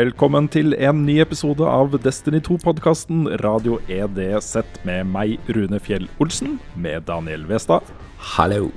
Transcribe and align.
Velkommen 0.00 0.46
til 0.48 0.72
en 0.80 1.02
ny 1.04 1.18
episode 1.20 1.66
av 1.68 1.92
Destiny 2.00 2.38
2-podkasten 2.46 3.26
Radio 3.42 3.74
EDZ 3.90 4.62
med 4.88 5.10
meg, 5.12 5.34
Rune 5.52 5.76
Fjell 5.82 6.06
Olsen, 6.24 6.54
med 6.72 7.04
Daniel 7.10 7.42
Westad 7.50 7.84
Hallo. 8.30 8.70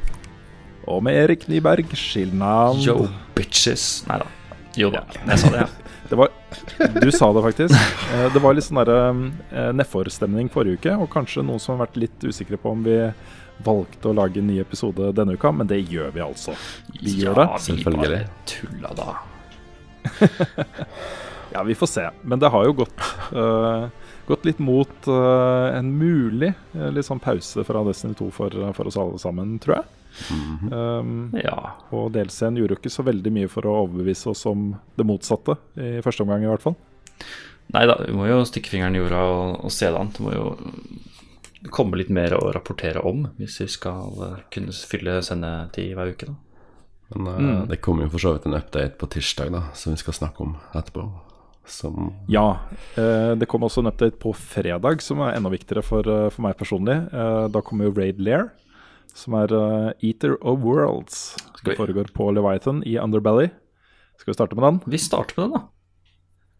og 0.84 1.00
med 1.08 1.16
Erik 1.22 1.46
Nyberg, 1.48 1.94
Skilnad. 1.96 2.82
Yo, 2.84 3.06
bitches. 3.38 4.02
Nei 4.10 4.20
da. 4.20 4.28
Jo 4.76 4.90
da, 4.92 5.06
jeg 5.30 5.40
sa 5.40 5.54
det, 5.54 5.64
ja. 5.64 5.70
Det 6.12 6.20
var, 6.20 6.34
du 7.00 7.12
sa 7.16 7.30
det 7.38 7.44
faktisk. 7.46 8.00
Eh, 8.18 8.26
Det 8.36 8.42
var 8.44 8.58
litt 8.58 8.68
sånn 8.68 8.84
eh, 8.84 9.70
nedforstemning 9.80 10.52
forrige 10.52 10.82
uke, 10.82 10.98
og 11.06 11.12
kanskje 11.14 11.46
noen 11.48 11.62
som 11.64 11.78
har 11.78 11.86
vært 11.86 12.02
litt 12.04 12.26
usikre 12.28 12.60
på 12.60 12.74
om 12.76 12.84
vi 12.84 12.98
valgte 13.64 14.12
å 14.12 14.18
lage 14.18 14.42
en 14.44 14.50
ny 14.52 14.60
episode 14.66 15.14
denne 15.16 15.38
uka, 15.40 15.54
men 15.56 15.72
det 15.72 15.86
gjør 15.88 16.12
vi 16.18 16.26
altså. 16.26 16.58
Vi 17.00 17.22
gjør 17.22 17.40
det. 17.40 17.48
Ja, 17.48 17.62
vi 17.62 17.70
Selvfølgelig. 17.70 18.26
bare 18.26 18.50
tulla 18.58 18.98
da. 19.00 19.14
Ja, 21.54 21.62
vi 21.64 21.76
får 21.78 21.88
se. 21.88 22.10
Men 22.26 22.40
det 22.42 22.50
har 22.50 22.64
jo 22.66 22.72
gått, 22.74 23.02
uh, 23.38 23.86
gått 24.26 24.46
litt 24.48 24.58
mot 24.64 25.06
uh, 25.08 25.70
en 25.78 25.92
mulig 26.00 26.50
uh, 26.74 26.88
litt 26.90 27.06
sånn 27.06 27.22
pause 27.22 27.62
fra 27.68 27.84
Destiny 27.86 28.16
2 28.18 28.30
for, 28.34 28.56
for 28.74 28.90
oss 28.90 28.98
alle 28.98 29.20
sammen, 29.22 29.60
tror 29.62 29.76
jeg. 29.78 29.86
Um, 30.74 31.12
Ja. 31.38 31.76
og 31.94 32.12
delscenen 32.16 32.58
gjorde 32.58 32.74
jo 32.76 32.82
ikke 32.82 32.94
så 32.96 33.06
veldig 33.06 33.32
mye 33.38 33.52
for 33.54 33.70
å 33.70 33.76
overbevise 33.84 34.32
oss 34.34 34.42
om 34.50 34.72
det 34.98 35.06
motsatte, 35.06 35.60
i 35.78 36.02
første 36.06 36.26
omgang 36.26 36.46
i 36.46 36.50
hvert 36.50 36.66
fall. 36.66 36.76
Nei 37.74 37.86
da, 37.90 38.00
vi 38.02 38.14
må 38.18 38.26
jo 38.32 38.42
stikke 38.50 38.74
fingeren 38.74 38.98
i 38.98 39.04
jorda 39.04 39.22
og, 39.30 39.54
og 39.70 39.74
se 39.74 39.90
det 39.94 40.00
an. 40.02 40.10
Det 40.14 40.26
må 40.26 40.34
jo 40.34 40.48
komme 41.74 42.02
litt 42.02 42.10
mer 42.14 42.34
å 42.36 42.50
rapportere 42.54 43.02
om 43.08 43.28
hvis 43.38 43.62
vi 43.62 43.70
skal 43.78 44.42
kunne 44.54 44.74
fylle 44.90 45.20
sendetid 45.26 45.94
hver 45.98 46.12
uke. 46.18 46.34
da. 46.34 46.36
Men 47.20 47.46
mm. 47.46 47.68
det 47.70 47.82
kommer 47.82 48.08
jo 48.08 48.14
for 48.16 48.24
så 48.24 48.34
vidt 48.36 48.48
en 48.50 48.58
update 48.58 48.98
på 48.98 49.10
tirsdag, 49.14 49.52
da, 49.54 49.62
som 49.78 49.94
vi 49.94 50.02
skal 50.02 50.14
snakke 50.18 50.44
om 50.46 50.56
etterpå. 50.74 51.06
Som 51.66 52.14
Ja, 52.28 52.60
eh, 53.00 53.36
det 53.40 53.48
kom 53.48 53.64
også 53.64 53.80
en 53.84 53.92
update 53.92 54.20
på 54.20 54.34
fredag 54.36 55.02
som 55.02 55.22
er 55.24 55.38
enda 55.38 55.50
viktigere 55.54 55.84
for, 55.84 56.04
eh, 56.04 56.30
for 56.30 56.42
meg 56.44 56.58
personlig. 56.60 56.98
Eh, 57.14 57.48
da 57.48 57.62
kommer 57.62 57.88
jo 57.88 57.96
Raid 57.96 58.20
Lair, 58.20 58.52
som 59.14 59.38
er 59.40 59.54
eh, 59.54 59.94
Eater 60.10 60.36
of 60.42 60.60
Worlds. 60.60 61.38
Som 61.62 61.72
vi- 61.72 61.78
foregår 61.78 62.12
på 62.14 62.34
Leviathan 62.34 62.84
i 62.84 62.98
Underbelly. 62.98 63.50
Skal 64.18 64.34
vi 64.34 64.38
starte 64.38 64.56
med 64.56 64.64
den? 64.64 64.82
Vi 64.92 64.98
starter 64.98 65.34
med 65.38 65.50
den, 65.50 65.60
da. 65.60 65.68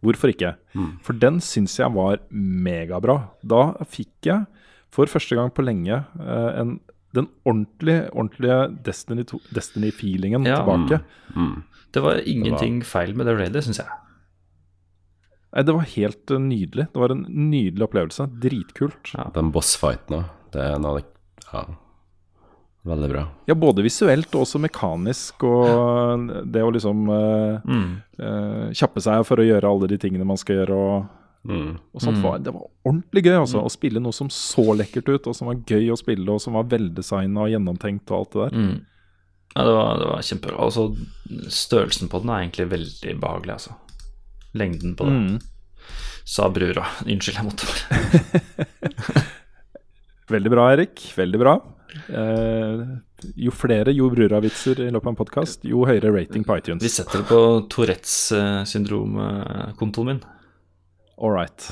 Hvorfor 0.04 0.28
ikke? 0.28 0.56
For 1.02 1.16
den 1.16 1.40
syns 1.40 1.78
jeg 1.78 1.92
var 1.94 2.18
megabra. 2.30 3.30
Da 3.42 3.72
fikk 3.88 4.28
jeg 4.28 4.46
for 4.92 5.06
første 5.06 5.34
gang 5.36 5.50
på 5.54 5.64
lenge 5.64 6.04
eh, 6.20 6.60
en, 6.60 6.80
den 7.14 7.28
ordentlige, 7.46 8.08
ordentlige 8.12 8.56
Destiny-feelingen 8.86 9.54
Destiny-feelingen 9.54 10.46
Ja. 10.48 10.56
tilbake. 10.62 11.00
Det 11.94 12.02
var 12.02 12.18
ingenting 12.26 12.80
feil 12.82 13.14
med 13.14 13.26
det 13.30 13.36
raidet, 13.38 13.62
syns 13.64 13.78
jeg. 13.78 13.86
Nei, 15.54 15.62
Det 15.62 15.74
var 15.76 15.86
helt 15.94 16.30
eh, 16.34 16.38
nydelig. 16.42 16.88
Det 16.92 16.98
var 16.98 17.10
en 17.14 17.24
nydelig 17.28 17.86
opplevelse. 17.86 18.26
Dritkult. 18.42 19.12
Ja. 19.14 19.28
den 19.34 19.52
bossfighten 19.54 20.16
òg. 20.18 20.24
Det 20.52 20.60
er 20.62 20.74
en 20.76 20.84
av 20.86 20.98
de 20.98 21.04
Ja, 21.52 21.64
veldig 22.84 23.08
bra. 23.12 23.22
Ja, 23.46 23.54
både 23.54 23.82
visuelt 23.86 24.34
og 24.34 24.42
også 24.44 24.58
mekanisk. 24.60 25.44
Og 25.46 26.26
det 26.50 26.62
å 26.62 26.72
liksom 26.74 27.08
uh, 27.08 27.60
Mm. 27.64 28.02
uh, 28.18 28.70
kjappe 28.74 29.00
seg 29.00 29.24
for 29.26 29.36
å 29.38 29.46
gjøre 29.46 29.70
alle 29.70 29.86
de 29.88 29.96
tingene 29.98 30.26
man 30.26 30.36
skal 30.36 30.56
gjøre. 30.56 30.74
og 30.74 31.06
Mm. 31.44 31.74
Og 31.92 32.00
sånt 32.00 32.22
var, 32.24 32.38
Det 32.40 32.52
var 32.54 32.62
ordentlig 32.88 33.22
gøy 33.26 33.34
altså, 33.36 33.60
å 33.60 33.68
spille 33.72 34.00
noe 34.00 34.12
som 34.16 34.30
så 34.32 34.64
lekkert 34.78 35.08
ut, 35.12 35.26
og 35.28 35.36
som 35.36 35.50
var 35.50 35.58
gøy 35.68 35.90
å 35.92 35.98
spille, 36.00 36.24
og 36.32 36.40
som 36.40 36.56
var 36.56 36.64
veldesigna 36.70 37.42
og 37.44 37.50
gjennomtenkt 37.52 38.10
og 38.10 38.16
alt 38.22 38.32
det 38.32 38.40
der. 38.46 38.54
Mm. 38.62 38.78
Ja, 39.54 39.64
det 39.68 39.74
var, 39.76 39.90
det 40.00 40.06
var 40.08 40.22
kjempebra. 40.26 40.56
Altså, 40.64 40.86
størrelsen 41.52 42.08
på 42.10 42.22
den 42.24 42.32
er 42.32 42.40
egentlig 42.46 42.70
veldig 42.72 43.16
behagelig, 43.20 43.58
altså. 43.58 43.76
Lengden 44.54 44.96
på 44.96 45.04
den, 45.10 45.20
Mm. 45.34 45.40
sa 46.24 46.48
brura. 46.48 46.86
Unnskyld, 47.04 47.36
jeg 47.36 47.44
måtte 47.44 47.68
bare 47.68 49.24
Veldig 50.34 50.50
bra, 50.50 50.70
Erik. 50.72 51.02
Veldig 51.16 51.38
bra. 51.42 51.58
Eh, 52.08 52.80
jo 53.44 53.52
flere 53.54 53.92
Jo 53.94 54.08
Brura-vitser 54.10 54.80
i 54.86 54.90
løpet 54.90 55.06
av 55.06 55.12
en 55.12 55.18
podkast, 55.20 55.66
jo 55.68 55.84
høyere 55.86 56.10
rating 56.16 56.44
på 56.48 56.56
iTunes. 56.58 56.82
Vi 56.82 56.88
setter 56.90 57.20
det 57.20 57.28
på 57.28 57.40
Tourettes 57.70 58.16
eh, 58.32 58.62
syndrom-kontoen 58.68 60.08
min. 60.14 60.22
All 61.16 61.34
right. 61.34 61.68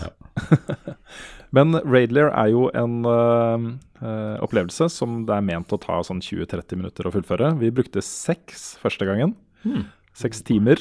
Men 1.57 1.77
Raidler 1.85 2.31
er 2.31 2.53
jo 2.53 2.69
en 2.77 3.03
eh, 3.05 4.37
opplevelse 4.45 4.89
som 4.93 5.23
det 5.29 5.37
er 5.37 5.45
ment 5.45 5.75
å 5.75 5.81
ta 5.81 5.99
sånn 6.07 6.23
20-30 6.25 6.81
minutter 6.81 7.09
å 7.09 7.13
fullføre. 7.15 7.53
Vi 7.61 7.73
brukte 7.75 8.05
seks 8.05 8.73
første 8.81 9.09
gangen. 9.09 9.35
Seks 10.17 10.41
timer. 10.45 10.81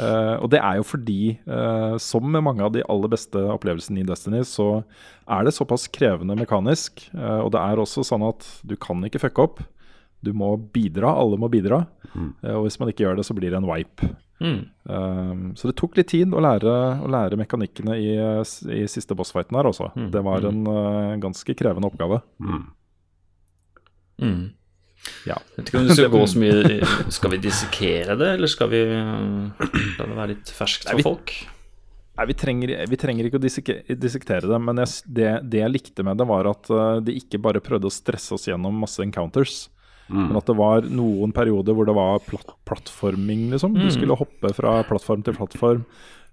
uh, 0.00 0.36
og 0.42 0.50
det 0.52 0.60
er 0.60 0.78
jo 0.80 0.84
fordi, 0.88 1.38
uh, 1.48 1.96
som 2.00 2.24
med 2.24 2.44
mange 2.44 2.64
av 2.64 2.72
de 2.76 2.84
aller 2.88 3.12
beste 3.12 3.40
opplevelsene 3.56 4.02
i 4.02 4.06
Destiny, 4.08 4.44
så 4.48 4.82
er 5.28 5.44
det 5.44 5.56
såpass 5.56 5.88
krevende 5.92 6.36
mekanisk. 6.38 7.08
og 7.12 7.52
det 7.52 7.60
er 7.60 7.80
også 7.80 8.04
sånn 8.06 8.24
at 8.28 8.46
du 8.64 8.76
kan 8.80 9.04
ikke 9.04 9.20
fucke 9.24 9.44
opp. 9.44 9.60
Du 10.24 10.32
må 10.34 10.54
bidra, 10.56 11.12
alle 11.14 11.38
må 11.38 11.50
bidra. 11.52 11.84
Eh, 12.14 12.54
og 12.54 12.66
hvis 12.66 12.78
man 12.80 12.90
ikke 12.90 13.06
gjør 13.06 13.20
det, 13.20 13.26
så 13.28 13.36
blir 13.36 13.52
det 13.52 13.60
en 13.60 13.68
wipe. 13.68 14.10
Mm. 14.38 14.58
Um, 14.86 15.40
så 15.58 15.66
det 15.70 15.76
tok 15.80 15.96
litt 15.98 16.10
tid 16.12 16.30
å 16.34 16.42
lære, 16.44 16.74
å 17.02 17.08
lære 17.10 17.38
mekanikkene 17.40 17.96
i, 17.98 18.12
i 18.78 18.84
siste 18.90 19.16
bossfighten 19.18 19.56
her 19.58 19.66
også. 19.70 19.90
Det 20.14 20.22
var 20.22 20.46
en 20.46 20.60
uh, 20.70 21.16
ganske 21.22 21.56
krevende 21.58 21.90
oppgave. 21.90 22.20
Mm. 24.22 24.48
Ja. 25.28 25.36
Jeg 25.38 25.60
vet 25.60 25.68
ikke 25.70 25.78
om 25.80 25.86
du 25.88 25.94
skal 25.94 26.10
gå 26.16 26.22
så 26.26 26.40
mye 26.42 26.78
Skal 27.14 27.30
vi 27.36 27.38
dissekere 27.42 28.16
det, 28.18 28.32
eller 28.34 28.50
skal 28.50 28.70
vi 28.72 28.80
la 28.88 30.02
det 30.02 30.16
være 30.16 30.32
litt 30.32 30.50
ferskt 30.54 30.88
Nei, 30.88 30.96
for 30.96 30.98
vi- 31.02 31.06
folk? 31.06 31.34
Nei, 32.18 32.24
vi 32.26 32.34
trenger, 32.34 32.72
vi 32.90 32.96
trenger 32.98 33.28
ikke 33.28 33.38
å 33.38 33.42
dissektere 33.46 34.48
det, 34.50 34.58
men 34.58 34.80
jeg, 34.82 34.90
det, 35.06 35.28
det 35.52 35.60
jeg 35.60 35.70
likte 35.70 36.02
med 36.02 36.18
det, 36.18 36.26
var 36.26 36.48
at 36.50 36.66
eh, 36.74 36.96
de 37.06 37.14
ikke 37.20 37.38
bare 37.44 37.62
prøvde 37.62 37.86
å 37.86 37.94
stresse 37.94 38.34
oss 38.34 38.48
gjennom 38.50 38.74
masse 38.82 38.98
encounters. 39.04 39.68
Men 40.08 40.36
at 40.36 40.46
det 40.46 40.56
var 40.56 40.82
noen 40.88 41.32
perioder 41.36 41.74
hvor 41.76 41.84
det 41.86 41.94
var 41.94 42.18
platt, 42.24 42.54
plattforming, 42.64 43.50
liksom. 43.52 43.74
Du 43.74 43.90
skulle 43.92 44.16
hoppe 44.16 44.54
fra 44.56 44.82
plattform 44.88 45.22
til 45.24 45.34
plattform. 45.34 45.84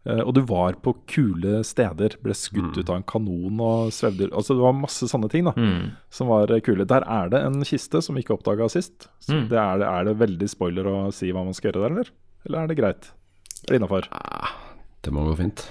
eh, 0.07 0.19
og 0.21 0.33
du 0.35 0.41
var 0.45 0.73
på 0.85 0.93
kule 1.07 1.63
steder. 1.65 2.15
Ble 2.21 2.33
skutt 2.37 2.77
ut 2.77 2.89
av 2.89 2.95
en 2.97 3.03
kanon 3.03 3.59
og 3.59 3.91
svevde 3.91 4.29
Altså 4.31 4.53
det 4.55 4.61
var 4.61 4.73
masse 4.77 5.07
sånne 5.09 5.29
ting 5.31 5.45
da 5.45 5.51
Mm. 5.57 5.91
som 6.09 6.27
var 6.27 6.51
eh, 6.51 6.59
kule. 6.61 6.85
Der 6.85 7.01
er 7.07 7.29
det 7.29 7.41
en 7.43 7.63
kiste 7.63 8.01
som 8.03 8.15
vi 8.15 8.21
ikke 8.21 8.37
oppdaga 8.37 8.69
sist. 8.69 9.07
Så 9.19 9.33
det 9.49 9.57
er, 9.57 9.77
det, 9.79 9.87
er 9.87 10.03
det 10.05 10.17
veldig 10.19 10.47
spoiler 10.49 10.85
å 10.85 11.11
si 11.11 11.31
hva 11.31 11.43
man 11.43 11.53
skal 11.53 11.71
gjøre 11.71 11.81
der, 11.89 11.91
eller? 11.95 12.09
Eller 12.45 12.59
er 12.63 12.67
det 12.67 12.77
greit? 12.77 13.11
Er 13.65 13.73
det 13.73 13.81
innafor? 13.81 14.07
Det 15.01 15.11
må 15.11 15.25
gå 15.25 15.35
fint. 15.37 15.67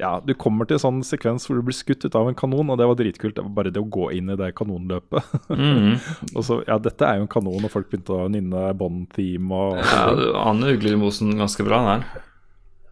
Ja, 0.00 0.14
du 0.24 0.32
kommer 0.38 0.64
til 0.64 0.78
en 0.78 0.82
sånn 0.82 1.00
sekvens 1.04 1.44
hvor 1.44 1.58
du 1.58 1.64
blir 1.66 1.76
skutt 1.76 2.06
ut 2.06 2.14
av 2.16 2.30
en 2.30 2.36
kanon, 2.38 2.72
og 2.72 2.78
det 2.80 2.86
var 2.88 2.96
dritkult. 2.96 3.34
Det 3.36 3.44
var 3.44 3.52
bare 3.58 3.72
det 3.74 3.82
å 3.82 3.90
gå 3.92 4.08
inn 4.16 4.32
i 4.32 4.38
det 4.40 4.54
kanonløpet. 4.56 5.34
Mm. 5.52 5.98
og 6.36 6.46
så, 6.46 6.62
ja, 6.64 6.78
dette 6.80 7.04
er 7.04 7.20
jo 7.20 7.26
en 7.26 7.32
kanon, 7.34 7.66
og 7.66 7.72
folk 7.72 7.90
begynte 7.90 8.16
å 8.16 8.30
nynne 8.32 8.70
Bond-theme 8.80 9.60
og 9.60 9.82
Ja, 9.82 10.06
du 10.16 10.24
aner 10.40 10.78
uglemosen 10.78 11.36
ganske 11.36 11.66
bra, 11.66 11.82
der. 11.90 12.26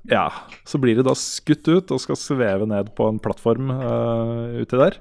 Ja. 0.08 0.26
Så 0.68 0.80
blir 0.80 0.98
du 0.98 1.04
da 1.06 1.14
skutt 1.18 1.68
ut 1.68 1.92
og 1.94 2.02
skal 2.02 2.20
sveve 2.20 2.68
ned 2.68 2.92
på 2.98 3.08
en 3.08 3.20
plattform 3.22 3.72
uh, 3.72 4.60
uti 4.60 4.80
der. 4.80 5.00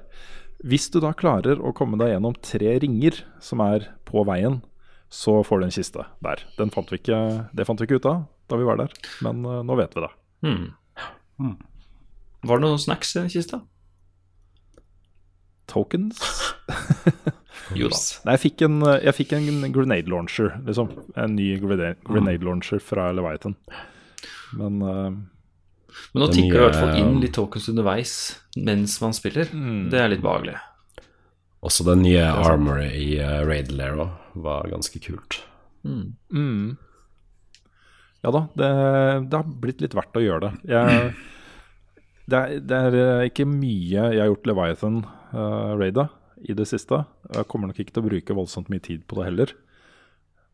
Hvis 0.64 0.88
du 0.92 0.98
da 1.04 1.12
klarer 1.16 1.60
å 1.60 1.74
komme 1.76 2.00
deg 2.00 2.14
gjennom 2.14 2.36
tre 2.42 2.74
ringer 2.82 3.22
som 3.44 3.62
er 3.64 3.90
på 4.08 4.24
veien, 4.26 4.60
så 5.12 5.38
får 5.46 5.60
du 5.60 5.68
en 5.68 5.76
kiste 5.76 6.04
der. 6.24 6.44
Den 6.58 6.72
fant 6.74 6.90
vi 6.92 7.00
ikke, 7.00 7.20
det 7.56 7.68
fant 7.68 7.80
vi 7.80 7.88
ikke 7.88 8.00
ut 8.00 8.10
av 8.10 8.26
da 8.48 8.56
vi 8.56 8.64
var 8.64 8.80
der, 8.80 8.92
men 9.24 9.44
uh, 9.44 9.60
nå 9.60 9.76
vet 9.76 9.92
vi 9.92 10.04
det. 10.04 10.12
Mm. 10.48 10.62
Var 12.46 12.58
det 12.60 12.64
noen 12.66 12.78
snacks 12.82 13.16
i 13.16 13.20
den 13.22 13.32
kista? 13.32 13.62
Tokens? 15.68 16.20
Jo 17.76 17.90
da. 17.92 17.98
Nei, 18.24 18.32
jeg 18.38 18.40
fikk 18.46 18.62
en, 18.64 18.76
jeg 19.04 19.12
fikk 19.12 19.32
en 19.36 19.48
grenade 19.74 20.08
launcher, 20.08 20.54
liksom. 20.64 20.88
En 21.20 21.34
ny 21.36 21.50
grenade, 21.60 21.98
grenade 22.06 22.46
launcher 22.46 22.80
fra 22.80 23.10
Leviathan. 23.12 23.56
Men 24.56 24.78
uh, 24.80 25.10
Men 26.14 26.22
nå 26.22 26.28
tikker 26.32 26.54
det 26.54 26.62
i 26.62 26.64
hvert 26.64 26.78
fall 26.78 26.96
inn 27.02 27.18
litt 27.20 27.34
tokens 27.36 27.68
underveis 27.68 28.14
mens 28.56 28.96
man 29.02 29.12
spiller. 29.16 29.50
Det 29.52 30.00
er 30.00 30.08
litt 30.14 30.24
behagelig. 30.24 30.56
Også 31.60 31.84
det 31.84 31.98
nye 32.00 32.24
armoret 32.24 32.94
i 32.96 33.18
uh, 33.20 33.42
Raid 33.44 33.72
Lero 33.74 34.08
var 34.38 34.70
ganske 34.72 35.02
kult. 35.04 35.42
mm. 35.84 36.76
Ja 38.24 38.32
da, 38.34 38.46
det, 38.58 38.68
det 39.30 39.38
har 39.38 39.58
blitt 39.62 39.82
litt 39.84 39.92
verdt 39.94 40.16
å 40.18 40.24
gjøre 40.24 40.48
det. 40.48 40.72
Jeg, 40.72 41.12
det, 42.28 42.38
er, 42.38 42.60
det 42.60 42.78
er 42.78 42.98
eh, 43.00 43.28
ikke 43.30 43.48
mye 43.48 44.10
jeg 44.12 44.20
har 44.20 44.28
gjort 44.30 44.50
Leviathan-raida 44.50 46.08
i 46.48 46.54
det 46.56 46.68
siste. 46.70 47.00
Jeg 47.34 47.48
kommer 47.50 47.70
nok 47.70 47.80
ikke 47.82 47.94
til 47.96 48.04
å 48.04 48.08
bruke 48.10 48.36
voldsomt 48.36 48.70
mye 48.72 48.84
tid 48.84 49.02
på 49.08 49.18
det 49.18 49.30
heller. 49.30 49.54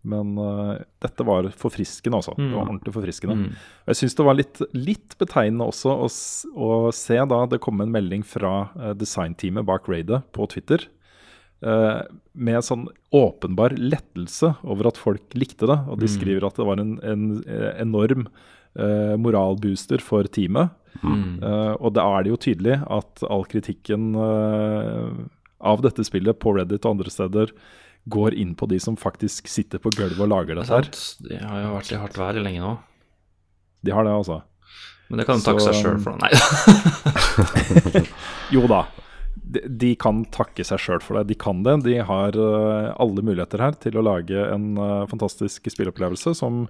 Men 0.05 0.35
uh, 0.37 0.77
dette 1.01 1.25
var 1.25 1.47
forfriskende, 1.57 2.19
altså. 2.19 2.35
Det 2.37 2.51
var 2.53 2.67
ordentlig 2.67 2.93
forfriskende. 2.93 3.37
Mm. 3.41 3.61
Jeg 3.89 4.01
syns 4.01 4.17
det 4.19 4.27
var 4.27 4.37
litt, 4.37 4.61
litt 4.77 5.15
betegnende 5.21 5.69
også 5.73 5.95
å, 6.05 6.09
å 6.61 6.69
se 6.93 7.17
da 7.31 7.39
det 7.49 7.61
kom 7.65 7.81
en 7.81 7.93
melding 7.93 8.25
fra 8.29 8.53
uh, 8.77 8.91
designteamet 9.01 9.65
bak 9.69 9.89
raidet 9.89 10.21
på 10.37 10.45
Twitter. 10.53 10.85
Uh, 11.65 12.05
med 12.37 12.61
sånn 12.67 12.85
åpenbar 13.17 13.79
lettelse 13.81 14.53
over 14.69 14.91
at 14.91 15.01
folk 15.01 15.39
likte 15.41 15.71
det. 15.73 15.79
Og 15.89 16.03
de 16.03 16.11
skriver 16.13 16.45
at 16.45 16.61
det 16.61 16.69
var 16.69 16.83
en, 16.85 16.99
en 17.01 17.31
en 17.41 17.71
enorm 17.87 18.29
eh, 18.79 19.17
moralbooster 19.21 19.99
for 20.05 20.23
teamet. 20.31 20.69
Eh, 21.05 21.75
og 21.81 21.93
da 21.97 22.03
er 22.17 22.23
det 22.25 22.31
jo 22.33 22.37
tydelig 22.41 22.77
at 22.87 23.23
all 23.29 23.45
kritikken 23.51 24.15
eh, 24.15 25.09
av 25.65 25.83
dette 25.85 26.05
spillet 26.07 26.39
på 26.41 26.53
Reddit 26.57 26.85
og 26.87 26.93
andre 26.97 27.11
steder 27.13 27.47
går 28.13 28.31
inn 28.37 28.53
på 28.57 28.67
de 28.69 28.79
som 28.81 28.97
faktisk 29.01 29.49
sitter 29.49 29.79
på 29.81 29.91
gulvet 29.97 30.21
og 30.21 30.29
lager 30.31 30.55
dette 30.61 30.75
her. 30.77 30.85
De 31.25 31.37
har 31.41 31.63
jo 31.65 31.75
vært 31.79 31.93
i 31.95 31.99
hardt 32.03 32.19
vær 32.21 32.35
lenge 32.41 32.61
nå. 32.63 32.75
De 33.85 33.91
har 33.97 34.05
det, 34.07 34.13
altså. 34.17 34.39
Men 35.11 35.19
det 35.21 35.27
kan 35.29 35.39
de 35.41 35.45
takke 35.45 35.61
Så- 35.61 35.67
seg 35.73 35.77
sjøl 35.85 35.99
for. 36.05 36.13
Nei. 36.21 36.33
Jo 38.55 38.63
da. 38.71 38.85
De, 39.35 39.61
de 39.69 39.91
kan 40.01 40.23
takke 40.33 40.65
seg 40.67 40.79
sjøl 40.81 41.03
for 41.05 41.15
det. 41.19 41.27
De 41.33 41.37
kan 41.39 41.63
det. 41.67 41.75
De 41.85 41.97
har 42.07 42.31
alle 42.39 43.23
muligheter 43.25 43.61
her 43.63 43.73
til 43.83 43.95
å 44.01 44.05
lage 44.05 44.39
en 44.53 44.77
fantastisk 45.11 45.69
spilleopplevelse 45.73 46.35
som 46.39 46.65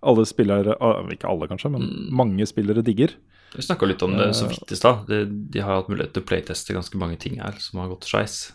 alle 0.00 0.26
spillere 0.28 0.76
ah, 0.84 1.00
Ikke 1.12 1.30
alle, 1.30 1.48
kanskje, 1.50 1.70
men 1.74 1.88
mange 2.14 2.46
spillere 2.46 2.84
digger. 2.86 3.14
Vi 3.54 3.62
snakka 3.64 3.86
litt 3.88 4.02
om 4.04 4.16
det 4.18 4.34
så 4.36 4.48
vidt 4.50 4.72
i 4.72 4.76
stad. 4.76 5.06
De, 5.08 5.24
de 5.24 5.60
har 5.64 5.80
hatt 5.80 5.90
mulighet 5.90 6.12
til 6.14 6.24
å 6.24 6.28
playteste 6.28 6.76
ganske 6.76 7.00
mange 7.00 7.16
ting 7.20 7.40
her 7.40 7.54
som 7.62 7.80
har 7.82 7.90
gått 7.90 8.08
skeis. 8.08 8.52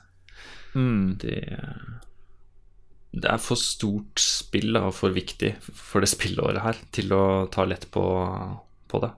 Mm. 0.74 1.20
det 1.22 1.60
er 3.30 3.42
for 3.42 3.56
stort 3.62 4.18
spill 4.18 4.74
og 4.80 4.90
for 4.98 5.14
viktig 5.14 5.52
for 5.62 6.02
det 6.02 6.10
spillåret 6.10 6.64
her 6.64 6.80
til 6.96 7.14
å 7.14 7.46
ta 7.54 7.62
lett 7.70 7.86
på, 7.94 8.02
på 8.90 9.02
det. 9.04 9.12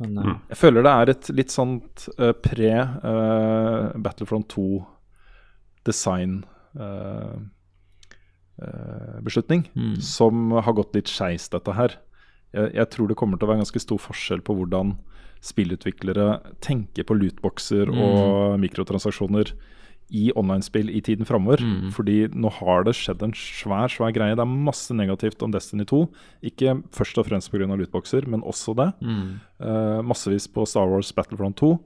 Men 0.00 0.16
mm. 0.16 0.36
Jeg 0.52 0.60
føler 0.62 0.86
det 0.86 0.94
er 0.94 1.12
et 1.12 1.26
litt 1.36 1.52
sånt 1.52 2.06
uh, 2.16 2.32
pre 2.32 2.72
eh, 2.72 3.98
Battlefront 4.00 4.48
2-design 4.54 6.38
beslutning 9.24 9.64
som 10.00 10.50
har 10.52 10.72
gått 10.76 10.94
litt 10.94 11.08
skeis, 11.08 11.48
dette 11.48 11.72
her. 11.72 11.96
Jeg, 12.52 12.72
jeg 12.74 12.90
tror 12.90 13.08
det 13.08 13.16
kommer 13.16 13.38
til 13.38 13.46
å 13.46 13.52
være 13.52 13.62
ganske 13.62 13.80
stor 13.80 13.98
forskjell 13.98 14.40
på 14.44 14.54
hvordan 14.58 14.96
spillutviklere 15.40 16.40
tenker 16.60 17.06
på 17.08 17.16
lootboxer 17.16 17.88
og 17.90 18.58
mikrotransaksjoner 18.60 19.54
i 20.10 20.32
online-spill 20.34 20.90
i 20.90 21.00
tiden 21.00 21.24
framover. 21.24 21.62
Fordi 21.94 22.28
nå 22.34 22.50
har 22.58 22.82
det 22.84 22.96
skjedd 22.98 23.22
en 23.22 23.32
svær 23.32 23.88
svær 23.88 24.10
greie. 24.12 24.34
Det 24.34 24.42
er 24.42 24.56
masse 24.68 24.90
negativt 24.92 25.40
om 25.46 25.52
Destiny 25.54 25.86
2. 25.86 26.00
Ikke 26.50 26.82
først 26.92 27.16
og 27.22 27.28
fremst 27.28 27.50
pga. 27.52 27.64
lootboxer, 27.70 28.26
men 28.26 28.42
også 28.42 28.74
det. 28.76 28.88
Eh, 29.62 30.02
massevis 30.02 30.48
på 30.50 30.66
Star 30.66 30.88
Wars 30.90 31.12
Battlefront 31.14 31.56
2. 31.56 31.78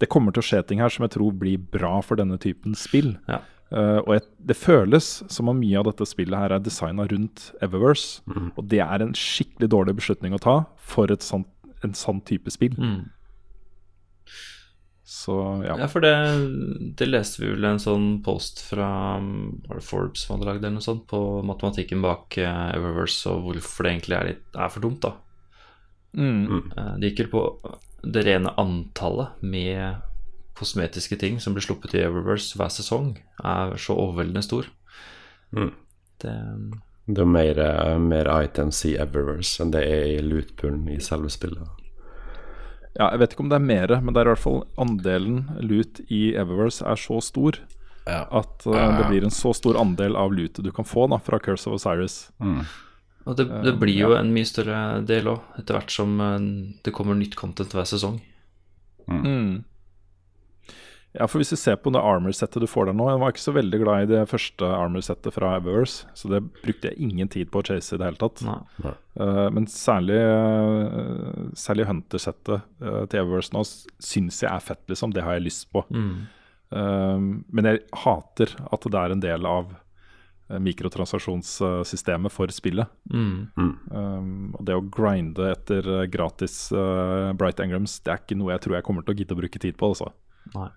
Det 0.00 0.08
kommer 0.08 0.32
til 0.32 0.40
å 0.42 0.46
skje 0.48 0.66
ting 0.66 0.80
her 0.80 0.88
som 0.88 1.04
jeg 1.04 1.14
tror 1.18 1.32
blir 1.36 1.58
bra 1.58 2.00
for 2.02 2.16
denne 2.16 2.38
typen 2.38 2.74
spill. 2.74 3.18
ja. 3.28 3.40
Eh, 3.74 3.98
og 4.04 4.12
jeg, 4.14 4.22
det 4.46 4.56
føles 4.58 5.08
som 5.32 5.50
om 5.50 5.58
mye 5.58 5.80
av 5.80 5.88
dette 5.88 6.06
spillet 6.06 6.38
her 6.38 6.54
er 6.54 6.62
designa 6.62 7.06
rundt 7.10 7.50
Eververse. 7.64 8.22
Og 8.54 8.62
det 8.70 8.82
er 8.84 9.02
en 9.02 9.14
skikkelig 9.16 9.70
dårlig 9.74 9.96
beslutning 9.98 10.36
å 10.36 10.42
ta 10.42 10.56
for 10.78 11.10
et 11.12 11.26
sånt, 11.26 11.50
en 11.84 11.96
sånn 11.96 12.22
type 12.26 12.52
spill. 12.54 12.76
Mm. 12.78 13.04
Så 15.06 15.62
ja. 15.62 15.76
Ja, 15.78 15.86
for 15.86 16.02
det, 16.02 16.14
det 16.98 17.06
leste 17.06 17.44
vi 17.44 17.52
vel 17.52 17.66
en 17.68 17.78
sånn 17.78 18.08
post 18.26 18.58
fra 18.66 18.88
Var 19.22 19.78
det 19.78 19.84
Forbes 19.86 20.24
som 20.24 20.34
hadde 20.34 20.48
lagd 20.48 20.64
eller 20.64 20.80
noe 20.80 20.86
sånt, 20.86 21.04
på 21.06 21.20
matematikken 21.46 22.02
bak 22.02 22.34
uh, 22.42 22.72
Eververse 22.74 23.30
og 23.30 23.44
hvorfor 23.46 23.86
det 23.86 23.92
egentlig 23.92 24.16
er, 24.18 24.30
litt, 24.32 24.48
er 24.58 24.72
for 24.74 24.82
dumt, 24.82 25.06
da. 25.06 25.12
Mm. 26.18 26.72
Uh, 26.74 26.96
det 26.98 27.12
gikk 27.12 27.22
vel 27.22 27.30
på 27.36 27.44
det 28.02 28.26
rene 28.26 28.50
antallet 28.58 29.46
med 29.46 30.02
kosmetiske 30.56 31.18
ting 31.20 31.40
som 31.42 31.54
blir 31.56 31.64
sluppet 31.64 31.94
i 31.96 32.02
Eververse 32.04 32.58
hver 32.58 32.72
sesong, 32.72 33.14
er 33.44 33.76
så 33.80 33.96
overveldende 33.96 34.44
stor. 34.44 34.68
Mm. 35.56 35.72
Det, 36.22 36.34
Det 37.06 37.22
er 37.22 37.30
mer, 37.30 37.58
eh, 37.58 37.98
mer 37.98 38.30
items 38.42 38.84
i 38.84 38.96
Eververse 38.98 39.62
enn 39.62 39.70
det 39.70 39.84
er 39.84 40.06
i 40.16 40.22
lootpoolen 40.24 40.88
i 40.90 40.98
selve 41.00 41.30
spillet. 41.30 41.68
ja, 42.96 43.10
jeg 43.12 43.20
vet 43.20 43.32
ikke 43.32 43.44
om 43.44 43.50
det 43.52 43.60
er 43.60 43.70
mer, 43.70 44.00
men 44.00 44.14
det 44.14 44.20
er 44.20 44.26
i 44.26 44.32
hvert 44.34 44.42
fall 44.42 44.62
andelen 44.80 45.44
loot 45.60 46.00
i 46.08 46.34
Eververse 46.34 46.84
er 46.84 46.96
så 46.96 47.20
stor 47.20 47.60
at 48.06 48.66
uh, 48.66 48.98
det 48.98 49.08
blir 49.10 49.24
en 49.26 49.34
så 49.34 49.52
stor 49.54 49.76
andel 49.80 50.16
av 50.16 50.32
lootet 50.34 50.64
du 50.64 50.70
kan 50.72 50.86
få 50.86 51.08
da 51.10 51.18
fra 51.18 51.40
Curse 51.42 51.66
of 51.68 51.80
Osiris. 51.80 52.30
og 53.26 53.36
det, 53.36 53.48
det 53.66 53.74
blir 53.80 53.98
jo 53.98 54.12
en 54.14 54.30
mye 54.34 54.46
større 54.46 55.02
del 55.06 55.26
òg, 55.32 55.42
etter 55.58 55.74
hvert 55.74 55.90
som 55.90 56.20
eh, 56.22 56.36
det 56.86 56.94
kommer 56.94 57.18
nytt 57.18 57.34
content 57.34 57.74
hver 57.74 57.88
sesong. 57.88 58.20
Mm. 59.10 59.64
Ja, 61.16 61.24
for 61.30 61.40
hvis 61.40 61.52
du 61.54 61.56
ser 61.56 61.78
på 61.80 61.90
det 61.94 62.02
armor-settet 62.04 62.60
du 62.60 62.68
får 62.68 62.90
der 62.90 62.96
nå 62.96 63.06
Jeg 63.08 63.20
var 63.22 63.32
ikke 63.32 63.44
så 63.44 63.54
veldig 63.56 63.78
glad 63.80 64.04
i 64.04 64.08
det 64.10 64.22
første 64.28 64.68
armor-settet 64.68 65.32
fra 65.32 65.54
Eververse, 65.56 66.08
så 66.18 66.28
det 66.32 66.42
brukte 66.60 66.90
jeg 66.90 67.00
ingen 67.08 67.30
tid 67.32 67.48
på 67.52 67.62
å 67.62 67.66
chase 67.66 67.96
i 67.96 68.00
det 68.00 68.10
hele 68.10 68.20
tatt. 68.20 68.42
Nei. 68.44 68.92
Uh, 69.16 69.46
men 69.56 69.68
særlig, 69.72 70.18
uh, 70.20 71.48
særlig 71.56 71.88
Hunter-settet 71.88 72.66
uh, 72.84 73.02
til 73.08 73.22
Eververse 73.22 73.56
nå 73.56 73.64
syns 73.64 74.42
jeg 74.44 74.50
er 74.52 74.64
fett, 74.64 74.82
liksom. 74.92 75.14
Det 75.16 75.24
har 75.24 75.38
jeg 75.38 75.46
lyst 75.48 75.70
på. 75.72 75.86
Eh, 75.86 77.18
men 77.54 77.68
jeg 77.68 77.78
hater 77.94 78.50
at 78.74 78.86
det 78.90 78.98
er 78.98 79.12
en 79.14 79.20
del 79.22 79.46
av 79.46 79.68
mikrotransaksjonssystemet 80.62 82.34
for 82.34 82.50
spillet. 82.54 82.90
Mm. 83.10 83.46
Um, 83.54 84.34
og 84.54 84.64
det 84.66 84.74
å 84.74 84.82
grinde 84.94 85.48
etter 85.52 85.88
gratis 86.10 86.58
Bright 87.38 87.62
Engrams, 87.62 87.96
det 88.02 88.12
er 88.12 88.20
ikke 88.22 88.38
noe 88.38 88.52
jeg 88.54 88.62
tror 88.66 88.76
jeg 88.76 88.86
kommer 88.86 89.06
til 89.06 89.14
å 89.14 89.18
gidde 89.18 89.34
å 89.34 89.40
bruke 89.40 89.62
tid 89.62 89.78
på. 89.78 89.90
Altså. 89.94 90.10
Nei. 90.54 90.68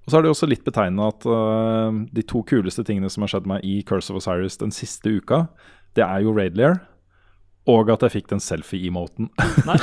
Og 0.00 0.12
så 0.12 0.18
er 0.18 0.24
det 0.24 0.30
jo 0.30 0.36
også 0.36 0.48
litt 0.48 0.64
betegnende 0.66 1.08
at 1.12 1.26
uh, 1.28 1.90
de 2.10 2.22
to 2.26 2.40
kuleste 2.48 2.84
tingene 2.86 3.10
som 3.12 3.22
har 3.26 3.34
skjedd 3.34 3.48
meg 3.50 3.66
i 3.66 3.80
Curse 3.86 4.10
of 4.12 4.22
Osiris 4.22 4.56
den 4.62 4.72
siste 4.74 5.12
uka, 5.12 5.44
det 5.98 6.06
er 6.06 6.24
jo 6.24 6.32
Raidlair, 6.34 6.80
og 7.70 7.90
at 7.92 8.02
jeg 8.06 8.14
fikk 8.16 8.30
den 8.32 8.42
selfie-emoten. 8.42 9.28
Nei. 9.68 9.78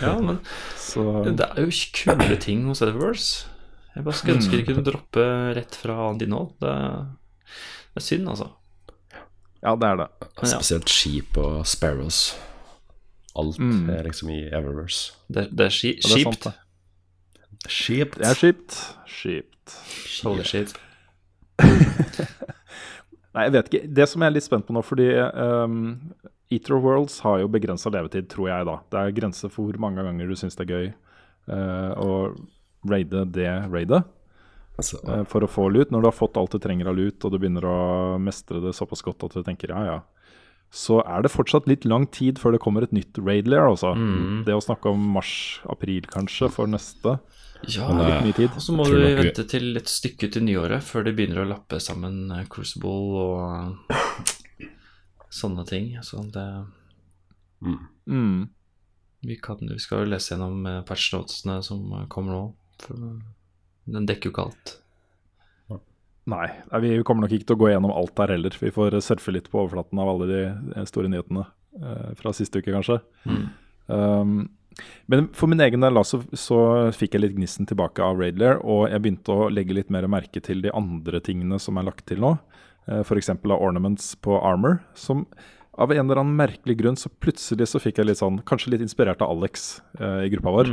Ja, 0.00 0.16
men 0.24 0.40
så 0.80 1.22
det 1.28 1.46
er 1.52 1.66
jo 1.66 1.84
kule 1.94 2.38
ting 2.42 2.64
hos 2.70 2.82
Eververse. 2.82 3.48
Jeg 3.94 4.06
bare 4.06 4.14
skulle 4.14 4.38
ønske 4.38 4.58
de 4.58 4.66
kunne 4.66 4.86
droppe 4.86 5.24
rett 5.58 5.74
fra 5.78 5.96
annet 6.08 6.28
innhold. 6.28 6.52
Det, 6.62 6.74
det 7.94 8.02
er 8.02 8.06
synd, 8.06 8.28
altså. 8.30 8.52
ja, 9.62 9.74
det 9.74 9.88
er 9.90 10.00
det. 10.04 10.08
Men 10.22 10.52
ja. 10.52 10.58
Spesielt 10.58 10.92
skip 10.92 11.38
og 11.42 11.66
sparrows. 11.66 12.22
Alt 13.38 13.58
er 13.60 14.06
liksom 14.06 14.30
i 14.34 14.40
Eververse. 14.48 15.12
Det, 15.28 15.48
det 15.54 15.68
er 15.68 15.74
ski, 15.74 15.92
Ja, 15.98 16.14
det 16.14 16.18
er 16.18 16.24
sant, 16.30 16.48
kjipt. 17.66 18.18
det. 18.18 18.26
Er 18.28 18.38
kjipt. 18.38 18.76
Kjipt. 19.08 19.76
Holy 20.24 20.44
shit. 20.46 20.74
Nei, 23.34 23.46
jeg 23.46 23.54
vet 23.54 23.70
ikke. 23.70 23.82
Det 23.98 24.06
som 24.10 24.22
jeg 24.22 24.30
er 24.30 24.36
litt 24.36 24.46
spent 24.46 24.66
på 24.66 24.74
nå, 24.74 24.82
fordi 24.86 25.08
um, 25.14 25.80
Eater 26.50 26.78
of 26.78 26.84
Worlds 26.86 27.18
har 27.26 27.42
jo 27.42 27.50
begrensa 27.52 27.92
levetid, 27.92 28.28
tror 28.32 28.48
jeg, 28.50 28.68
da. 28.68 28.78
Det 28.90 29.00
er 29.00 29.16
grenser 29.16 29.52
for 29.52 29.68
hvor 29.68 29.80
mange 29.82 30.04
ganger 30.04 30.30
du 30.30 30.36
syns 30.38 30.56
det 30.58 30.68
er 30.68 30.74
gøy 30.74 30.86
uh, 31.52 31.92
å 31.98 32.12
raide 32.88 33.26
det 33.34 33.50
raidet. 33.68 34.04
Altså, 34.78 35.00
uh, 35.04 35.24
for 35.28 35.44
å 35.44 35.50
få 35.50 35.66
lut. 35.74 35.92
Når 35.92 36.04
du 36.04 36.10
har 36.10 36.16
fått 36.16 36.38
alt 36.40 36.54
du 36.54 36.62
trenger 36.62 36.90
av 36.90 36.96
lut, 36.98 37.18
og 37.22 37.34
du 37.34 37.40
begynner 37.40 37.66
å 37.68 37.80
mestre 38.22 38.62
det 38.64 38.76
såpass 38.78 39.04
godt 39.04 39.26
at 39.26 39.36
du 39.36 39.42
tenker 39.46 39.74
ja, 39.74 39.82
ja, 39.86 39.98
så 40.68 40.98
er 41.00 41.24
det 41.24 41.32
fortsatt 41.32 41.68
litt 41.68 41.86
lang 41.88 42.04
tid 42.12 42.38
før 42.40 42.52
det 42.54 42.60
kommer 42.60 42.84
et 42.84 42.92
nytt 42.92 43.16
raid 43.24 43.48
layer. 43.48 43.70
Altså. 43.70 43.94
Det 44.44 44.56
å 44.56 44.64
snakke 44.64 44.92
om 44.92 45.06
mars-april 45.14 46.08
kanskje 46.12 46.50
for 46.52 46.68
neste, 46.68 47.16
Ja, 47.66 47.88
litt 47.90 48.24
mye 48.24 48.36
tid. 48.36 48.50
og 48.54 48.62
så 48.62 48.72
må 48.76 48.84
du 48.86 48.94
vi- 48.96 49.14
vente 49.18 49.44
til 49.50 49.76
et 49.76 49.88
stykke 49.90 50.30
til 50.32 50.42
nyåret 50.46 50.82
før 50.82 51.04
de 51.04 51.12
begynner 51.12 51.42
å 51.42 51.48
lappe 51.48 51.80
sammen 51.82 52.30
eh, 52.32 52.44
Crucible 52.46 52.90
og 52.90 53.76
sånne 55.30 55.66
ting. 55.66 55.96
Så 56.02 56.22
det 56.32 56.66
Mm. 58.06 58.48
Vi, 59.26 59.34
kan, 59.42 59.56
vi 59.60 59.78
skal 59.82 60.04
jo 60.04 60.10
lese 60.12 60.30
gjennom 60.36 60.62
patchnotesene 60.62 60.84
patch 60.86 61.12
notesene 61.12 61.62
som 61.66 61.92
eh, 61.92 62.06
kommer 62.06 62.32
nå. 62.32 62.42
For 62.78 62.94
den 63.90 64.06
dekker 64.06 64.30
jo 64.30 64.30
ikke 64.30 64.44
alt. 64.46 64.76
Nei, 66.28 66.46
vi 66.84 67.02
kommer 67.02 67.24
nok 67.24 67.32
ikke 67.32 67.46
til 67.48 67.56
å 67.56 67.60
gå 67.62 67.70
gjennom 67.72 67.90
alt 67.96 68.14
der 68.14 68.28
heller. 68.36 68.50
Vi 68.60 68.70
får 68.70 68.98
surfe 69.00 69.32
litt 69.32 69.48
på 69.50 69.62
overflaten 69.64 69.98
av 69.98 70.08
alle 70.12 70.26
de 70.28 70.40
eh, 70.76 70.84
store 70.86 71.08
nyhetene 71.10 71.46
eh, 71.82 72.14
fra 72.20 72.30
siste 72.36 72.60
uke, 72.60 72.70
kanskje. 72.76 73.00
Um, 73.88 74.50
men 75.10 75.28
for 75.36 75.50
min 75.50 75.62
egen 75.64 75.84
del 75.84 76.00
så, 76.06 76.20
så 76.36 76.58
fikk 76.94 77.16
jeg 77.16 77.24
litt 77.24 77.36
gnisten 77.36 77.68
tilbake 77.68 78.04
av 78.04 78.20
Radler, 78.20 78.60
og 78.62 78.86
jeg 78.92 79.02
begynte 79.04 79.34
å 79.34 79.50
legge 79.52 79.76
litt 79.76 79.92
mer 79.94 80.06
merke 80.10 80.42
til 80.44 80.62
de 80.64 80.72
andre 80.76 81.22
tingene 81.24 81.60
som 81.62 81.80
er 81.80 81.88
lagt 81.88 82.06
til 82.10 82.22
nå. 82.24 82.36
Uh, 82.88 83.02
F.eks. 83.02 83.30
av 83.34 83.56
ornaments 83.58 84.14
på 84.24 84.38
armor, 84.38 84.78
som 84.96 85.26
av 85.78 85.92
en 85.92 86.00
eller 86.02 86.20
annen 86.20 86.38
merkelig 86.38 86.74
grunn 86.80 86.96
så 86.98 87.10
plutselig 87.22 87.68
så 87.70 87.78
fikk 87.82 88.00
jeg 88.00 88.08
litt 88.08 88.18
sånn, 88.18 88.40
kanskje 88.46 88.72
litt 88.74 88.82
inspirert 88.82 89.22
av 89.22 89.30
Alex 89.30 89.68
eh, 90.00 90.24
i 90.26 90.32
gruppa 90.32 90.50
vår. 90.56 90.72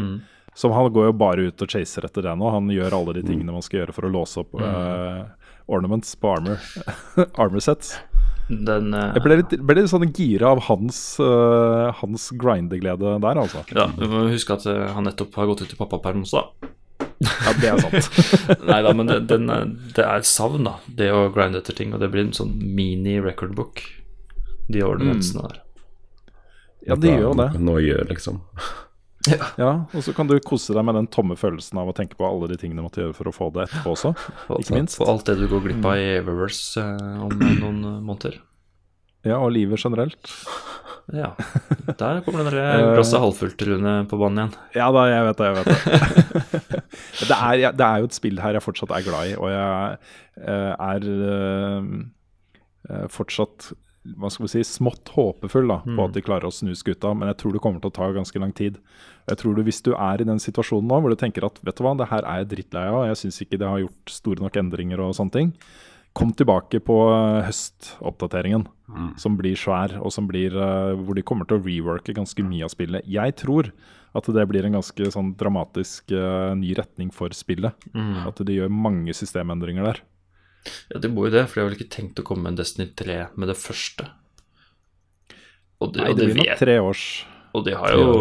Som 0.58 0.74
han 0.74 0.90
går 0.96 1.12
jo 1.12 1.18
bare 1.20 1.46
ut 1.46 1.62
og 1.62 1.70
chaser 1.70 2.08
etter 2.08 2.26
det 2.26 2.34
nå. 2.40 2.48
Han 2.50 2.72
gjør 2.74 2.96
alle 2.98 3.14
de 3.18 3.26
tingene 3.28 3.54
man 3.54 3.62
skal 3.62 3.84
gjøre 3.84 3.94
for 3.94 4.08
å 4.08 4.12
låse 4.16 4.42
opp 4.42 4.56
eh, 4.58 5.22
ornaments 5.70 6.16
på 6.18 6.32
armor, 6.32 6.58
armor 7.44 7.62
sets. 7.62 7.94
Den 8.50 8.94
uh, 8.94 9.16
Jeg 9.16 9.24
ble 9.25 9.40
litt, 9.42 9.54
ble 9.66 9.78
litt 9.80 9.90
sånn 9.90 10.06
gira 10.14 10.52
av 10.54 10.62
hans, 10.68 11.00
uh, 11.18 11.90
hans 12.02 12.30
grindeglede 12.38 13.18
der, 13.24 13.42
altså. 13.42 13.66
Ja, 13.74 13.88
du 13.90 14.06
må 14.12 14.28
huske 14.30 14.58
at 14.58 14.68
uh, 14.70 14.86
han 14.94 15.08
nettopp 15.10 15.34
har 15.40 15.50
gått 15.50 15.66
ut 15.66 15.74
i 15.74 15.80
pappaperm 15.80 16.25
også, 16.28 16.44
da. 16.44 16.72
Ja, 17.25 17.54
det 17.58 17.70
er 17.72 17.82
sant. 17.82 18.10
Nei 18.70 18.80
da, 18.86 18.92
men 18.94 19.10
det, 19.10 19.20
den 19.32 19.50
det 19.50 20.04
er 20.04 20.20
et 20.20 20.30
savn, 20.30 20.68
da. 20.68 20.78
Det 20.86 21.10
å 21.16 21.28
grinde 21.34 21.62
etter 21.64 21.75
ting. 21.78 21.94
Og 21.96 22.04
det 22.04 22.12
blir 22.14 22.28
en 22.28 22.36
sånn 22.36 22.54
mini-recordbook, 22.75 23.82
de 24.70 24.84
ordinensene 24.86 25.48
der. 25.48 25.62
Ja, 26.86 26.98
det 27.00 27.16
gjør 27.16 27.24
jo 27.32 27.36
det. 27.40 27.48
Noe 27.66 27.82
gjør, 27.82 28.04
liksom. 28.12 28.44
Ja, 29.60 29.72
og 29.89 30.03
så 30.05 30.13
kan 30.15 30.29
du 30.29 30.36
kose 30.44 30.75
deg 30.75 30.86
med 30.88 30.98
den 31.00 31.08
tomme 31.12 31.38
følelsen 31.39 31.79
av 31.82 31.89
å 31.91 31.96
tenke 31.96 32.17
på 32.20 32.27
alle 32.27 32.50
de 32.51 32.58
tingene 32.62 32.82
du 32.82 32.88
måtte 32.88 33.01
gjøre 33.03 33.15
for 33.17 33.29
å 33.29 33.36
få 33.36 33.50
det 33.55 33.67
etterpå 33.67 33.96
også. 33.96 34.13
Ikke 34.62 34.77
minst. 34.77 35.00
For 35.01 35.12
alt 35.13 35.25
det 35.29 35.38
du 35.41 35.48
går 35.51 35.63
glipp 35.67 35.88
av 35.88 36.00
i 36.01 36.12
Eververse 36.20 36.84
eh, 36.84 37.24
om 37.25 37.34
noen 37.63 37.79
eh, 37.82 38.01
måneder. 38.05 38.39
Ja, 39.25 39.39
og 39.41 39.53
livet 39.55 39.82
generelt. 39.84 40.32
Ja. 41.13 41.36
Der 41.86 42.24
kommer 42.25 42.48
det 42.50 42.62
glasset 42.96 43.22
halvfullt, 43.22 43.62
Rune, 43.67 43.91
på 44.10 44.17
banen 44.17 44.39
igjen. 44.39 44.55
Ja 44.74 44.88
da, 44.89 45.03
jeg 45.12 45.27
vet 45.27 45.38
det, 45.38 45.50
jeg 45.51 45.58
vet 45.60 45.67
det. 45.70 46.79
det, 47.29 47.38
er, 47.38 47.62
det 47.77 47.86
er 47.86 48.01
jo 48.01 48.10
et 48.10 48.17
spill 48.17 48.41
her 48.41 48.58
jeg 48.58 48.65
fortsatt 48.65 48.89
er 48.98 49.05
glad 49.05 49.29
i, 49.29 49.36
og 49.38 49.51
jeg 49.53 50.00
eh, 50.50 50.72
er 50.74 51.05
eh, 51.29 53.05
fortsatt 53.13 53.70
hva 54.14 54.30
skal 54.30 54.46
vi 54.46 54.52
si, 54.54 54.62
smått 54.68 55.10
håpefull 55.16 55.72
da, 55.72 55.80
på 55.86 56.06
at 56.06 56.14
de 56.14 56.24
klarer 56.26 56.48
å 56.50 56.54
snu 56.54 56.76
skuta, 56.78 57.14
men 57.18 57.32
jeg 57.32 57.40
tror 57.42 57.56
det 57.56 57.62
kommer 57.64 57.82
til 57.82 57.90
å 57.90 57.96
ta 57.96 58.12
ganske 58.14 58.42
lang 58.42 58.54
tid. 58.56 58.78
Jeg 59.26 59.42
tror 59.42 59.58
du, 59.58 59.64
Hvis 59.66 59.82
du 59.86 59.96
er 59.96 60.22
i 60.22 60.28
den 60.28 60.42
situasjonen 60.42 60.88
nå 60.92 61.02
hvor 61.02 61.14
du 61.14 61.18
tenker 61.20 61.48
at 61.48 61.58
vet 61.66 61.78
du 61.78 61.84
hva, 61.86 61.96
det 61.98 62.12
her 62.12 62.28
er 62.30 62.44
jeg 62.44 62.52
drittlei 62.54 62.86
av, 62.92 63.08
jeg 63.10 63.22
syns 63.24 63.42
ikke 63.42 63.60
det 63.62 63.72
har 63.72 63.82
gjort 63.82 64.14
store 64.14 64.46
nok 64.46 64.62
endringer 64.62 65.02
og 65.02 65.16
sånne 65.18 65.34
ting, 65.34 65.52
kom 66.16 66.32
tilbake 66.32 66.80
på 66.86 66.96
høstoppdateringen, 67.44 68.64
mm. 68.88 69.12
som 69.20 69.36
blir 69.40 69.58
svær, 69.60 69.98
og 70.00 70.14
som 70.16 70.30
blir, 70.30 70.56
uh, 70.56 70.96
hvor 70.96 71.18
de 71.18 71.26
kommer 71.26 71.50
til 71.50 71.60
å 71.60 71.66
reworke 71.66 72.16
ganske 72.16 72.46
mye 72.46 72.64
av 72.68 72.72
spillet. 72.72 73.04
Jeg 73.10 73.36
tror 73.42 73.74
at 74.16 74.30
det 74.32 74.46
blir 74.48 74.64
en 74.64 74.78
ganske 74.78 75.10
sånn 75.12 75.34
dramatisk 75.36 76.14
uh, 76.16 76.54
ny 76.56 76.72
retning 76.78 77.12
for 77.12 77.36
spillet. 77.36 77.76
Mm. 77.92 78.22
At 78.30 78.40
de 78.48 78.62
gjør 78.62 78.72
mange 78.72 79.16
systemendringer 79.18 79.90
der. 79.90 80.00
Ja, 80.89 81.00
de 81.01 81.12
må 81.12 81.27
jo 81.27 81.36
det, 81.36 81.45
for 81.48 81.60
de 81.60 81.63
har 81.63 81.69
vel 81.69 81.77
ikke 81.79 81.93
tenkt 81.98 82.22
å 82.22 82.25
komme 82.25 82.45
med 82.45 82.55
en 82.55 82.62
Destiny 82.62 82.88
3 82.98 83.17
med 83.36 83.51
det 83.51 83.57
første. 83.60 84.07
Og 85.84 85.93
de, 85.93 86.03
Nei, 86.03 86.13
det, 86.15 86.29
blir 86.29 86.39
nok 86.39 86.60
tre 86.62 86.77
års 86.79 87.03
Og 87.57 87.65
de 87.67 87.74
har 87.75 87.91
jo, 87.91 88.13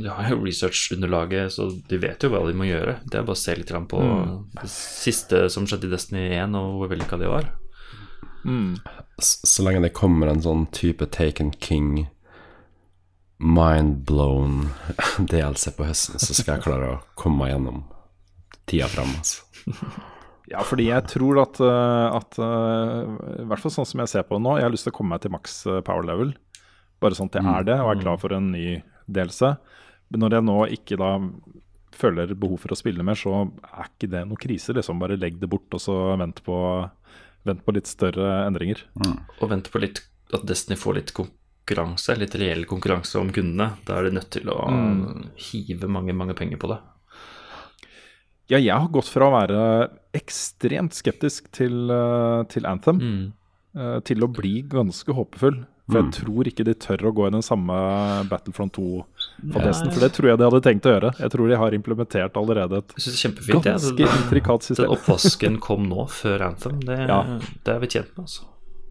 de 0.00 0.08
har 0.08 0.30
jo 0.32 0.38
research-underlaget, 0.40 1.52
så 1.52 1.68
de 1.90 2.00
vet 2.00 2.24
jo 2.24 2.30
hva 2.32 2.42
de 2.46 2.56
må 2.56 2.68
gjøre. 2.68 2.98
Det 3.04 3.20
er 3.20 3.28
bare 3.28 3.36
å 3.36 3.42
se 3.42 3.54
litt 3.56 3.72
på 3.90 4.00
mm. 4.02 4.34
det 4.62 4.72
siste 4.72 5.46
som 5.52 5.68
skjedde 5.68 5.88
i 5.88 5.94
Destiny 5.94 6.26
1, 6.36 6.56
og 6.58 6.80
hvor 6.80 6.92
vellykka 6.92 7.20
de 7.20 7.30
var. 7.30 7.48
Mm. 8.46 8.76
Så 9.22 9.64
lenge 9.64 9.82
det 9.86 9.96
kommer 9.96 10.30
en 10.30 10.44
sånn 10.44 10.68
type 10.76 11.08
Taken 11.10 11.54
King 11.56 12.06
mind-blown 13.36 14.70
DLC 15.30 15.72
på 15.76 15.88
høsten, 15.88 16.20
så 16.20 16.36
skal 16.36 16.56
jeg 16.56 16.66
klare 16.68 16.92
å 16.94 17.00
komme 17.18 17.44
meg 17.44 17.54
gjennom 17.54 17.82
tida 18.68 18.88
fram. 18.92 19.12
Altså. 19.18 19.42
Ja, 20.46 20.62
fordi 20.62 20.86
jeg 20.88 21.08
tror 21.10 21.40
at, 21.42 21.58
eh, 21.58 22.16
at, 22.16 22.38
eh, 22.38 23.40
I 23.42 23.46
hvert 23.50 23.62
fall 23.64 23.74
sånn 23.74 23.88
som 23.88 24.02
jeg 24.02 24.12
ser 24.12 24.26
på 24.26 24.38
det 24.38 24.44
nå, 24.44 24.56
jeg 24.58 24.66
har 24.68 24.74
lyst 24.74 24.86
til 24.86 24.94
å 24.94 24.98
komme 24.98 25.16
meg 25.16 25.24
til 25.24 25.34
maks 25.34 25.58
eh, 25.66 25.82
power 25.86 26.06
level. 26.06 26.34
Bare 27.02 27.18
sånn 27.18 27.30
at 27.32 27.40
jeg 27.40 27.50
er 27.50 27.66
det 27.66 27.78
og 27.82 27.90
er 27.92 28.02
klar 28.04 28.20
for 28.22 28.34
en 28.36 28.52
ny 28.54 28.80
delelse. 29.10 29.56
Men 30.10 30.22
når 30.22 30.36
jeg 30.36 30.46
nå 30.46 30.58
ikke 30.78 30.98
da 31.00 31.10
føler 31.96 32.36
behov 32.38 32.62
for 32.62 32.74
å 32.74 32.78
spille 32.78 33.04
mer, 33.06 33.18
så 33.18 33.46
er 33.66 33.88
ikke 33.88 34.10
det 34.12 34.22
noe 34.28 34.40
krise. 34.40 34.74
liksom 34.76 35.00
Bare 35.02 35.18
legg 35.18 35.40
det 35.40 35.50
bort, 35.50 35.66
og 35.74 35.82
så 35.82 35.96
vent 36.20 36.42
på, 36.46 36.56
vent 37.48 37.64
på 37.66 37.74
litt 37.74 37.90
større 37.90 38.46
endringer. 38.46 38.84
Mm. 39.02 39.16
Og 39.40 39.50
vent 39.50 39.70
på 39.72 39.82
litt 39.82 40.04
at 40.34 40.46
Destiny 40.46 40.78
får 40.78 40.98
litt 41.00 41.14
konkurranse, 41.16 42.16
litt 42.20 42.34
reell 42.38 42.66
konkurranse 42.70 43.18
om 43.18 43.32
kundene. 43.34 43.72
Da 43.86 43.98
er 43.98 44.08
de 44.08 44.18
nødt 44.18 44.30
til 44.38 44.50
å 44.52 44.60
mm. 44.70 45.26
hive 45.50 45.90
mange, 45.90 46.14
mange 46.16 46.38
penger 46.38 46.62
på 46.62 46.70
det. 46.70 46.80
Ja, 48.52 48.60
jeg 48.62 48.74
har 48.74 48.90
gått 48.94 49.08
fra 49.10 49.26
å 49.26 49.34
være 49.34 49.62
ekstremt 50.16 50.94
skeptisk 50.94 51.48
til, 51.54 51.88
uh, 51.90 52.44
til 52.50 52.68
Anthem 52.68 53.00
mm. 53.00 53.24
uh, 53.78 53.96
til 54.06 54.22
å 54.22 54.30
bli 54.30 54.60
ganske 54.70 55.16
håpefull. 55.16 55.64
For 55.86 56.00
jeg 56.00 56.06
mm. 56.08 56.14
tror 56.16 56.48
ikke 56.50 56.64
de 56.66 56.72
tør 56.82 57.04
å 57.06 57.12
gå 57.14 57.26
i 57.28 57.32
den 57.36 57.44
samme 57.46 57.74
Battlefront 58.26 58.74
2-fantesten, 58.74 59.92
For 59.94 60.02
det 60.02 60.08
tror 60.16 60.32
jeg 60.32 60.40
de 60.40 60.48
hadde 60.48 60.60
tenkt 60.64 60.88
å 60.88 60.94
gjøre. 60.96 61.12
Jeg 61.22 61.30
tror 61.30 61.52
de 61.52 61.58
har 61.60 61.76
implementert 61.76 62.40
allerede 62.40 62.80
et 62.82 62.96
ganske 62.96 64.02
ja. 64.02 64.16
intrikat 64.18 64.66
system. 64.66 64.88
Den 64.88 64.96
oppvasken 64.96 65.60
kom 65.62 65.86
nå, 65.86 66.08
før 66.10 66.48
Anthem. 66.48 66.80
Det, 66.82 66.98
ja. 67.06 67.20
det 67.62 67.74
er 67.76 67.78
vi 67.84 67.90
tjent 67.94 68.10
med, 68.16 68.26
altså. 68.26 68.48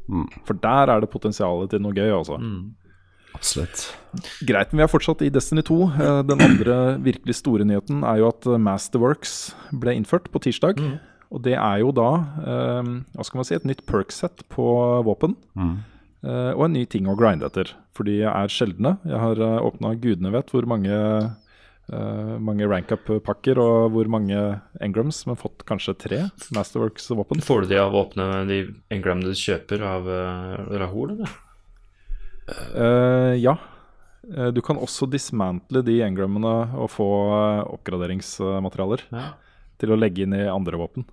Mm. 0.08 0.30
For 0.48 0.62
der 0.64 0.94
er 0.94 1.04
det 1.04 1.12
potensialet 1.12 1.76
til 1.76 1.84
noe 1.84 1.98
gøy, 1.98 2.14
altså. 2.16 2.40
Mm. 2.40 2.64
Absolutt. 3.36 3.90
Greit, 4.48 4.72
men 4.72 4.82
vi 4.82 4.86
er 4.86 4.92
fortsatt 4.92 5.24
i 5.26 5.32
Destiny 5.34 5.64
2. 5.66 5.80
Eh, 5.92 6.22
den 6.30 6.44
andre 6.44 6.78
virkelig 7.04 7.40
store 7.42 7.68
nyheten 7.68 8.06
er 8.08 8.22
jo 8.22 8.32
at 8.32 8.48
eh, 8.48 8.62
Masterworks 8.62 9.36
ble 9.76 9.98
innført 9.98 10.30
på 10.32 10.42
tirsdag. 10.46 10.80
Mm. 10.80 10.96
Og 11.36 11.42
det 11.44 11.56
er 11.58 11.82
jo 11.82 11.90
da 11.92 12.10
um, 12.46 12.92
hva 13.18 13.24
skal 13.26 13.40
man 13.40 13.48
si, 13.48 13.56
et 13.58 13.66
nytt 13.68 13.82
perk-sett 13.90 14.46
på 14.54 14.66
våpen. 15.04 15.34
Mm. 15.58 15.80
Og 16.26 16.62
en 16.68 16.74
ny 16.74 16.84
ting 16.90 17.10
å 17.10 17.16
grinde 17.18 17.50
etter. 17.50 17.74
For 17.98 18.08
de 18.08 18.20
er 18.30 18.54
sjeldne. 18.54 18.94
Jeg 19.04 19.20
har 19.20 19.42
åpna 19.42 19.96
gudene 20.00 20.32
vet 20.32 20.54
hvor 20.54 20.70
mange, 20.70 20.96
mange 22.46 22.70
rank-up-pakker 22.70 23.60
og 23.62 23.98
hvor 23.98 24.10
mange 24.14 24.40
engrams, 24.86 25.24
men 25.28 25.42
fått 25.42 25.66
kanskje 25.68 25.98
tre 26.06 26.22
Masterworks-våpen. 26.56 27.44
Får 27.46 27.66
du 27.66 27.74
de 27.74 27.82
av 27.84 27.98
å 27.98 28.06
åpne 28.06 28.30
de 28.50 28.62
engramene 28.94 29.34
du 29.34 29.42
kjøper 29.42 29.84
av 29.90 30.08
uh, 30.08 30.78
Rahul, 30.86 31.18
eller? 31.18 31.36
Uh, 32.50 33.34
ja. 33.38 33.58
Uh, 34.38 34.48
du 34.48 34.62
kan 34.62 34.78
også 34.82 35.08
dismantle 35.10 35.82
de 35.86 36.00
engrammene 36.06 36.54
og 36.78 36.92
få 36.94 37.08
uh, 37.32 37.66
oppgraderingsmaterialer 37.74 39.06
ja. 39.10 39.28
til 39.82 39.94
å 39.94 40.00
legge 40.00 40.26
inn 40.26 40.36
i 40.38 40.46
andre 40.50 40.80
våpen. 40.82 41.08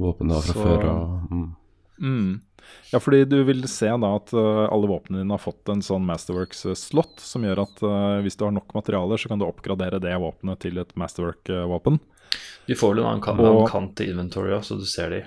Våpen 0.00 0.32
da 0.32 0.40
fra 0.42 0.56
Så, 0.56 0.64
før 0.64 0.88
og 0.90 1.30
mm. 1.30 1.46
Mm. 2.04 2.30
Ja, 2.90 2.98
fordi 2.98 3.20
du 3.28 3.36
vil 3.46 3.62
se 3.70 3.86
da 3.86 4.08
at 4.16 4.32
alle 4.34 4.88
våpnene 4.90 5.20
dine 5.20 5.36
har 5.36 5.42
fått 5.42 5.68
en 5.70 5.82
sånn 5.84 6.02
Masterworks-slott, 6.08 7.20
som 7.22 7.44
gjør 7.46 7.60
at 7.62 7.82
hvis 8.24 8.38
du 8.40 8.42
har 8.46 8.54
nok 8.56 8.72
materialer, 8.74 9.20
så 9.20 9.30
kan 9.30 9.38
du 9.38 9.44
oppgradere 9.46 10.00
det 10.02 10.16
våpenet 10.18 10.62
til 10.64 10.80
et 10.82 10.90
Masterwork-våpen. 10.98 12.00
Du 12.66 12.74
får 12.74 12.96
vel 12.96 13.04
en 13.04 13.10
annen, 13.12 13.68
kant 13.70 13.94
til 14.00 14.10
inventory, 14.14 14.56
så 14.64 14.80
du 14.80 14.86
ser 14.88 15.14
de. 15.14 15.20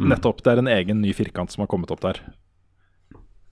Mm. 0.00 0.10
Nettopp. 0.12 0.42
Det 0.44 0.52
er 0.52 0.60
en 0.60 0.72
egen 0.74 1.00
ny 1.04 1.14
firkant 1.16 1.54
som 1.54 1.64
har 1.64 1.70
kommet 1.70 1.94
opp 1.94 2.02
der. 2.04 2.20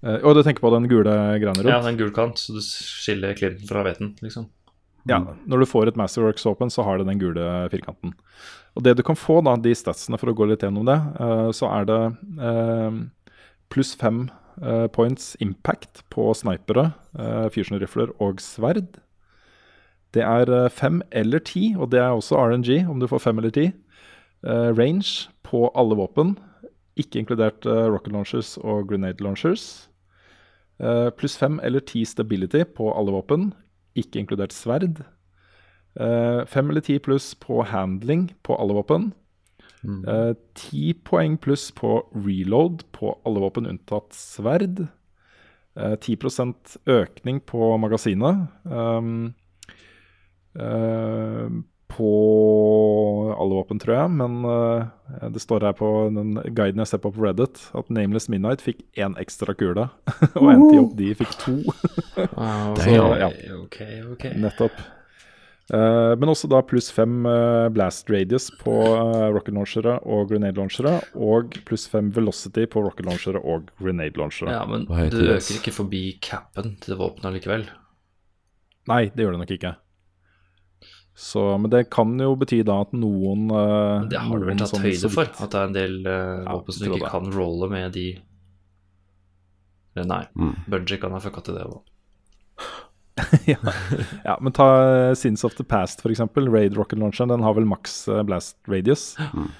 Uh, 0.00 0.16
og 0.24 0.38
du 0.38 0.44
tenker 0.46 0.64
på 0.64 0.72
den 0.72 0.88
gule 0.88 1.12
greiene 1.12 1.60
rundt? 1.60 1.68
Ja, 1.68 1.82
den 1.84 1.98
gul 2.00 2.12
kant, 2.16 2.40
så 2.40 2.56
du 2.56 2.62
skiller 2.64 3.36
klinten 3.36 3.68
fra 3.68 3.84
hveten, 3.84 4.14
liksom. 4.24 4.48
Ja, 5.08 5.20
når 5.48 5.62
du 5.62 5.68
får 5.68 5.88
et 5.88 5.96
Masterworks 5.96 6.44
Open, 6.48 6.70
så 6.72 6.84
har 6.84 7.00
det 7.00 7.06
den 7.08 7.20
gule 7.20 7.44
firkanten. 7.72 8.12
Og 8.76 8.84
det 8.84 8.96
du 8.98 9.02
kan 9.06 9.18
få, 9.18 9.40
da, 9.44 9.56
de 9.56 9.72
statsene 9.76 10.18
for 10.20 10.30
å 10.30 10.36
gå 10.36 10.46
litt 10.50 10.64
gjennom 10.64 10.86
det, 10.88 10.98
uh, 11.20 11.48
så 11.56 11.70
er 11.72 11.88
det 11.88 12.00
uh, 12.40 13.00
pluss 13.72 13.94
fem 13.98 14.28
points 14.92 15.38
impact 15.40 16.02
på 16.12 16.26
snipere, 16.36 16.90
uh, 17.16 17.46
fusion-rifler 17.48 18.10
og 18.20 18.42
sverd. 18.44 18.98
Det 20.12 20.20
er 20.20 20.50
fem 20.74 20.98
eller 21.16 21.40
ti, 21.48 21.70
og 21.78 21.94
det 21.94 22.02
er 22.02 22.12
også 22.12 22.36
RNG, 22.36 22.82
om 22.90 23.00
du 23.00 23.06
får 23.08 23.22
fem 23.24 23.40
eller 23.40 23.54
ti. 23.54 23.70
range 24.42 25.30
på 25.46 25.70
alle 25.74 25.96
våpen, 25.96 26.34
ikke 26.98 27.22
inkludert 27.22 27.64
rocket 27.64 28.12
launchers 28.12 28.58
og 28.58 28.88
grenade 28.90 29.22
launchers. 29.22 29.89
Uh, 30.80 31.10
pluss 31.12 31.36
fem 31.36 31.60
eller 31.62 31.84
ti 31.84 32.04
stability 32.08 32.64
på 32.76 32.88
alle 32.96 33.12
våpen, 33.12 33.50
ikke 33.98 34.22
inkludert 34.22 34.54
sverd. 34.56 35.02
Uh, 36.00 36.46
fem 36.48 36.70
eller 36.70 36.84
ti 36.86 36.98
pluss 37.02 37.34
på 37.34 37.62
handling 37.68 38.30
på 38.46 38.56
alle 38.56 38.76
våpen. 38.78 39.10
Mm. 39.82 40.00
Uh, 40.04 40.32
ti 40.54 40.92
poeng 40.94 41.36
pluss 41.40 41.70
på 41.72 42.00
reload 42.14 42.84
på 42.96 43.12
alle 43.26 43.42
våpen 43.42 43.68
unntatt 43.68 44.14
sverd. 44.16 44.86
Uh, 45.78 45.96
10% 45.96 46.78
økning 46.90 47.40
på 47.46 47.76
magasinet. 47.80 48.48
Um, 48.64 49.34
på 51.90 52.10
alle 53.34 53.58
våpen, 53.58 53.80
tror 53.82 53.96
jeg. 53.96 54.12
Men 54.20 54.38
uh, 54.46 55.30
det 55.34 55.42
står 55.42 55.66
her 55.68 55.74
på 55.76 55.90
den 56.14 56.38
guiden 56.56 56.82
jeg 56.82 56.92
ser 56.92 57.02
på 57.02 57.12
på 57.14 57.24
Reddit, 57.26 57.60
at 57.76 57.90
Nameless 57.92 58.30
Midnight 58.32 58.64
fikk 58.64 58.82
én 59.00 59.16
ekstra 59.20 59.54
kule. 59.58 59.88
og 60.40 60.48
NTOD 60.54 61.02
fikk 61.20 61.36
to. 61.42 61.58
wow, 62.36 62.78
Så, 62.84 62.96
ja. 63.20 63.30
okay, 63.60 64.00
okay. 64.14 64.34
Nettopp. 64.38 64.78
Uh, 65.70 66.16
men 66.18 66.32
også 66.32 66.48
da 66.50 66.64
pluss 66.66 66.88
fem 66.90 67.20
uh, 67.28 67.68
blast 67.70 68.08
radius 68.10 68.48
på 68.58 68.72
rocket 69.30 69.54
launchere 69.54 70.00
og 70.02 70.32
grenade 70.32 70.58
launchere. 70.58 70.96
Og 71.14 71.60
pluss 71.68 71.86
fem 71.90 72.08
velocity 72.14 72.66
på 72.70 72.82
rocket 72.86 73.06
launchere 73.06 73.42
og 73.42 73.70
grenade 73.78 74.18
launchere. 74.18 74.56
Ja, 74.56 74.64
Men 74.66 74.88
du 74.88 75.22
øker 75.28 75.60
ikke 75.60 75.76
forbi 75.76 76.04
capen 76.22 76.74
til 76.82 76.98
våpenet 76.98 77.38
likevel? 77.38 77.68
Nei, 78.90 79.04
det 79.14 79.22
gjør 79.22 79.36
det 79.36 79.44
nok 79.44 79.54
ikke. 79.54 79.76
Så, 81.20 81.58
men 81.58 81.68
det 81.68 81.82
kan 81.92 82.14
jo 82.16 82.32
bety 82.40 82.62
da 82.64 82.78
at 82.80 82.94
noen 82.96 83.50
uh, 83.52 84.06
Det 84.08 84.16
har 84.24 84.40
du 84.40 84.46
vel 84.48 84.56
tatt 84.56 84.72
høyde 84.80 85.10
for? 85.12 85.28
At 85.28 85.52
det 85.52 85.58
er 85.58 85.66
en 85.68 85.74
del 85.76 85.96
uh, 86.06 86.12
ja, 86.14 86.54
våpen 86.54 86.72
som 86.72 86.86
ikke 86.86 87.02
det. 87.02 87.10
kan 87.12 87.26
rolle 87.34 87.68
med 87.68 87.92
de 87.92 88.08
Nei, 90.00 90.22
mm. 90.32 90.54
Budgie 90.70 90.96
kan 91.02 91.12
ha 91.12 91.18
fucka 91.20 91.42
til 91.44 91.58
det 91.58 91.66
òg. 91.66 91.82
ja. 93.50 93.58
ja. 94.24 94.36
men 94.40 94.54
ta 94.56 94.68
uh, 94.80 95.14
Sins 95.18 95.44
of 95.44 95.58
the 95.58 95.66
Past, 95.66 96.00
f.eks. 96.00 96.22
Raid 96.38 96.78
Rocket 96.78 97.02
Launcher. 97.02 97.28
Den 97.28 97.44
har 97.44 97.58
vel 97.58 97.68
maks 97.68 98.06
uh, 98.08 98.22
blast 98.24 98.56
radius. 98.70 99.12
Mm. 99.34 99.50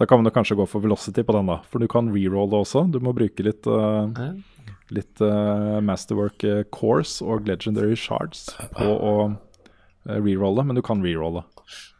Da 0.00 0.08
kan 0.08 0.22
man 0.22 0.32
kanskje 0.32 0.56
gå 0.56 0.64
for 0.70 0.80
velocity 0.80 1.26
på 1.26 1.36
den, 1.36 1.50
da. 1.52 1.58
For 1.68 1.82
du 1.82 1.90
kan 1.90 2.08
rerolle 2.14 2.62
også. 2.62 2.86
Du 2.88 2.96
må 3.04 3.12
bruke 3.12 3.44
litt, 3.44 3.68
uh, 3.68 4.08
litt 4.94 5.20
masterwork 5.84 6.46
course 6.72 7.20
og 7.20 7.50
legendary 7.50 7.98
shards 7.98 8.48
på 8.78 8.88
å 8.88 9.14
rerolle, 10.08 10.64
men 10.66 10.78
du 10.78 10.82
kan 10.84 11.02
rerolle. 11.04 11.44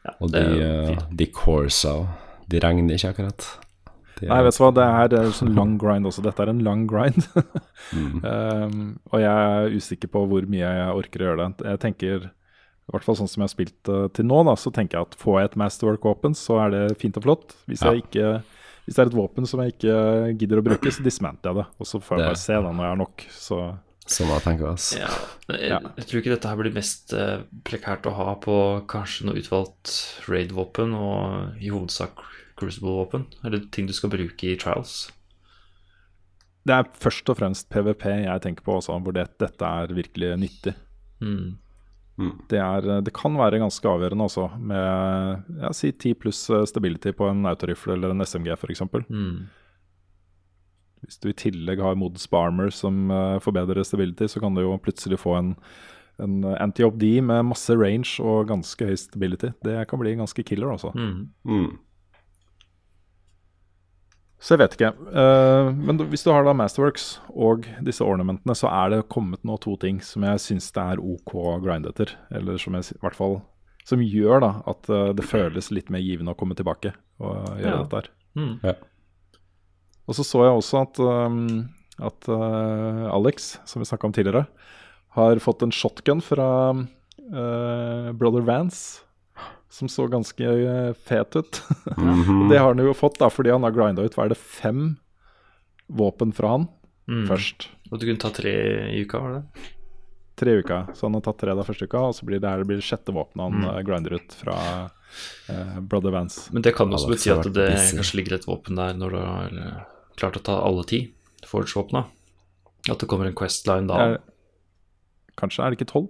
Ja, 0.06 0.14
og 0.18 0.32
de, 0.32 0.96
de 1.12 1.26
coresa, 1.34 1.96
de 2.50 2.62
regner 2.62 2.96
ikke 2.96 3.14
akkurat. 3.14 3.48
Nei, 4.28 4.40
vet 4.44 4.56
du 4.56 4.60
hva, 4.60 4.70
det 4.76 4.84
er, 4.84 5.08
det 5.12 5.18
er 5.20 5.30
sånn 5.36 5.54
lang 5.56 5.76
grind 5.80 6.08
også. 6.08 6.22
Dette 6.24 6.44
er 6.44 6.52
en 6.52 6.60
lang 6.64 6.84
grind. 6.90 7.24
mm. 7.96 8.20
um, 8.20 8.82
og 9.12 9.22
jeg 9.22 9.30
er 9.32 9.76
usikker 9.76 10.12
på 10.12 10.24
hvor 10.28 10.46
mye 10.50 10.60
jeg 10.66 10.96
orker 11.02 11.22
å 11.22 11.28
gjøre 11.28 11.46
det. 11.46 11.68
Jeg 11.72 11.82
tenker, 11.84 12.26
i 12.28 12.94
hvert 12.94 13.06
fall 13.06 13.16
sånn 13.20 13.30
som 13.30 13.40
jeg 13.40 13.48
har 13.48 13.54
spilt 13.54 13.92
uh, 13.92 14.06
til 14.16 14.28
nå, 14.28 14.42
da, 14.48 14.56
så 14.60 14.72
tenker 14.76 14.98
jeg 14.98 15.08
at 15.08 15.20
får 15.20 15.38
jeg 15.38 15.50
et 15.50 15.60
masterwork-våpen, 15.64 16.36
så 16.36 16.58
er 16.66 16.74
det 16.76 16.82
fint 17.00 17.20
og 17.20 17.26
flott. 17.28 17.56
Hvis, 17.70 17.84
ja. 17.86 17.94
ikke, 17.96 18.32
hvis, 18.84 18.96
det 18.96 19.04
er 19.04 19.12
et 19.12 19.20
våpen 19.20 19.48
som 19.48 19.64
jeg 19.64 19.76
ikke 19.76 20.00
gidder 20.42 20.60
å 20.60 20.66
bruke, 20.68 20.92
så 20.92 21.06
dismanter 21.06 21.52
jeg 21.52 21.62
det. 21.62 21.68
Og 21.80 21.88
så 21.88 22.02
får 22.04 22.20
jeg 22.20 22.32
bare 22.32 22.42
se 22.44 22.58
da 22.58 22.74
når 22.74 22.86
jeg 22.86 22.94
har 22.94 23.00
nok. 23.04 23.26
Så 23.38 23.62
som 24.08 24.30
jeg 24.32 24.42
tenker 24.44 24.70
oss. 24.72 24.90
Ja, 24.96 25.10
jeg, 25.52 25.70
jeg, 25.70 26.06
tror 26.08 26.20
ikke 26.20 26.32
dette 26.34 26.50
her 26.50 26.58
blir 26.60 26.74
mest 26.74 27.14
eh, 27.16 27.44
prekært 27.66 28.08
å 28.08 28.14
ha 28.16 28.34
på 28.42 28.56
kanskje 28.90 29.28
noe 29.28 29.40
utvalgt 29.40 29.94
raid-våpen, 30.30 30.94
og 30.96 31.62
i 31.62 31.72
hovedsak 31.72 32.24
Crucible-våpen? 32.60 33.28
Eller 33.46 33.64
ting 33.72 33.88
du 33.88 33.94
skal 33.96 34.12
bruke 34.12 34.50
i 34.50 34.58
trials? 34.60 35.08
Det 36.68 36.76
er 36.76 36.90
først 37.00 37.30
og 37.32 37.38
fremst 37.40 37.70
PVP 37.72 38.04
jeg 38.26 38.44
tenker 38.44 38.66
på 38.66 38.76
også, 38.76 38.98
hvor 39.00 39.16
det, 39.16 39.30
dette 39.40 39.66
er 39.66 39.94
virkelig 39.96 40.34
nyttig. 40.42 40.74
Mm. 41.24 41.56
Mm. 42.20 42.34
Det, 42.50 42.58
er, 42.60 42.90
det, 43.00 43.14
kan 43.16 43.36
være 43.38 43.62
ganske 43.62 43.88
avgjørende 43.88 44.26
også, 44.28 44.50
med 44.60 45.62
ja, 45.62 45.70
si 45.76 45.92
10 45.92 46.18
pluss 46.20 46.42
eh, 46.52 46.66
stability 46.68 47.14
på 47.16 47.30
en 47.30 47.48
autorifle 47.48 47.96
eller 47.96 48.12
en 48.12 48.26
SMG 48.26 48.52
f.eks. 48.58 48.84
Mm. 49.08 49.48
Hvis 51.04 51.20
du 51.20 51.30
i 51.30 51.36
tillegg 51.36 51.80
har 51.82 51.98
Modus 51.98 52.26
Barmer 52.30 52.72
som 52.74 53.08
uh, 53.12 53.38
forbedrer 53.42 53.82
stability, 53.86 54.28
så 54.28 54.42
kan 54.42 54.56
du 54.56 54.64
jo 54.64 54.76
plutselig 54.82 55.20
få 55.22 55.36
en, 55.38 55.54
en 56.20 56.40
anti-OBD 56.56 57.22
med 57.24 57.48
masse 57.50 57.74
range 57.76 58.18
og 58.20 58.50
ganske 58.50 58.90
høy 58.90 58.98
stability. 59.00 59.54
Det 59.64 59.78
kan 59.88 60.02
bli 60.02 60.18
ganske 60.20 60.44
killer, 60.44 60.72
altså. 60.74 60.92
Mm. 60.96 61.30
mm. 61.44 61.70
Så 64.40 64.54
jeg 64.54 64.62
vet 64.62 64.74
ikke. 64.76 64.90
Uh, 65.12 65.68
men 65.76 66.00
hvis 66.08 66.24
du 66.24 66.30
har 66.32 66.46
da 66.46 66.54
Masterworks 66.56 67.18
og 67.28 67.66
disse 67.84 68.04
ornamentene, 68.04 68.56
så 68.56 68.70
er 68.72 68.94
det 68.94 69.08
kommet 69.12 69.42
nå 69.44 69.58
to 69.60 69.74
ting 69.80 70.00
som 70.04 70.24
jeg 70.24 70.40
syns 70.40 70.70
det 70.72 70.84
er 70.94 71.02
OK 71.04 71.34
å 71.36 71.58
grinde 71.60 71.92
etter. 71.92 72.14
Eller 72.32 72.60
som 72.60 72.76
jeg 72.76 72.88
i 72.96 73.02
hvert 73.04 73.18
fall 73.18 73.42
Som 73.88 74.02
gjør 74.04 74.40
da 74.44 74.50
at 74.70 74.88
uh, 74.92 75.10
det 75.16 75.26
føles 75.28 75.70
litt 75.72 75.92
mer 75.92 76.00
givende 76.04 76.32
å 76.32 76.38
komme 76.40 76.56
tilbake 76.56 76.94
og 77.20 77.60
gjøre 77.60 77.74
ja. 77.74 77.82
dette 77.82 78.00
her. 78.00 78.10
Mm. 78.38 78.54
Ja. 78.64 78.74
Og 80.08 80.16
så 80.16 80.24
så 80.26 80.46
jeg 80.46 80.56
også 80.56 80.80
at, 80.84 81.02
um, 81.02 81.68
at 82.00 82.30
uh, 82.30 83.04
Alex, 83.12 83.58
som 83.68 83.82
vi 83.82 83.88
snakka 83.88 84.08
om 84.08 84.16
tidligere, 84.16 84.46
har 85.18 85.42
fått 85.42 85.62
en 85.66 85.74
shotgun 85.74 86.22
fra 86.22 86.48
Brother 87.30 88.42
Vance 88.42 89.02
som 89.70 89.88
så 89.88 90.06
ganske 90.06 90.44
eh, 90.44 90.92
fet 90.92 91.36
ut. 91.36 91.62
Mm 91.96 92.22
-hmm. 92.22 92.48
det 92.48 92.58
har 92.58 92.74
han 92.74 92.86
jo 92.86 92.94
fått 92.94 93.18
da, 93.18 93.30
fordi 93.30 93.50
han 93.50 93.62
har 93.62 93.70
grinda 93.70 94.02
ut 94.02 94.14
hva 94.14 94.24
er 94.24 94.28
det, 94.28 94.38
fem 94.38 94.96
våpen 95.86 96.32
fra 96.32 96.48
han 96.48 96.68
mm. 97.08 97.28
først. 97.28 97.68
Og 97.90 97.98
du 97.98 98.06
kunne 98.06 98.18
ta 98.18 98.30
tre 98.30 98.52
i 98.90 99.02
uka, 99.02 99.18
var 99.18 99.32
det? 99.32 99.42
Tre 100.36 100.50
uker. 100.50 100.86
Så 100.94 101.06
han 101.06 101.14
har 101.14 101.20
tatt 101.20 101.38
tre 101.38 101.54
da 101.54 101.62
første 101.62 101.84
uka, 101.84 101.98
og 101.98 102.14
så 102.14 102.26
blir 102.26 102.40
det 102.40 102.48
her 102.48 102.58
det 102.58 102.66
blir 102.66 102.80
sjette 102.80 103.12
våpenet 103.12 103.42
han 103.42 103.52
mm. 103.52 103.68
Eh, 103.68 103.82
grinder 103.82 104.12
ut 104.12 104.32
fra 104.32 104.56
uh, 105.50 105.78
Brother 105.80 106.14
Vance. 106.14 106.50
Men 106.54 106.66
det 106.66 106.74
kan 106.78 106.92
også 106.92 107.10
bety 107.10 107.32
at 107.34 107.48
det 107.48 107.70
busy. 107.74 107.96
kanskje 107.98 108.20
ligger 108.20 108.38
et 108.38 108.48
våpen 108.48 108.78
der 108.78 108.94
når 108.98 109.16
du 109.16 109.20
har 109.20 109.48
klart 110.20 110.38
å 110.38 110.44
ta 110.44 110.54
alle 110.64 110.84
ti 110.88 111.00
Forge-våpna. 111.48 112.04
At 112.88 112.98
det 113.00 113.08
kommer 113.08 113.28
en 113.28 113.36
Quest-line 113.36 113.88
da. 113.88 113.94
Er, 114.00 114.18
kanskje. 115.40 115.64
Er 115.64 115.68
det 115.72 115.78
ikke 115.80 115.92
tolv 115.92 116.08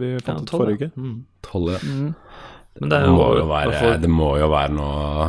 vi 0.00 0.06
fant 0.24 0.40
ja, 0.40 0.44
ut 0.44 0.50
forrige 0.54 0.76
uke? 0.80 0.88
Mm. 0.96 1.18
Tolv, 1.44 1.66
ja. 1.74 1.80
Mm. 1.84 2.14
Men 2.80 2.88
det, 2.88 2.98
det, 3.04 3.12
må, 3.12 3.26
jo 3.36 3.46
være, 3.50 3.72
for... 3.76 3.88
det 4.00 4.10
må 4.10 4.38
jo 4.40 4.48
være 4.52 4.72
noe, 4.78 5.26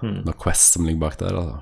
mm. 0.00 0.20
noe 0.24 0.36
Quest 0.40 0.66
som 0.76 0.82
ligger 0.88 1.02
bak 1.04 1.14
der. 1.20 1.32
Altså. 1.36 1.58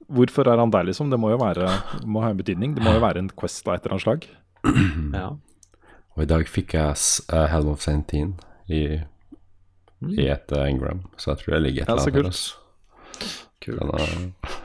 Hvorfor 0.07 0.47
er 0.47 0.61
han 0.62 0.71
der, 0.71 0.87
liksom? 0.87 1.11
Det 1.11 1.19
må 1.19 1.33
jo 1.33 1.40
være, 1.40 1.66
må 2.07 2.23
ha 2.23 2.31
en 2.31 2.38
betydning. 2.38 2.77
Det 2.77 2.85
må 2.85 2.95
jo 2.95 3.03
være 3.03 3.25
en 3.25 3.31
Quest 3.33 3.66
av 3.66 3.75
et 3.75 3.87
eller 3.87 3.97
annet 3.97 4.07
slag. 4.07 4.29
ja. 5.21 5.29
Og 6.16 6.23
i 6.25 6.29
dag 6.31 6.47
fikk 6.49 6.77
jeg 6.79 7.01
uh, 7.33 7.47
Helm 7.51 7.73
of 7.75 7.83
10 7.83 8.23
i, 8.73 8.83
mm. 10.01 10.12
i 10.14 10.29
et 10.33 10.55
engram, 10.57 11.05
så 11.21 11.35
jeg 11.35 11.42
tror 11.42 11.57
det 11.57 11.64
ligger 11.64 11.85
et 11.85 11.92
eller 11.92 12.07
annet 12.07 12.31
der. 12.31 13.27
Kult. 13.66 14.57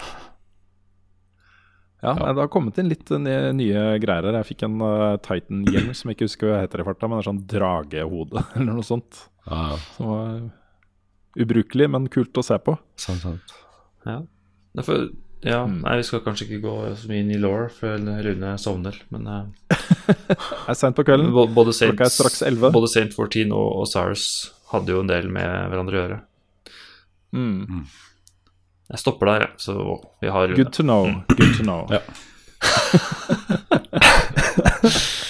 Ja, 2.01 2.15
ja. 2.17 2.31
Det 2.33 2.41
har 2.41 2.49
kommet 2.49 2.79
inn 2.81 2.89
litt 2.89 3.11
nye 3.13 3.83
greier 4.01 4.25
her. 4.25 4.37
Jeg 4.39 4.49
fikk 4.53 4.63
en 4.65 4.79
uh, 4.81 5.17
Titan 5.21 5.65
hjelm 5.69 5.91
som 5.97 6.09
jeg 6.09 6.17
ikke 6.17 6.29
husker 6.29 6.49
hva 6.49 6.61
heter 6.63 6.81
i 6.81 6.85
farta, 6.87 7.09
men 7.09 7.19
det 7.19 7.25
er 7.25 7.29
sånn 7.29 7.43
dragehode 7.51 8.45
eller 8.55 8.71
noe 8.71 8.85
sånt. 8.87 9.25
Ja. 9.45 9.65
Som 9.97 10.13
var 10.13 10.31
ubrukelig, 11.41 11.89
men 11.93 12.09
kult 12.11 12.37
å 12.37 12.45
se 12.45 12.57
på. 12.61 12.77
Sant, 12.99 13.21
sant. 13.25 13.53
Ja. 14.07 14.21
Derfor, 14.77 15.11
ja, 15.41 15.63
mm. 15.65 15.79
nei, 15.81 15.95
vi 15.97 16.03
skal 16.05 16.21
kanskje 16.25 16.45
ikke 16.47 16.61
gå 16.67 16.73
så 16.99 17.05
mye 17.09 17.21
inn 17.23 17.31
i 17.33 17.39
law 17.41 17.63
før 17.73 17.97
Rune 18.25 18.51
sovner, 18.61 18.95
men 19.13 19.27
uh, 19.27 19.45
Det 20.07 20.69
er 20.69 20.77
seint 20.77 20.97
på 20.97 21.05
kvelden. 21.07 21.31
Både 21.55 21.73
Saint, 21.73 21.95
Klokka 21.95 22.09
er 22.09 22.13
straks 22.13 22.41
11. 22.45 22.71
Både 22.75 22.87
Saint 22.91 23.13
14 23.15 23.49
og, 23.49 23.69
og 23.81 23.85
Cyrus 23.89 24.25
hadde 24.73 24.93
jo 24.93 24.99
en 25.01 25.09
del 25.09 25.25
med 25.33 25.49
hverandre 25.71 25.97
å 25.97 26.01
gjøre. 26.03 26.19
Mm. 27.31 27.65
mm. 27.65 27.85
Jeg 28.91 28.99
stopper 28.99 29.25
der, 29.29 29.43
så 29.61 29.73
vi 30.19 30.27
har 30.35 30.51
Good 30.51 30.73
to 30.75 30.83
know. 30.83 31.03
Good 31.31 31.53
to 31.57 31.63
know. 31.63 31.87
ja. 31.95 32.01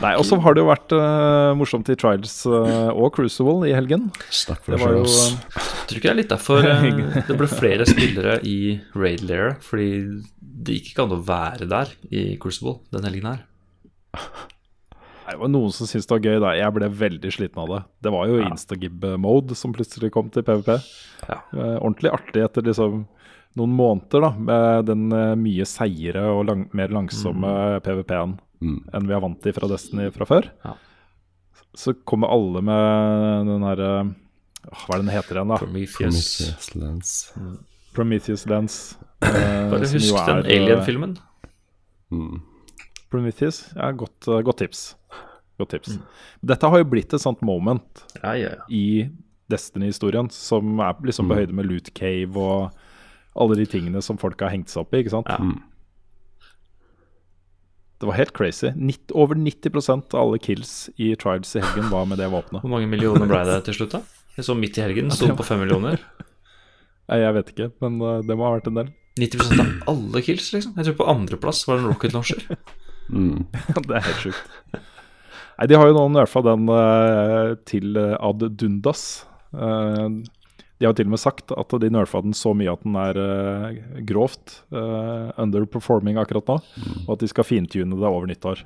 Nei, 0.00 0.14
og 0.16 0.24
så 0.24 0.38
har 0.40 0.56
det 0.56 0.62
jo 0.62 0.68
vært 0.70 0.92
uh, 0.96 1.52
morsomt 1.58 1.88
i 1.92 1.96
Trials 1.98 2.38
uh, 2.48 2.88
og 2.88 3.10
Crucible 3.16 3.68
i 3.68 3.74
helgen. 3.76 4.08
Snakk 4.32 4.62
for 4.64 4.76
deg 4.76 4.80
sjøl. 4.80 5.34
Tror 5.90 5.98
ikke 5.98 6.06
det 6.06 6.12
er 6.14 6.20
litt 6.22 6.32
derfor 6.32 6.64
uh, 6.64 6.86
det 7.28 7.36
ble 7.36 7.48
flere 7.50 7.88
spillere 7.88 8.38
i 8.48 8.78
Raid 8.96 9.26
Lair, 9.28 9.58
fordi 9.64 9.90
det 10.40 10.78
gikk 10.78 10.94
ikke 10.94 11.04
an 11.04 11.14
å 11.18 11.20
være 11.28 11.68
der 11.68 11.92
i 12.08 12.24
Crucible 12.40 12.78
den 12.94 13.04
helgen 13.08 13.28
her. 13.28 13.44
Det 15.30 15.38
var 15.38 15.52
noen 15.52 15.70
som 15.74 15.86
syntes 15.86 16.08
det 16.08 16.16
var 16.16 16.24
gøy. 16.26 16.40
da 16.42 16.56
Jeg 16.58 16.74
ble 16.74 16.90
veldig 17.04 17.30
sliten 17.36 17.62
av 17.62 17.70
det. 17.70 17.80
Det 18.02 18.12
var 18.16 18.30
jo 18.30 18.40
ja. 18.40 18.48
instagib-mode 18.50 19.56
som 19.58 19.76
plutselig 19.76 20.10
kom 20.16 20.32
til 20.32 20.46
PVP. 20.48 20.74
Ja. 21.28 21.42
Uh, 21.52 21.76
ordentlig 21.76 22.16
artig 22.16 22.48
etter 22.48 22.64
liksom 22.66 23.04
noen 23.58 23.72
måneder 23.74 24.24
da 24.24 24.30
med 24.48 24.88
den 24.88 25.10
uh, 25.12 25.36
mye 25.38 25.66
seigere 25.68 26.24
og 26.32 26.46
lang 26.48 26.68
mer 26.76 26.92
langsomme 26.94 27.50
mm. 27.50 27.82
PVP-en 27.84 28.38
mm. 28.62 28.78
enn 28.94 29.08
vi 29.08 29.16
har 29.16 29.22
vant 29.24 29.40
til 29.42 29.54
fra 29.56 29.68
Destiny 29.70 30.10
fra 30.14 30.28
før. 30.28 30.50
Ja. 30.64 30.76
Så 31.78 31.94
kommer 32.08 32.32
alle 32.34 32.62
med 32.66 33.46
den 33.46 33.64
herre 33.68 33.90
uh, 34.08 34.12
Hva 34.66 34.96
er 34.96 35.00
det 35.00 35.04
den 35.04 35.12
heter 35.14 35.38
igjen, 35.38 35.52
da? 35.52 35.58
Prometheus, 35.62 36.20
Prometheus 36.36 36.70
Lens. 36.76 37.16
Mm. 37.38 37.56
Prometheus 37.96 38.46
Lens. 38.50 38.78
Bare 39.20 39.82
husk 39.84 40.14
den 40.26 40.44
Alien-filmen. 40.44 41.16
Mm. 42.10 42.40
Prometheus, 43.10 43.64
ja, 43.74 43.90
godt, 43.90 44.28
godt 44.46 44.62
tips. 44.62 44.84
Godt 45.60 45.74
tips. 45.76 45.96
Mm. 45.96 46.04
Dette 46.52 46.70
har 46.72 46.82
jo 46.82 46.88
blitt 46.88 47.14
et 47.14 47.22
sånt 47.22 47.42
moment 47.44 48.04
ja, 48.20 48.34
ja, 48.38 48.52
ja. 48.54 48.68
i 48.68 49.08
Destiny-historien 49.50 50.30
som 50.32 50.80
er 50.82 51.00
liksom 51.04 51.28
på 51.28 51.34
mm. 51.34 51.40
høyde 51.40 51.56
med 51.58 51.68
Loot 51.68 51.90
Cave 51.96 52.38
og 52.38 52.70
alle 53.40 53.58
de 53.60 53.66
tingene 53.70 54.02
som 54.02 54.18
folk 54.20 54.40
har 54.42 54.54
hengt 54.54 54.70
seg 54.72 54.84
opp 54.84 54.94
i. 54.94 55.02
ikke 55.02 55.14
sant? 55.14 55.30
Mm. 55.30 55.58
Det 58.00 58.08
var 58.08 58.16
helt 58.16 58.32
crazy. 58.32 58.72
90, 58.76 59.12
over 59.12 59.36
90% 59.36 60.14
av 60.14 60.20
alle 60.22 60.38
kills 60.40 60.88
i 60.96 61.12
Trials 61.20 61.52
i 61.56 61.60
helgen 61.60 61.90
var 61.92 62.06
med 62.08 62.18
det 62.18 62.30
våpenet. 62.32 62.62
Hvor 62.64 62.72
mange 62.72 62.88
millioner 62.88 63.28
ble 63.28 63.42
det 63.44 63.58
til 63.66 63.76
slutt, 63.76 63.92
da? 63.98 64.00
Jeg 64.38 64.46
så 64.46 64.56
midt 64.56 64.78
i 64.78 64.84
helgen 64.86 65.12
sto 65.12 65.28
på 65.36 65.44
fem 65.44 65.60
millioner. 65.60 66.00
Nei, 67.10 67.18
jeg 67.20 67.36
vet 67.36 67.52
ikke, 67.52 67.68
men 67.84 67.98
uh, 68.00 68.22
det 68.24 68.36
må 68.38 68.46
ha 68.46 68.54
vært 68.54 68.70
en 68.70 68.78
del. 68.80 68.88
90% 69.20 69.60
av 69.60 69.92
alle 69.92 70.22
kills, 70.24 70.48
liksom? 70.54 70.78
Jeg 70.78 70.88
tror 70.88 70.96
på 71.02 71.08
andreplass 71.12 71.60
var 71.68 71.76
det 71.76 71.84
en 71.84 71.90
rocket 71.92 72.16
launcher. 72.16 72.46
mm. 73.10 73.42
det 73.90 73.98
er 73.98 74.06
helt 74.06 74.24
sjukt. 74.24 74.56
Nei, 74.72 75.68
De 75.68 75.76
har 75.76 75.90
jo 75.90 75.96
nå 75.98 76.06
nerfa 76.14 76.40
den 76.46 76.70
uh, 76.72 77.52
til 77.68 78.00
eh, 78.00 78.16
ad 78.16 78.46
dundas. 78.56 79.26
Uh, 79.52 80.22
de 80.80 80.88
har 80.88 80.94
til 80.96 81.10
og 81.10 81.12
med 81.12 81.20
sagt 81.20 81.52
at 81.52 81.74
de 81.82 81.90
nerfa 81.92 82.22
den 82.24 82.32
så 82.36 82.54
mye 82.56 82.72
at 82.72 82.84
den 82.86 82.94
er 82.96 83.18
uh, 83.20 83.98
grovt 84.08 84.62
underperforming 84.72 86.16
akkurat 86.20 86.48
nå. 86.48 86.56
Mm. 86.56 87.02
Og 87.04 87.10
at 87.14 87.24
de 87.24 87.28
skal 87.28 87.44
fintune 87.44 87.98
det 88.00 88.08
over 88.08 88.30
nyttår. 88.30 88.64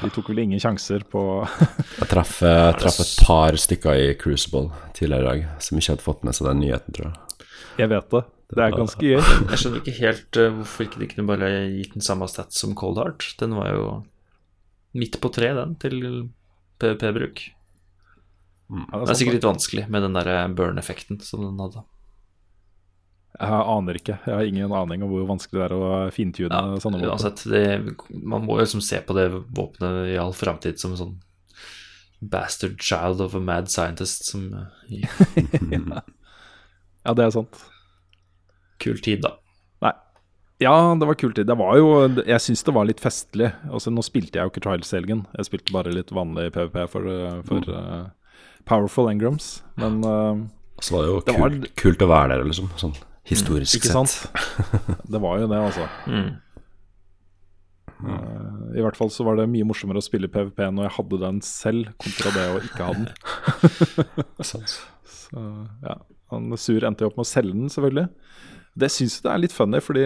De 0.00 0.10
tok 0.12 0.30
vel 0.30 0.44
ingen 0.44 0.60
sjanser 0.62 1.04
på 1.10 1.20
Jeg 2.00 2.08
traff, 2.10 2.38
jeg 2.44 2.78
traff, 2.80 3.00
et 3.02 3.26
par 3.26 3.58
stykker 3.60 3.98
i 3.98 4.14
Crucible 4.20 4.70
tidligere 4.96 5.22
i 5.22 5.26
dag 5.26 5.64
som 5.66 5.80
ikke 5.80 5.96
hadde 5.96 6.06
fått 6.06 6.24
med 6.26 6.36
seg 6.36 6.50
den 6.50 6.62
nyheten, 6.64 6.96
tror 6.96 7.10
jeg. 7.10 7.46
Jeg 7.82 7.92
vet 7.92 8.10
det. 8.14 8.22
Det 8.46 8.62
er 8.62 8.76
ganske 8.76 9.02
gøy. 9.02 9.16
Jeg 9.50 9.58
skjønner 9.58 9.82
ikke 9.82 9.96
helt 9.98 10.38
uh, 10.38 10.50
hvorfor 10.60 10.86
ikke 10.86 11.02
de 11.02 11.10
kunne 11.10 11.28
bare 11.32 11.50
gitt 11.74 11.96
den 11.96 12.04
samme 12.04 12.28
stats 12.30 12.62
som 12.62 12.76
Cold 12.78 13.00
Heart. 13.02 13.32
Den 13.42 13.56
var 13.58 13.72
jo 13.74 13.86
midt 14.96 15.18
på 15.20 15.30
tre, 15.34 15.50
den, 15.56 15.74
til 15.82 15.98
PVP-bruk. 16.80 17.42
Mm. 18.70 18.86
Ja, 18.90 18.98
det, 18.98 19.04
det, 19.04 19.12
er 19.12 19.18
sikkert 19.20 19.38
litt 19.38 19.46
vanskelig 19.46 19.84
med 19.92 20.02
den 20.02 20.16
der 20.16 20.32
burn-effekten 20.56 21.20
som 21.22 21.44
den 21.44 21.60
hadde. 21.62 21.84
Jeg 23.36 23.52
aner 23.68 23.98
ikke. 23.98 24.16
Jeg 24.24 24.32
har 24.32 24.48
ingen 24.48 24.72
aning 24.72 25.04
om 25.04 25.12
hvor 25.12 25.26
vanskelig 25.28 25.60
det 25.60 25.64
er 25.66 25.74
å 25.76 25.88
fintune 26.14 26.48
ja, 26.56 26.80
sånne 26.80 27.02
våpen. 27.02 27.12
Uansett, 27.12 27.44
det, 27.52 27.62
man 28.16 28.46
må 28.46 28.56
jo 28.56 28.64
liksom 28.64 28.82
se 28.84 29.02
på 29.04 29.16
det 29.16 29.28
våpenet 29.34 30.14
i 30.14 30.18
all 30.20 30.32
framtid 30.36 30.80
som 30.80 30.94
en 30.94 31.00
sånn 31.02 31.16
bastard 32.24 32.80
child 32.80 33.20
of 33.20 33.34
a 33.36 33.42
mad 33.44 33.68
scientist 33.68 34.24
som 34.24 34.46
ja. 34.88 36.00
ja, 37.04 37.12
det 37.12 37.26
er 37.26 37.34
sant. 37.34 37.60
Kul 38.80 38.96
tid, 39.04 39.20
da. 39.26 39.34
Nei. 39.84 39.92
Ja, 40.64 40.72
det 40.96 41.08
var 41.08 41.20
kul 41.20 41.36
tid. 41.36 41.48
Det 41.48 41.58
var 41.60 41.76
jo 41.76 41.90
Jeg 42.24 42.40
syns 42.40 42.64
det 42.64 42.74
var 42.76 42.88
litt 42.88 43.04
festlig. 43.04 43.52
Altså, 43.68 43.92
nå 43.92 44.04
spilte 44.04 44.40
jeg 44.40 44.48
jo 44.48 44.54
ikke 44.54 44.64
Trials-helgen. 44.64 45.26
Jeg 45.36 45.50
spilte 45.50 45.76
bare 45.76 45.92
litt 45.92 46.12
vanlig 46.16 46.48
PVP 46.56 46.86
for, 46.88 47.12
for 47.44 47.68
mm. 47.68 48.06
Powerful 48.66 49.10
Engrams. 49.10 49.60
Men 49.80 50.00
uh, 50.04 50.46
Så 50.82 50.96
var 50.96 51.04
det 51.04 51.12
jo 51.12 51.20
det 51.20 51.36
kult, 51.36 51.42
var, 51.42 51.76
kult 51.82 52.02
å 52.06 52.10
være 52.10 52.34
der, 52.34 52.48
liksom. 52.50 52.72
Sånn 52.80 52.96
historisk 53.26 53.78
ikke 53.80 53.90
sett. 53.90 53.94
Sant? 53.94 55.06
Det 55.12 55.20
var 55.22 55.40
jo 55.42 55.48
det, 55.50 55.58
altså. 55.58 55.86
Mm. 56.06 56.28
Uh, 57.96 58.76
I 58.76 58.84
hvert 58.84 58.98
fall 58.98 59.10
så 59.12 59.24
var 59.26 59.38
det 59.38 59.48
mye 59.50 59.66
morsommere 59.66 60.02
å 60.02 60.04
spille 60.04 60.30
PVP 60.30 60.60
når 60.68 60.88
jeg 60.88 60.94
hadde 60.98 61.22
den 61.22 61.40
selv, 61.44 61.94
kontra 62.02 62.34
det 62.34 62.44
å 62.52 62.60
ikke 62.62 62.86
ha 62.86 62.92
den. 62.98 63.08
så, 64.50 64.60
ja. 65.86 65.96
Han 66.34 66.50
Sur 66.58 66.84
endte 66.86 67.06
jo 67.06 67.10
opp 67.10 67.18
med 67.18 67.26
å 67.26 67.30
selge 67.30 67.54
den, 67.54 67.70
selvfølgelig. 67.72 68.08
Det 68.76 68.90
syns 68.92 69.14
jeg 69.16 69.24
det 69.24 69.30
er 69.32 69.40
litt 69.40 69.54
funny, 69.56 69.80
fordi 69.80 70.02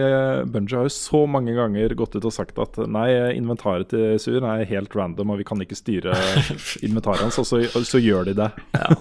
Bunji 0.51 0.77
har 0.77 0.87
jo 0.87 0.93
så 0.95 1.25
mange 1.27 1.51
ganger 1.57 1.91
gått 1.99 2.15
ut 2.15 2.27
og 2.27 2.31
sagt 2.31 2.59
at 2.63 2.77
nei, 2.87 3.09
inventaret 3.35 3.89
til 3.91 4.15
Sur 4.21 4.45
er 4.47 4.63
helt 4.69 4.95
random, 4.95 5.33
og 5.33 5.41
vi 5.41 5.47
kan 5.47 5.59
ikke 5.63 5.75
styre 5.75 6.15
inventaret 6.87 7.25
hans, 7.25 7.39
og 7.41 7.49
så, 7.49 7.59
og 7.67 7.87
så 7.87 7.99
gjør 7.99 8.29
de 8.31 8.37
det. 8.39 8.47
ja, 8.77 8.93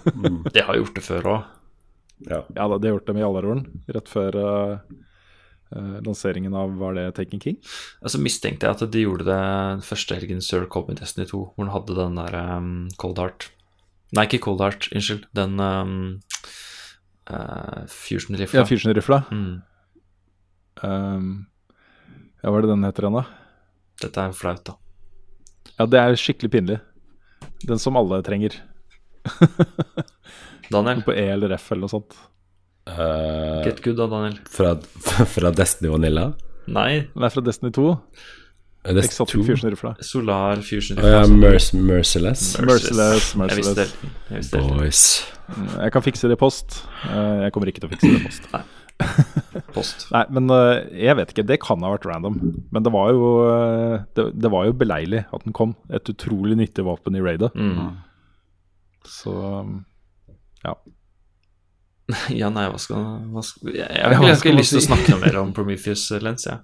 De 0.50 0.64
har 0.66 0.80
gjort 0.80 0.98
det 0.98 1.04
før 1.06 1.30
òg. 1.37 1.52
Ja. 2.26 2.42
ja, 2.52 2.66
de 2.66 2.90
har 2.90 2.98
gjort 2.98 3.06
det 3.06 3.14
med 3.16 3.22
Jallarhorn, 3.24 3.62
rett 3.94 4.11
før 4.11 4.37
uh, 4.37 4.98
lanseringen 6.04 6.52
av 6.59 6.74
Var 6.83 6.98
det 6.98 7.06
Taken 7.16 7.40
King? 7.40 7.56
Altså 8.02 8.20
mistenkte 8.20 8.66
jeg 8.68 8.76
at 8.76 8.92
de 8.92 9.06
gjorde 9.06 9.28
det 9.30 9.87
første 9.87 10.18
helgen 10.18 10.42
Sir 10.44 10.66
kom 10.68 10.90
i 10.92 10.98
Destiny 10.98 11.30
2, 11.30 11.40
hvor 11.54 11.64
han 11.64 11.72
hadde 11.72 11.96
den 11.96 12.18
der 12.20 12.37
um, 12.59 12.74
Cold 13.00 13.22
Heart 13.22 13.48
Nei, 14.11 14.24
ikke 14.26 14.40
Cold 14.42 14.59
Heart, 14.59 14.88
unnskyld. 14.90 15.28
Den 15.38 15.61
um, 15.62 15.98
uh, 17.30 17.86
Fusion-rifla. 17.90 18.60
Ja, 18.60 18.66
Fusion-rifla. 18.68 19.22
Mm. 19.30 19.60
Um, 20.82 21.30
ja, 22.40 22.48
hva 22.48 22.56
er 22.58 22.66
det 22.66 22.72
den 22.72 22.86
heter 22.88 23.06
igjen, 23.06 23.18
da? 23.20 23.24
Dette 24.00 24.24
er 24.24 24.36
flaut, 24.36 24.64
da. 24.66 24.76
Ja, 25.76 25.86
det 25.88 26.00
er 26.00 26.18
skikkelig 26.18 26.52
pinlig. 26.52 26.78
Den 27.68 27.80
som 27.80 27.98
alle 28.00 28.20
trenger. 28.24 28.56
Daniel? 30.72 31.02
På 31.04 31.14
E 31.14 31.26
eller 31.34 31.56
F 31.56 31.70
eller 31.72 31.86
noe 31.86 31.92
sånt. 31.92 32.16
Uh, 32.88 33.60
Get 33.66 33.82
good 33.84 33.98
da, 34.00 34.06
Daniel. 34.10 34.38
Fra, 34.50 34.74
fra 35.34 35.52
Destiny 35.54 35.90
Vanilla? 35.92 36.30
Nei. 36.70 37.06
Den 37.14 37.26
er 37.26 37.34
fra 37.34 37.44
Destiny 37.44 37.72
2. 37.76 37.88
Exotic 38.84 39.44
Fusion 39.44 39.70
Rifla. 39.70 39.94
Solar 40.00 40.62
Fusion 40.64 40.98
Rifla. 40.98 41.08
Uh, 41.08 41.20
ja, 41.20 41.26
Merc 41.26 41.72
Merciless. 41.72 42.58
Merciless, 42.58 43.34
Merciless. 43.36 43.96
Jeg 44.30 44.62
Boys. 44.68 45.02
Jeg 45.76 45.92
kan 45.92 46.04
fikse 46.04 46.30
det 46.30 46.38
i 46.38 46.40
post. 46.40 46.84
Eh, 47.10 47.42
jeg 47.44 47.52
kommer 47.52 47.68
ikke 47.68 47.82
til 47.82 47.90
å 47.90 47.92
fikse 47.92 48.08
det 48.08 48.20
i 48.20 48.28
post. 48.28 48.52
Nei. 48.54 48.62
Post. 49.74 50.02
Nei, 50.12 50.22
men 50.36 50.52
eh, 50.52 51.06
jeg 51.06 51.16
vet 51.16 51.30
ikke. 51.32 51.44
Det 51.48 51.56
kan 51.62 51.80
ha 51.84 51.92
vært 51.94 52.04
random. 52.08 52.36
Men 52.72 52.84
det 52.84 52.92
var 52.92 53.12
jo, 53.16 53.30
det, 54.16 54.26
det 54.36 54.50
var 54.52 54.66
jo 54.68 54.74
beleilig 54.76 55.22
at 55.32 55.44
den 55.46 55.56
kom. 55.56 55.72
Et 55.92 56.12
utrolig 56.12 56.58
nyttig 56.60 56.84
våpen 56.84 57.16
i 57.16 57.22
raidet. 57.24 57.48
Mm. 57.56 57.94
Så 59.08 59.34
ja. 60.64 60.74
ja, 62.40 62.50
nei, 62.52 62.66
hva 62.70 62.80
skal, 62.80 63.06
hva 63.32 63.42
skal 63.44 63.72
Jeg, 63.76 63.88
har 63.88 64.34
ikke 64.34 64.54
lyst 64.56 64.74
til 64.74 64.82
å 64.82 64.86
snakke 64.90 65.14
noe 65.14 65.22
mer 65.22 65.40
om 65.42 65.54
Prometheus 65.56 66.08
Lens, 66.22 66.46
jeg. 66.48 66.60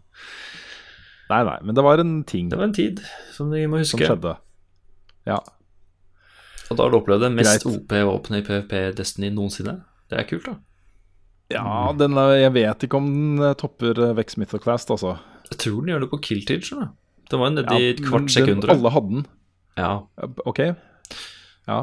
Nei, 1.26 1.42
nei, 1.48 1.56
men 1.66 1.74
det 1.74 1.82
var 1.82 1.98
en 1.98 2.20
ting 2.28 2.50
Det 2.52 2.58
var 2.58 2.68
en 2.68 2.76
tid 2.76 3.00
som 3.34 3.50
vi 3.50 3.64
må 3.66 3.80
huske. 3.80 3.96
Som 3.96 4.04
skjedde. 4.04 4.36
Ja. 5.26 5.40
Og 6.70 6.78
da 6.78 6.86
har 6.86 6.92
du 6.92 6.98
opplevd 7.00 7.26
det 7.26 7.32
mest 7.34 7.66
OP-våpenet 7.66 8.42
i 8.42 8.46
PVP 8.46 8.74
Destiny 8.98 9.30
noensinne. 9.34 9.80
Det 10.10 10.20
er 10.20 10.28
kult, 10.28 10.46
da. 10.46 10.56
Ja, 11.54 11.92
den, 11.94 12.16
jeg 12.34 12.52
vet 12.56 12.86
ikke 12.86 12.98
om 12.98 13.06
den 13.06 13.42
eh, 13.46 13.54
topper 13.58 13.98
eh, 14.02 14.14
Vex 14.18 14.34
Mythoclast, 14.38 14.90
altså. 14.90 15.16
Jeg 15.50 15.60
tror 15.62 15.82
den 15.82 15.92
gjør 15.92 16.02
det 16.02 16.10
på 16.10 16.18
Killtage. 16.26 16.74
Da. 16.74 16.88
Den 17.30 17.42
var 17.42 17.52
nedi 17.54 17.78
ja, 17.78 17.92
et 17.94 18.02
kvart 18.02 18.32
sekund. 18.34 18.66
Alle 18.70 18.90
hadde 18.94 19.12
den. 19.12 19.26
Ja. 19.78 19.92
Ok. 20.46 20.62
Ja. 21.66 21.78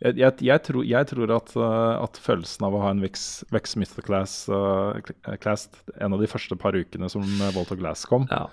Jeg, 0.00 0.16
jeg, 0.16 0.36
jeg, 0.48 0.62
tror, 0.64 0.84
jeg 0.88 1.08
tror, 1.10 1.32
at, 1.36 1.50
uh, 1.60 2.00
at, 2.00 2.18
følelsen 2.24 2.64
av 2.64 2.76
å 2.76 2.80
ha 2.80 2.92
en 2.94 3.02
Vex, 3.04 3.44
Vex 3.52 3.76
Mythoclass 3.76 4.36
uh, 4.48 4.96
class, 5.42 5.66
en 6.00 6.16
av 6.16 6.22
de 6.22 6.28
første 6.30 6.56
par 6.56 6.76
ukene 6.76 7.10
som 7.12 7.26
Volt 7.52 7.74
of 7.74 7.80
Glass 7.82 8.06
kom, 8.08 8.24
ja. 8.32 8.46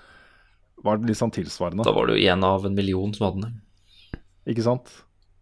var 0.84 1.00
litt 1.00 1.20
sånn 1.20 1.32
tilsvarende. 1.32 1.86
Da 1.88 1.94
var 1.96 2.10
det 2.10 2.18
jo 2.18 2.34
én 2.34 2.44
av 2.44 2.68
en 2.68 2.76
million 2.76 3.14
som 3.16 3.30
hadde 3.30 3.46
den. 3.46 3.56
Ikke 4.52 4.66
sant? 4.66 4.92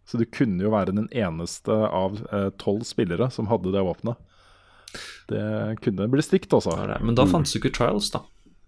Så 0.06 0.20
du 0.20 0.22
kunne 0.30 0.62
jo 0.62 0.70
være 0.70 0.94
den 0.94 1.10
eneste 1.10 1.74
av 1.74 2.22
tolv 2.62 2.86
uh, 2.86 2.86
spillere 2.86 3.26
som 3.34 3.50
hadde 3.50 3.74
det 3.74 3.82
våpenet. 3.82 4.22
Det 5.26 5.42
kunne 5.82 6.06
bli 6.08 6.22
stygt, 6.22 6.54
altså. 6.54 6.76
Men 7.02 7.18
da 7.18 7.26
fantes 7.26 7.56
jo 7.56 7.58
ikke 7.58 7.74
Trials, 7.74 8.12
da. 8.14 8.22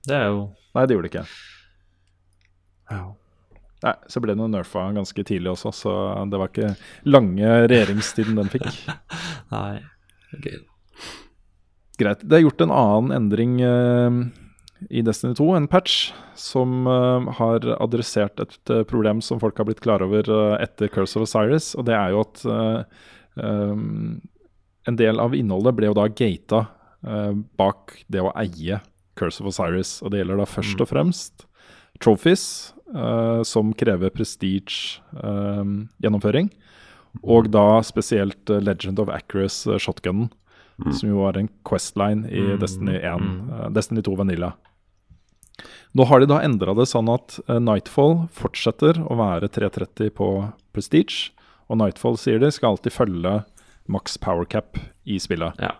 Det 0.09 0.17
er 0.17 0.31
jo 0.33 0.49
Nei, 0.77 0.85
det 0.85 0.95
gjorde 0.95 1.09
det 1.09 1.15
ikke. 1.15 1.29
Ja. 2.93 3.05
Nei, 3.85 3.95
så 4.11 4.21
ble 4.23 4.35
den 4.35 4.51
nerfa 4.51 4.89
ganske 4.95 5.23
tidlig 5.27 5.53
også, 5.53 5.71
så 5.75 5.93
det 6.27 6.41
var 6.41 6.51
ikke 6.51 6.73
lange 7.07 7.53
regjeringstiden 7.71 8.39
den 8.41 8.51
fikk. 8.51 8.67
Nei, 9.55 9.79
ok. 10.35 10.49
Greit. 11.99 12.25
Det 12.27 12.39
er 12.39 12.45
gjort 12.45 12.63
en 12.63 12.75
annen 12.75 13.15
endring 13.15 13.57
uh, 13.63 14.19
i 14.91 15.03
Destiny 15.07 15.37
2, 15.39 15.47
en 15.55 15.69
patch, 15.71 16.11
som 16.39 16.91
uh, 16.91 17.29
har 17.39 17.67
adressert 17.79 18.43
et 18.43 18.75
uh, 18.75 18.83
problem 18.87 19.23
som 19.23 19.39
folk 19.43 19.59
har 19.59 19.69
blitt 19.69 19.83
klar 19.85 20.03
over 20.07 20.27
etter 20.59 20.91
Curse 20.95 21.19
of 21.19 21.29
Osiris, 21.29 21.73
og 21.79 21.87
det 21.87 21.95
er 21.99 22.15
jo 22.15 22.25
at 22.27 22.43
um, 23.39 24.19
en 24.91 24.99
del 24.99 25.23
av 25.23 25.39
innholdet 25.39 25.77
ble 25.79 25.91
jo 25.91 25.99
da 25.99 26.09
gata 26.11 26.67
bak 26.99 27.93
det 28.11 28.19
å 28.27 28.33
eie 28.41 28.81
Curse 29.19 29.45
of 29.45 29.53
Osiris, 29.53 30.01
og 30.03 30.11
det 30.11 30.19
gjelder 30.19 30.41
da 30.41 30.47
først 30.51 30.81
og 30.81 30.89
mm. 30.89 30.91
fremst 30.91 31.45
trophies 32.03 32.45
uh, 32.95 33.43
som 33.43 33.75
krever 33.75 34.11
prestige-gjennomføring. 34.15 36.51
Eh, 36.51 36.59
uh, 36.59 36.63
og 37.25 37.51
da 37.51 37.83
spesielt 37.87 38.51
uh, 38.51 38.61
Legend 38.63 38.99
of 39.03 39.09
Acrous 39.13 39.67
shotgunen, 39.81 40.29
mm. 40.79 40.93
som 40.93 41.09
jo 41.11 41.17
var 41.25 41.37
en 41.39 41.49
Questline 41.69 42.29
i 42.31 42.41
mm. 42.53 42.59
Destiny 42.63 42.97
1, 43.01 43.21
mm. 43.21 43.73
Destiny 43.75 44.03
2 44.07 44.17
Vanilla. 44.21 44.51
Nå 45.97 46.03
har 46.07 46.19
de 46.21 46.27
da 46.31 46.45
endra 46.45 46.75
det 46.77 46.87
sånn 46.87 47.09
at 47.11 47.41
Nightfall 47.49 48.29
fortsetter 48.31 49.01
å 49.03 49.15
være 49.19 49.49
330 49.51 50.11
på 50.15 50.53
Prestige. 50.77 51.33
Og 51.67 51.77
Nightfall 51.81 52.17
sier 52.21 52.39
de 52.39 52.51
skal 52.55 52.71
alltid 52.77 52.93
følge 52.95 53.43
maks 53.91 54.15
power 54.23 54.45
cap 54.45 54.79
i 55.09 55.19
spillet. 55.19 55.53
Ja. 55.59 55.75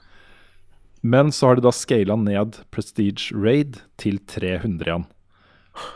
Men 1.01 1.33
så 1.33 1.47
har 1.47 1.57
de 1.57 1.67
da 1.69 1.73
scala 1.73 2.17
ned 2.19 2.59
Prestige 2.75 3.37
Raid 3.37 3.81
til 4.01 4.19
300 4.27 4.89
igjen. 4.89 5.07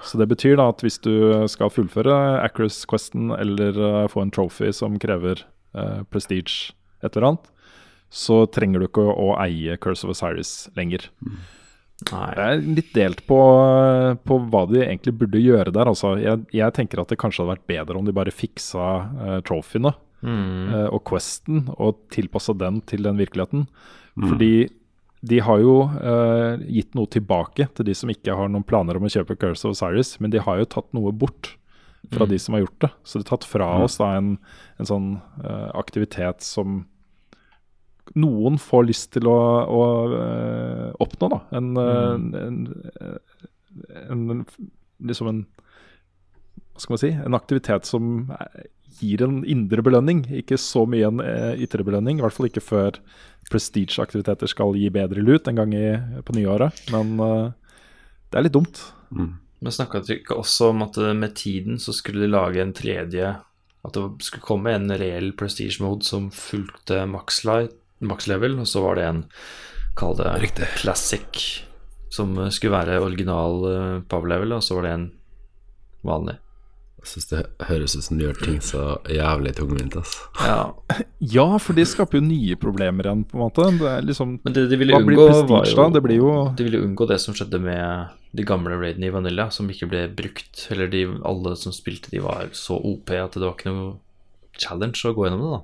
Så 0.06 0.18
det 0.20 0.28
betyr 0.30 0.58
da 0.60 0.68
at 0.72 0.82
hvis 0.84 1.00
du 1.02 1.14
skal 1.50 1.72
fullføre 1.72 2.14
Acrous 2.42 2.82
Questen 2.88 3.32
eller 3.34 3.78
uh, 3.78 4.10
få 4.10 4.24
en 4.24 4.34
trophy 4.34 4.72
som 4.76 4.98
krever 5.02 5.44
eh, 5.76 6.02
prestige 6.12 6.74
et 7.02 7.16
eller 7.16 7.32
annet, 7.32 7.48
så 8.12 8.44
trenger 8.52 8.82
du 8.82 8.86
ikke 8.88 9.04
å, 9.08 9.12
å 9.12 9.34
eie 9.42 9.78
Curse 9.80 10.06
of 10.06 10.12
Osiris 10.14 10.52
lenger. 10.76 11.08
Mm. 11.24 11.40
Jeg 12.02 12.42
er 12.42 12.62
litt 12.66 12.90
delt 12.96 13.22
på, 13.28 13.38
på, 14.26 14.38
hva 14.50 14.62
de 14.70 14.82
egentlig 14.82 15.14
burde 15.20 15.40
gjøre 15.40 15.72
der. 15.74 15.90
Altså, 15.90 16.16
jeg, 16.20 16.42
jeg, 16.54 16.74
tenker 16.76 17.02
at 17.02 17.12
det 17.12 17.18
kanskje 17.20 17.44
hadde 17.44 17.54
vært 17.54 17.68
bedre 17.70 17.98
om 17.98 18.08
de 18.08 18.14
bare 18.16 18.34
fiksa 18.34 18.88
uh, 19.06 19.38
trophyene 19.46 19.94
mm. 20.20 20.72
uh, 20.72 20.88
og 20.90 21.02
Questen 21.08 21.66
og 21.76 22.02
tilpassa 22.14 22.56
den 22.58 22.82
til 22.90 23.06
den 23.06 23.20
virkeligheten. 23.22 23.68
Mm. 24.18 24.28
Fordi 24.28 24.52
de 25.22 25.38
har 25.46 25.60
jo 25.62 25.74
uh, 25.86 26.58
gitt 26.66 26.96
noe 26.98 27.06
tilbake 27.10 27.68
til 27.76 27.86
de 27.86 27.94
som 27.94 28.10
ikke 28.10 28.34
har 28.34 28.48
noen 28.50 28.66
planer 28.66 28.98
om 28.98 29.06
å 29.06 29.12
kjøpe 29.12 29.36
Curse 29.38 29.68
of 29.68 29.76
Cyrus, 29.78 30.16
men 30.18 30.34
de 30.34 30.42
har 30.42 30.58
jo 30.58 30.70
tatt 30.74 30.88
noe 30.96 31.12
bort 31.14 31.54
fra 32.10 32.26
mm. 32.26 32.30
de 32.32 32.38
som 32.42 32.56
har 32.56 32.64
gjort 32.64 32.80
det. 32.82 32.90
Så 33.06 33.18
de 33.18 33.24
har 33.26 33.30
tatt 33.30 33.46
fra 33.46 33.68
mm. 33.78 33.84
oss 33.86 34.00
da 34.00 34.08
en, 34.18 34.32
en 34.82 34.90
sånn 34.90 35.08
uh, 35.44 35.70
aktivitet 35.78 36.42
som 36.42 36.82
noen 38.18 38.58
får 38.58 38.88
lyst 38.88 39.12
til 39.14 39.30
å, 39.30 39.38
å 39.62 39.82
uh, 40.10 40.88
oppnå, 41.04 41.30
da. 41.30 41.40
En, 41.54 41.70
mm. 41.78 42.34
en, 42.42 42.58
en, 44.10 44.22
en, 44.34 44.44
liksom 45.06 45.30
en 45.30 45.44
skal 46.80 46.96
man 46.96 47.02
si, 47.04 47.12
en 47.14 47.36
aktivitet 47.36 47.86
som 47.86 48.32
gir 49.02 49.22
en 49.26 49.42
indre 49.44 49.82
belønning, 49.84 50.24
ikke 50.42 50.56
så 50.60 50.86
mye 50.88 51.10
en 51.10 51.20
ytre 51.60 51.84
belønning. 51.86 52.18
I 52.18 52.24
hvert 52.24 52.36
fall 52.36 52.48
ikke 52.48 52.64
før 52.64 52.98
prestige-aktiviteter 53.50 54.50
skal 54.50 54.76
gi 54.78 54.88
bedre 54.94 55.22
lut 55.24 55.48
en 55.50 55.58
gang 55.58 55.74
i, 55.76 55.86
på 56.24 56.36
nyåret. 56.36 56.84
Men 56.94 57.16
det 57.18 58.38
er 58.38 58.46
litt 58.46 58.54
dumt. 58.54 58.80
Mm. 59.10 59.32
Men 59.62 59.74
snakka 59.74 60.00
dere 60.02 60.22
ikke 60.22 60.38
også 60.40 60.70
om 60.72 60.84
at 60.86 60.98
med 61.18 61.34
tiden 61.38 61.78
så 61.82 61.94
skulle 61.94 62.24
de 62.24 62.30
lage 62.32 62.62
en 62.62 62.72
tredje 62.74 63.28
At 63.82 63.94
det 63.94 64.26
skulle 64.26 64.46
komme 64.46 64.72
en 64.74 64.90
reell 64.98 65.32
prestige 65.38 65.82
mode 65.82 66.06
som 66.06 66.30
fulgte 66.34 67.02
max, 67.10 67.42
max 67.98 68.28
level, 68.30 68.60
og 68.62 68.68
så 68.70 68.82
var 68.84 68.98
det 68.98 69.06
en, 69.08 69.24
kall 69.98 70.14
det 70.20 70.30
Riktig. 70.46 70.68
classic, 70.78 71.42
som 72.10 72.36
skulle 72.50 72.76
være 72.76 73.00
original 73.02 74.02
power 74.06 74.30
level, 74.30 74.54
og 74.54 74.62
så 74.62 74.78
var 74.78 74.86
det 74.86 74.94
en 74.94 75.08
vanlig. 76.06 76.38
Jeg 77.02 77.10
syns 77.10 77.28
det 77.32 77.38
høres 77.66 77.96
ut 77.98 78.04
som 78.06 78.18
de 78.18 78.26
gjør 78.28 78.36
ting 78.38 78.58
så 78.62 78.82
jævlig 79.10 79.52
tungvint. 79.58 79.96
Altså. 79.98 80.26
Ja. 80.38 80.58
ja, 81.36 81.46
for 81.58 81.74
det 81.74 81.88
skaper 81.90 82.20
jo 82.20 82.22
nye 82.28 82.54
problemer 82.62 83.08
igjen, 83.08 83.24
på 83.26 83.34
en 83.34 83.42
måte. 83.42 83.66
Det 83.80 83.88
er 83.90 84.04
liksom, 84.06 84.36
Men 84.44 84.54
det 84.54 84.68
de 84.70 84.78
ville 84.78 85.00
unngå, 85.00 85.24
var 85.50 85.66
jo, 85.66 85.88
det 85.90 86.02
blir 86.04 86.20
jo 86.20 86.34
De 86.58 86.66
ville 86.68 86.82
unngå 86.86 87.08
det 87.10 87.18
som 87.24 87.34
skjedde 87.34 87.58
med 87.64 88.14
de 88.38 88.46
gamle 88.46 88.78
raidene 88.78 89.08
i 89.10 89.14
Vanilla, 89.14 89.48
som 89.50 89.66
ikke 89.72 89.90
ble 89.90 90.04
brukt. 90.14 90.68
Eller 90.70 90.92
de, 90.92 91.02
alle 91.26 91.56
som 91.58 91.74
spilte, 91.74 92.12
de 92.14 92.22
var 92.22 92.54
så 92.54 92.78
OP 92.78 93.10
at 93.18 93.34
det 93.34 93.42
var 93.48 93.58
ikke 93.58 93.74
noe 93.74 93.98
challenge 94.62 95.02
å 95.08 95.14
gå 95.16 95.26
gjennom 95.26 95.42
det, 95.42 95.50
da. 95.58 95.62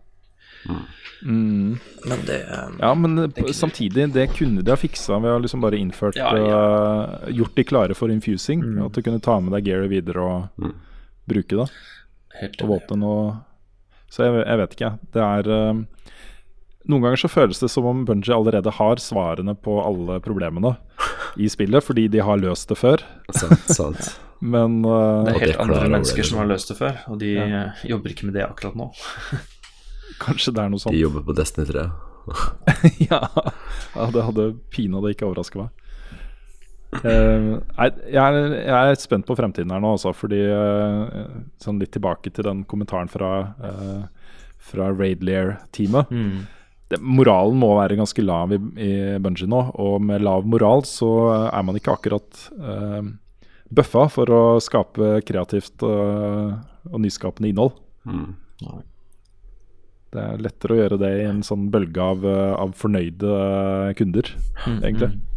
Mm. 1.22 1.78
Men 2.02 2.20
det 2.26 2.40
um, 2.50 2.74
Ja, 2.82 2.90
men 2.98 3.30
samtidig, 3.54 4.08
det 4.14 4.26
kunne 4.34 4.62
de 4.66 4.74
ha 4.74 4.78
fiksa 4.78 5.20
ved 5.22 5.36
å 5.36 5.38
liksom 5.42 5.62
bare 5.62 5.78
innført 5.78 6.18
ja, 6.18 6.28
ja. 6.34 6.58
Uh, 6.58 7.30
Gjort 7.34 7.54
de 7.54 7.64
klare 7.66 7.94
for 7.98 8.10
infusing. 8.10 8.66
Mm. 8.66 8.82
At 8.88 8.98
du 8.98 9.04
kunne 9.06 9.22
ta 9.22 9.38
med 9.38 9.54
deg 9.54 9.70
Gary 9.70 9.90
videre 9.94 10.26
og 10.26 10.66
mm 10.66 10.76
bruke 11.28 11.60
det. 11.60 11.68
Helt 12.38 12.64
og 12.64 12.74
våpen 12.74 13.04
og 13.06 13.22
Så 14.12 14.26
jeg, 14.26 14.42
jeg, 14.44 14.58
vet 14.60 14.74
ikke, 14.76 14.90
Det 15.14 15.22
er 15.24 15.48
uh, 15.50 15.80
Noen 16.88 17.04
ganger 17.04 17.20
så 17.20 17.30
føles 17.30 17.60
det 17.60 17.70
som 17.72 17.88
om 17.88 18.04
Bunji 18.08 18.32
allerede 18.32 18.72
har 18.78 19.02
svarene 19.02 19.52
på 19.58 19.74
alle 19.82 20.20
problemene 20.24 20.76
i 21.36 21.48
spillet, 21.52 21.84
fordi 21.84 22.06
de 22.08 22.22
har 22.24 22.40
løst 22.40 22.70
det 22.70 22.78
før. 22.80 23.02
Sant, 23.36 23.66
sant. 23.68 24.06
Men 24.54 24.80
uh, 24.86 25.26
Det 25.26 25.34
er 25.34 25.42
helt 25.42 25.60
andre 25.66 25.90
mennesker 25.92 26.24
som 26.24 26.40
har 26.40 26.48
løst 26.48 26.72
det 26.72 26.78
før, 26.78 26.96
og 27.12 27.20
de 27.20 27.34
ja. 27.36 27.62
jobber 27.90 28.14
ikke 28.14 28.30
med 28.30 28.38
det 28.38 28.46
akkurat 28.46 28.78
nå. 28.78 28.88
Kanskje 30.24 30.54
det 30.56 30.64
er 30.64 30.72
noe 30.72 30.80
sånt. 30.80 30.96
De 30.96 31.02
jobber 31.02 31.26
på 31.26 31.36
Destiny 31.36 31.68
3. 31.68 31.84
ja. 33.10 33.20
ja, 33.94 34.08
det 34.14 34.24
hadde 34.24 34.48
pinadø 34.72 35.12
ikke 35.12 35.28
overraska 35.28 35.66
meg. 35.66 35.87
Uh, 36.88 37.60
jeg, 37.76 37.92
er, 38.08 38.36
jeg, 38.64 38.72
er, 38.72 38.94
spent 38.96 39.26
på 39.28 39.36
fremtiden 39.36 39.72
her 39.74 39.82
nå 39.84 39.92
også, 39.98 40.14
fordi 40.16 40.40
uh, 40.48 41.26
sånn 41.60 41.80
litt 41.82 41.92
tilbake 41.92 42.32
til 42.32 42.48
den 42.48 42.62
kommentaren 42.68 43.10
fra, 43.12 43.32
uh, 43.60 44.38
fra 44.70 44.88
Raidlair-teamet. 44.94 46.08
Mm. 46.08 46.46
moralen 47.04 47.60
må 47.60 47.74
være 47.76 47.98
ganske 48.00 48.24
lav 48.24 48.54
i, 48.56 48.60
i 48.80 48.92
Bungie 49.20 49.50
nå, 49.50 49.62
og 49.76 50.00
med 50.08 50.24
lav 50.24 50.48
moral 50.48 50.86
så 50.88 51.12
er 51.50 51.68
man 51.68 51.76
ikke 51.76 51.98
akkurat 51.98 52.44
uh, 52.56 53.04
bøffa 53.68 54.08
for 54.08 54.32
å 54.32 54.42
skape 54.64 55.18
kreativt 55.28 55.84
og 55.84 57.00
nyskapende 57.04 57.50
innhold. 57.52 57.74
Mm. 58.08 58.30
Det 60.08 60.22
er 60.24 60.40
lettere 60.40 60.72
å 60.72 60.78
gjøre 60.78 60.98
det 61.02 61.10
i 61.18 61.26
en 61.28 61.42
sånn 61.44 61.66
bølge 61.68 62.00
av, 62.00 62.24
av 62.56 62.72
fornøyde 62.80 63.34
kunder, 64.00 64.30
mm, 64.64 64.78
egentlig. 64.78 65.10
Mm. 65.12 65.27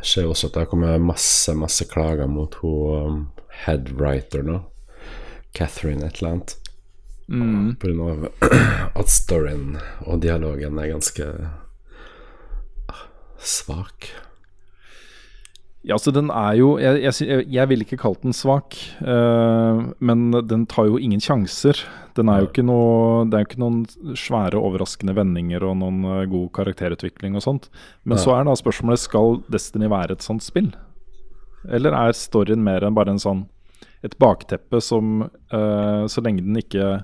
Jeg 0.00 0.08
ser 0.08 0.30
også 0.30 0.48
at 0.48 0.54
det 0.54 0.62
har 0.64 0.70
kommet 0.70 1.02
masse, 1.04 1.52
masse 1.54 1.84
klager 1.90 2.30
mot 2.30 2.54
hun 2.62 3.04
um, 3.04 3.20
headwriter 3.66 4.44
nå. 4.46 4.62
Catherine 5.56 6.06
et 6.06 6.20
eller 6.20 6.30
annet. 6.30 6.56
Mm. 7.30 7.76
Av 8.02 8.24
at 9.00 9.12
storyen 9.12 9.76
og 10.06 10.22
dialogen 10.24 10.80
er 10.80 10.90
ganske 10.94 11.28
ah, 12.90 13.04
svak. 13.38 14.10
Ja, 15.80 15.96
altså 15.96 16.12
den 16.12 16.28
er 16.28 16.56
jo 16.58 16.74
Jeg, 16.76 17.00
jeg, 17.00 17.44
jeg 17.48 17.68
ville 17.70 17.86
ikke 17.86 18.00
kalt 18.02 18.20
den 18.20 18.34
svak, 18.36 18.76
uh, 19.00 19.80
men 20.04 20.28
den 20.44 20.66
tar 20.68 20.90
jo 20.90 20.98
ingen 21.00 21.22
sjanser. 21.24 21.78
Den 22.18 22.28
er 22.28 22.42
jo 22.42 22.50
ikke 22.50 22.64
noe, 22.66 23.22
det 23.30 23.38
er 23.38 23.44
jo 23.44 23.48
ikke 23.48 23.62
noen 23.62 24.16
svære, 24.18 24.60
overraskende 24.60 25.14
vendinger 25.16 25.64
og 25.64 25.78
noen 25.80 26.02
uh, 26.04 26.26
god 26.28 26.50
karakterutvikling 26.58 27.38
og 27.38 27.44
sånt. 27.46 27.70
Men 28.04 28.18
ja. 28.18 28.24
så 28.26 28.34
er 28.36 28.44
da 28.44 28.56
spørsmålet 28.60 29.00
skal 29.00 29.38
Destiny 29.48 29.88
være 29.88 30.18
et 30.18 30.26
sånt 30.26 30.44
spill. 30.44 30.68
Eller 31.72 31.96
er 31.96 32.16
storyen 32.16 32.60
mer 32.64 32.84
enn 32.84 32.96
bare 32.96 33.14
en 33.14 33.22
sånn 33.22 33.46
et 34.04 34.16
bakteppe 34.20 34.78
som 34.80 35.26
uh, 35.28 36.04
Så 36.08 36.22
lenge 36.24 36.44
den 36.44 36.56
ikke 36.56 37.02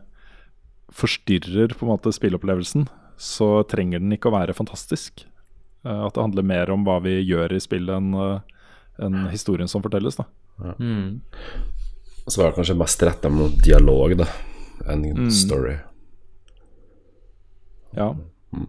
forstyrrer 0.96 1.74
på 1.76 1.84
en 1.84 1.90
måte 1.90 2.12
spilleopplevelsen, 2.14 2.86
så 3.20 3.64
trenger 3.68 4.04
den 4.04 4.12
ikke 4.14 4.28
å 4.30 4.36
være 4.36 4.54
fantastisk. 4.56 5.24
at 5.82 6.14
det 6.14 6.22
handler 6.22 6.46
mer 6.46 6.70
om 6.70 6.84
hva 6.86 7.00
vi 7.02 7.16
gjør 7.26 7.52
i 7.56 7.60
spillet 7.60 7.98
enn 7.98 8.14
enn 9.02 9.26
historien 9.32 9.68
som 9.68 9.84
fortelles. 9.84 10.16
da 10.16 10.24
ja. 10.62 10.74
mm. 10.78 11.20
Så 12.26 12.40
var 12.40 12.50
det 12.50 12.56
kanskje 12.56 12.78
mest 12.78 13.02
retta 13.02 13.30
mot 13.30 13.58
dialog 13.64 14.16
da 14.18 14.26
enn 14.86 15.04
mm. 15.16 15.30
story. 15.30 15.76
Ja. 17.96 18.12
Mm. 18.52 18.68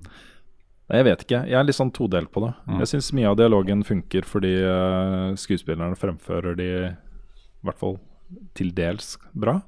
Jeg 0.87 1.03
vet 1.03 1.23
ikke. 1.25 1.39
Jeg 1.49 1.57
er 1.59 1.65
litt 1.67 1.75
sånn 1.75 1.91
todelt 1.91 2.31
på 2.31 2.45
det. 2.45 2.53
Mm. 2.67 2.77
Jeg 2.81 2.91
syns 2.93 3.09
mye 3.17 3.31
av 3.31 3.39
dialogen 3.39 3.81
funker 3.87 4.27
fordi 4.27 4.53
uh, 4.63 5.33
skuespillerne 5.39 5.99
fremfører 5.99 6.55
de 6.59 6.67
i 6.67 7.65
hvert 7.67 7.81
fall 7.81 7.97
til 8.55 8.71
dels 8.75 9.17
bra. 9.35 9.59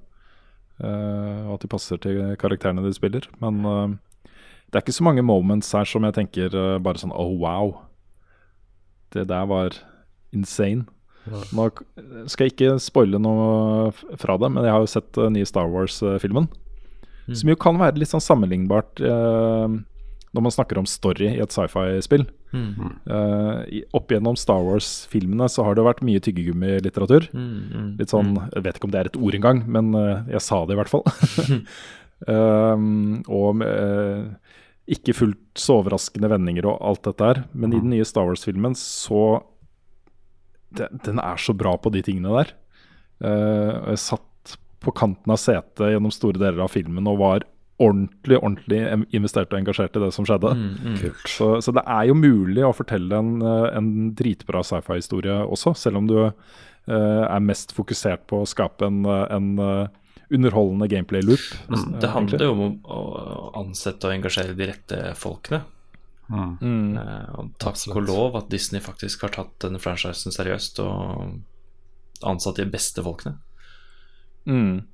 Uh, 0.79 1.49
og 1.49 1.57
at 1.57 1.65
de 1.65 1.71
passer 1.71 1.99
til 1.99 2.21
karakterene 2.39 2.85
de 2.85 2.93
spiller. 2.95 3.27
Men 3.43 3.59
uh, 3.67 4.31
det 4.69 4.79
er 4.79 4.85
ikke 4.85 4.95
så 4.95 5.07
mange 5.09 5.25
moments 5.25 5.73
her 5.75 5.89
som 5.89 6.07
jeg 6.07 6.15
tenker 6.15 6.55
bare 6.85 7.01
sånn 7.01 7.15
oh 7.15 7.35
wow. 7.41 7.73
Det 9.11 9.25
der 9.27 9.47
var 9.49 9.75
insane. 10.35 10.87
Nå 11.29 11.67
skal 12.31 12.47
jeg 12.47 12.55
ikke 12.55 12.79
spoile 12.81 13.19
noe 13.21 13.91
fra 14.17 14.37
det, 14.41 14.49
men 14.53 14.65
jeg 14.65 14.73
har 14.73 14.83
jo 14.83 14.91
sett 14.91 15.11
den 15.17 15.37
nye 15.37 15.49
Star 15.49 15.69
Wars-filmen. 15.69 16.49
Mm. 17.29 17.35
Som 17.37 17.51
jo 17.51 17.59
kan 17.61 17.77
være 17.77 18.01
litt 18.01 18.09
sånn 18.09 18.23
sammenlignbart 18.23 19.01
eh, 19.05 19.77
når 20.29 20.45
man 20.45 20.53
snakker 20.53 20.79
om 20.81 20.87
story 20.89 21.31
i 21.31 21.41
et 21.43 21.53
sci-fi-spill. 21.53 22.25
Mm. 22.53 22.89
Eh, 23.05 23.79
opp 23.97 24.13
gjennom 24.13 24.37
Star 24.37 24.61
Wars-filmene 24.65 25.49
så 25.49 25.65
har 25.65 25.77
det 25.77 25.85
vært 25.85 26.03
mye 26.05 26.21
tyggegummilitteratur. 26.25 27.29
Mm, 27.33 27.53
mm, 27.69 27.87
litt 28.01 28.13
sånn, 28.13 28.33
mm. 28.35 28.51
Jeg 28.55 28.65
vet 28.65 28.79
ikke 28.79 28.89
om 28.89 28.93
det 28.93 29.01
er 29.01 29.11
et 29.11 29.19
ord 29.19 29.37
engang, 29.39 29.63
men 29.69 29.93
eh, 29.97 30.35
jeg 30.35 30.45
sa 30.45 30.61
det 30.65 30.77
i 30.77 30.79
hvert 30.81 30.93
fall. 30.93 31.05
um, 32.29 33.21
og 33.41 33.65
eh, 33.65 34.53
ikke 34.97 35.17
fullt 35.17 35.61
så 35.61 35.79
overraskende 35.83 36.29
vendinger 36.31 36.69
og 36.69 36.81
alt 36.81 37.05
dette 37.09 37.31
her. 37.31 37.43
Men 37.53 37.73
i 37.73 37.81
den 37.81 37.93
nye 37.93 38.07
Star 38.07 38.29
Wars-filmen 38.29 38.77
så 38.77 39.41
den, 40.77 40.99
den, 41.05 41.21
er 41.23 41.39
så 41.41 41.55
bra 41.57 41.75
på 41.81 41.91
de 41.93 42.03
tingene 42.05 42.33
der. 42.41 42.51
Uh, 43.23 43.93
jeg 43.93 44.03
satt 44.05 44.57
på 44.79 44.93
kanten 44.95 45.33
av 45.33 45.39
setet 45.41 45.91
gjennom 45.91 46.13
store 46.13 46.39
deler 46.39 46.63
av 46.63 46.71
filmen 46.71 47.07
og 47.11 47.19
var 47.19 47.47
ordentlig 47.79 48.35
ordentlig 48.39 48.79
investert 49.15 49.53
og 49.53 49.59
engasjert 49.61 49.95
i 49.95 50.01
det 50.03 50.11
som 50.15 50.25
skjedde. 50.27 50.51
Mm, 50.51 50.71
mm. 50.83 50.97
Så, 51.31 51.47
så, 51.63 51.73
det 51.75 51.85
er 51.87 52.09
jo 52.09 52.17
mulig 52.19 52.65
å 52.67 52.73
fortelle 52.75 53.21
en, 53.21 53.37
eh, 53.39 53.67
en 53.77 53.89
dritbra 54.19 54.63
sci-fi-historie 54.67 55.37
også, 55.45 55.73
selv 55.79 56.01
om 56.01 56.09
du 56.09 56.17
uh, 56.19 56.33
er 56.89 57.45
mest 57.45 57.71
fokusert 57.75 58.27
på 58.27 58.41
å 58.43 58.49
skape 58.49 58.89
en, 58.89 59.05
en 59.07 59.49
uh, 59.63 59.87
underholdende 60.29 60.89
gameplay-loop. 60.91 61.45
Det 62.01 62.11
handler 62.11 62.45
jo 62.45 62.51
om 62.53 62.77
å 62.83 63.01
ansette 63.63 64.09
og 64.09 64.17
engasjere 64.17 64.57
de 64.57 64.71
rette 64.73 64.99
folkene. 65.17 65.63
Mm. 66.29 66.93
Uh, 66.97 67.25
og 67.41 67.49
takk 67.61 67.95
og 67.95 68.05
lov 68.05 68.37
at 68.37 68.51
Disney 68.53 68.81
faktisk 68.83 69.25
har 69.25 69.33
tatt 69.33 69.55
denne 69.63 69.81
franchisen 69.81 70.33
seriøst 70.33 70.81
og 70.83 71.39
ansatt 72.29 72.59
de 72.61 72.67
beste 72.69 73.03
folkene. 73.05 73.39
Mm. 74.49 74.85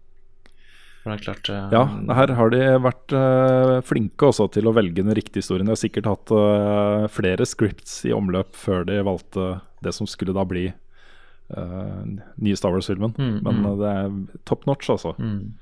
Klart 1.22 1.52
uh, 1.54 1.68
Ja, 1.70 1.84
her 2.18 2.34
har 2.34 2.50
de 2.50 2.62
vært 2.82 3.14
uh, 3.14 3.76
flinke 3.86 4.32
også 4.32 4.48
til 4.56 4.66
å 4.66 4.74
velge 4.74 5.04
den 5.04 5.14
riktige 5.14 5.44
historien. 5.44 5.68
De 5.68 5.76
har 5.76 5.82
sikkert 5.82 6.10
hatt 6.10 6.34
flere 7.14 7.46
scripts 7.46 8.00
i 8.10 8.16
omløp 8.16 8.56
før 8.58 8.88
de 8.90 9.04
valgte 9.06 9.60
det 9.86 9.94
som 9.94 10.10
skulle 10.10 10.34
da 10.36 10.48
bli 10.48 10.72
nye 11.46 12.58
Star 12.58 12.74
Wars-filmen. 12.74 13.12
Mm, 13.22 13.36
Men 13.46 13.60
mm. 13.62 13.66
det 13.78 13.90
er 13.92 14.16
top 14.50 14.64
notch, 14.66 14.90
altså. 14.90 15.12
Mm 15.22 15.54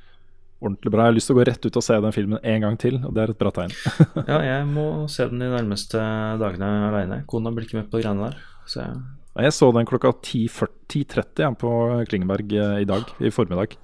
ordentlig 0.63 0.93
bra. 0.93 1.06
Jeg 1.06 1.12
har 1.12 1.17
lyst 1.17 1.30
til 1.30 1.36
å 1.36 1.39
gå 1.39 1.45
rett 1.49 1.67
ut 1.67 1.80
og 1.80 1.86
se 1.86 1.97
den 2.06 2.15
filmen 2.15 2.39
en 2.41 2.65
gang 2.65 2.80
til, 2.82 2.99
og 3.04 3.13
det 3.15 3.23
er 3.23 3.34
et 3.34 3.39
bra 3.39 3.52
tegn. 3.56 3.76
ja, 4.32 4.39
jeg 4.47 4.69
må 4.71 4.86
se 5.12 5.28
den 5.30 5.43
de 5.43 5.52
nærmeste 5.52 6.04
dagene 6.41 6.71
aleine. 6.89 7.21
Kona 7.30 7.54
blir 7.54 7.67
ikke 7.67 7.82
med 7.82 7.89
på 7.91 8.02
greiene 8.02 8.30
der. 8.30 8.39
Så 8.69 8.82
jeg... 8.82 8.99
jeg 9.47 9.56
så 9.60 9.71
den 9.76 9.89
klokka 9.89 10.13
10.30 10.15 11.43
ja, 11.43 11.52
på 11.60 11.73
Klingeberg 12.10 12.56
eh, 12.56 12.78
i 12.86 12.89
dag, 12.89 13.10
i 13.19 13.34
formiddag. 13.34 13.76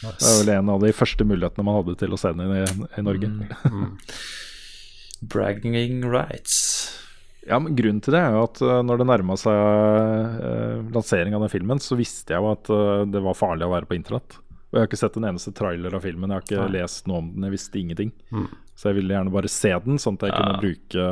Nice. 0.00 0.16
Det 0.16 0.30
er 0.30 0.38
vel 0.40 0.54
en 0.54 0.70
av 0.72 0.84
de 0.84 0.94
første 0.96 1.26
mulighetene 1.28 1.66
man 1.66 1.76
hadde 1.82 1.98
til 2.00 2.14
å 2.16 2.20
se 2.20 2.32
den 2.32 2.54
i, 2.54 2.62
i 2.96 3.04
Norge. 3.04 3.28
Mm, 3.28 3.50
mm. 3.74 3.90
Bragging 5.34 6.06
rights. 6.08 6.60
Ja, 7.48 7.58
men 7.60 7.74
Grunnen 7.76 8.00
til 8.04 8.14
det 8.14 8.20
er 8.20 8.36
jo 8.36 8.44
at 8.46 8.60
uh, 8.64 8.78
når 8.84 9.00
det 9.00 9.08
nærma 9.08 9.36
seg 9.40 9.56
eh, 9.56 10.76
lansering 10.92 11.36
av 11.36 11.44
den 11.44 11.52
filmen, 11.52 11.80
så 11.82 11.96
visste 11.98 12.34
jeg 12.34 12.40
jo 12.40 12.52
at 12.52 12.68
uh, 12.72 13.08
det 13.08 13.22
var 13.24 13.38
farlig 13.38 13.66
å 13.66 13.72
være 13.72 13.88
på 13.88 13.96
internett. 13.96 14.36
Og 14.70 14.78
jeg 14.78 14.84
har 14.84 14.86
ikke 14.86 15.00
sett 15.00 15.16
en 15.18 15.26
eneste 15.26 15.50
trailer 15.58 15.94
av 15.98 16.04
filmen. 16.06 16.30
Jeg 16.30 16.38
har 16.38 16.44
ikke 16.46 16.66
Nei. 16.68 16.74
lest 16.78 17.08
noe 17.10 17.24
om 17.24 17.30
den. 17.34 17.46
Jeg 17.48 17.56
visste 17.56 17.80
ingenting. 17.80 18.12
Mm. 18.30 18.46
Så 18.78 18.88
jeg 18.88 18.96
ville 19.00 19.12
gjerne 19.16 19.32
bare 19.34 19.50
se 19.50 19.72
den, 19.84 19.98
sånn 20.00 20.16
at 20.16 20.22
jeg 20.24 20.30
ja. 20.30 20.36
kunne 20.38 20.60
bruke 20.62 21.06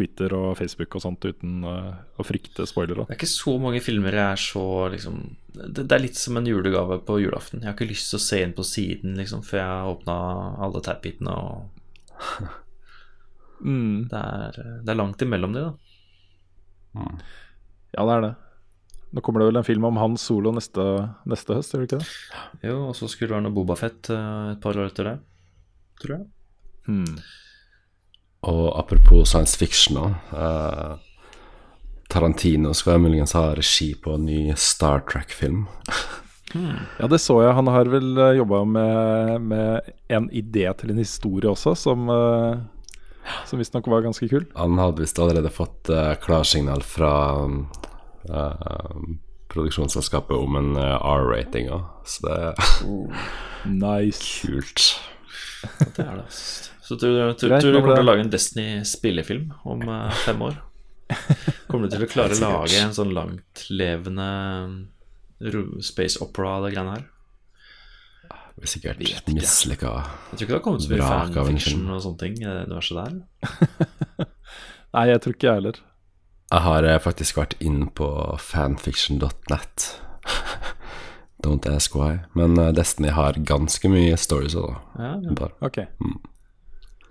Twitter 0.00 0.32
og 0.34 0.46
Facebook 0.58 0.96
og 0.96 1.04
sånt 1.04 1.26
uten 1.28 1.60
uh, 1.68 1.92
å 2.18 2.24
frykte 2.26 2.64
spoilere. 2.66 3.04
Det 3.04 3.14
er 3.14 3.20
ikke 3.20 3.28
så 3.30 3.54
mange 3.62 3.82
filmer 3.84 4.16
jeg 4.16 4.24
er 4.24 4.42
så 4.42 4.64
liksom 4.90 5.20
det, 5.52 5.84
det, 5.84 5.92
er 5.92 6.02
litt 6.02 6.18
som 6.18 6.40
en 6.40 6.48
julegave 6.48 6.98
på 7.04 7.18
julaften. 7.20 7.60
Jeg 7.60 7.68
har 7.68 7.76
ikke 7.76 7.90
lyst 7.92 8.10
til 8.10 8.18
å 8.18 8.24
se 8.24 8.40
inn 8.42 8.56
på 8.56 8.64
siden 8.66 9.14
liksom, 9.20 9.44
før 9.46 9.60
jeg 9.60 9.70
har 9.70 9.92
åpna 9.92 10.16
alle 10.64 10.82
tab-bitene 10.82 11.36
og 11.36 12.16
mm. 13.68 14.08
det, 14.10 14.24
er, 14.24 14.58
det, 14.80 14.88
er, 14.88 14.98
langt 14.98 15.22
imellom 15.22 15.54
de, 15.54 15.66
da. 15.68 15.72
Mm. 16.96 17.22
Ja, 17.92 18.08
det 18.08 18.16
er 18.16 18.26
det. 18.26 18.32
Nå 19.12 19.20
kommer 19.20 19.42
det 19.42 19.50
vel 19.50 19.60
en 19.60 19.66
film 19.66 19.84
om 19.84 19.98
han 20.00 20.16
solo 20.16 20.54
neste, 20.56 20.84
neste 21.28 21.58
høst, 21.58 21.74
gjør 21.74 21.84
det 21.84 21.88
ikke 21.90 22.00
det? 22.00 22.12
Jo, 22.64 22.78
og 22.88 22.96
så 22.96 23.08
skulle 23.12 23.28
det 23.28 23.36
være 23.36 23.44
noe 23.44 23.56
Bobafett 23.56 24.08
Fett 24.08 24.12
et 24.16 24.62
par 24.64 24.78
år 24.78 24.88
etter 24.88 25.10
det, 25.10 25.16
tror 26.00 26.14
jeg. 26.16 26.28
Hmm. 26.88 27.18
Og 28.48 28.78
apropos 28.78 29.28
science 29.28 29.58
fiction. 29.58 30.16
Uh, 30.32 30.96
Tarantino 32.10 32.74
skal 32.74 32.98
muligens 33.00 33.36
ha 33.38 33.52
regi 33.56 33.92
på 33.94 34.16
en 34.16 34.26
ny 34.26 34.40
Star 34.56 35.04
Trek-film. 35.12 35.66
hmm. 36.52 36.80
Ja, 37.00 37.06
det 37.08 37.20
så 37.22 37.38
jeg. 37.44 37.54
Han 37.56 37.70
har 37.72 37.88
vel 37.88 38.18
eh, 38.18 38.34
jobba 38.40 38.64
med, 38.68 39.40
med, 39.40 39.92
en 40.08 40.28
idé 40.30 40.66
til 40.76 40.92
en 40.92 41.00
historie 41.00 41.48
også, 41.48 41.76
som, 41.78 42.10
uh, 42.10 42.58
som 43.48 43.62
visstnok 43.62 43.88
var 43.88 44.04
ganske 44.04 44.28
kul. 44.28 44.44
Han 44.58 44.76
hadde 44.80 45.04
visst 45.04 45.20
allerede 45.22 45.52
fått 45.52 45.88
uh, 45.92 46.12
klarsignal 46.20 46.84
fra 46.84 47.12
produksjonsselskapet 49.52 50.36
om 50.36 50.56
en 50.56 50.76
uh, 50.78 50.96
R-rating 51.04 51.70
òg, 51.72 51.88
så 52.08 52.26
det 52.26 52.36
er 52.40 52.52
oh, 52.88 53.24
nice. 53.68 54.22
kult. 54.40 54.86
det 55.96 56.06
er 56.06 56.20
det. 56.22 56.28
Så 56.82 56.98
tror 56.98 57.12
du, 57.12 57.20
tror, 57.38 57.58
tror 57.60 57.72
du 57.72 57.80
kommer 57.80 57.94
til 57.94 58.04
å 58.04 58.10
lage 58.10 58.24
en 58.24 58.32
Destiny-spillefilm 58.32 59.52
om 59.68 59.84
uh, 59.88 60.08
fem 60.24 60.40
år? 60.48 60.58
Kommer 61.68 61.86
du 61.86 61.96
til 61.96 62.06
å 62.06 62.10
klare 62.10 62.36
å 62.36 62.42
lage 62.48 62.80
en 62.80 62.94
sånn 62.96 63.12
langtlevende 63.16 64.30
space 65.82 66.20
opera 66.22 66.58
av 66.58 66.66
det 66.66 66.74
greiene 66.74 66.96
her? 66.96 67.08
Det 68.52 68.60
blir 68.60 68.68
sikkert 68.68 69.28
mislykka 69.32 69.90
Jeg 69.96 70.36
tror 70.36 70.44
ikke 70.44 70.50
det 70.50 70.58
har 70.58 70.64
kommet 70.64 70.84
så 70.84 70.90
mye 70.92 71.06
fanfiction 71.08 71.86
og 71.88 72.02
sånne 72.04 72.20
ting 72.20 72.34
i 72.42 72.44
det 72.44 72.66
universet 72.68 72.98
der. 73.00 73.12
Nei, 74.94 75.04
jeg 75.08 75.22
tror 75.24 75.34
ikke 75.36 75.48
jeg 75.48 75.58
heller. 75.60 75.80
Jeg 76.52 76.64
har 76.66 76.84
eh, 76.84 76.98
faktisk 77.00 77.38
vært 77.40 77.54
inn 77.64 77.86
på 77.96 78.06
fanfiction.net. 78.44 79.86
Don't 81.44 81.64
ask 81.70 81.96
why. 81.96 82.18
Men 82.36 82.58
uh, 82.60 82.68
Destiny 82.76 83.14
har 83.16 83.38
ganske 83.48 83.88
mye 83.88 84.18
stories 84.20 84.56
òg, 84.60 84.74
ja, 85.00 85.14
ja. 85.24 85.48
Okay. 85.64 85.88
Mm. 86.04 86.18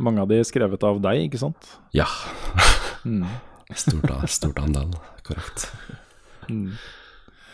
Mange 0.05 0.21
av 0.21 0.29
de 0.29 0.37
er 0.37 0.45
skrevet 0.45 0.85
av 0.85 1.01
deg, 1.01 1.25
ikke 1.25 1.41
sant? 1.41 1.73
Ja. 1.97 2.05
mm. 3.09 3.25
Stort, 3.81 4.13
stort 4.29 4.57
andel. 4.59 4.93
Korrekt. 5.25 5.69
Mm. 6.49 6.75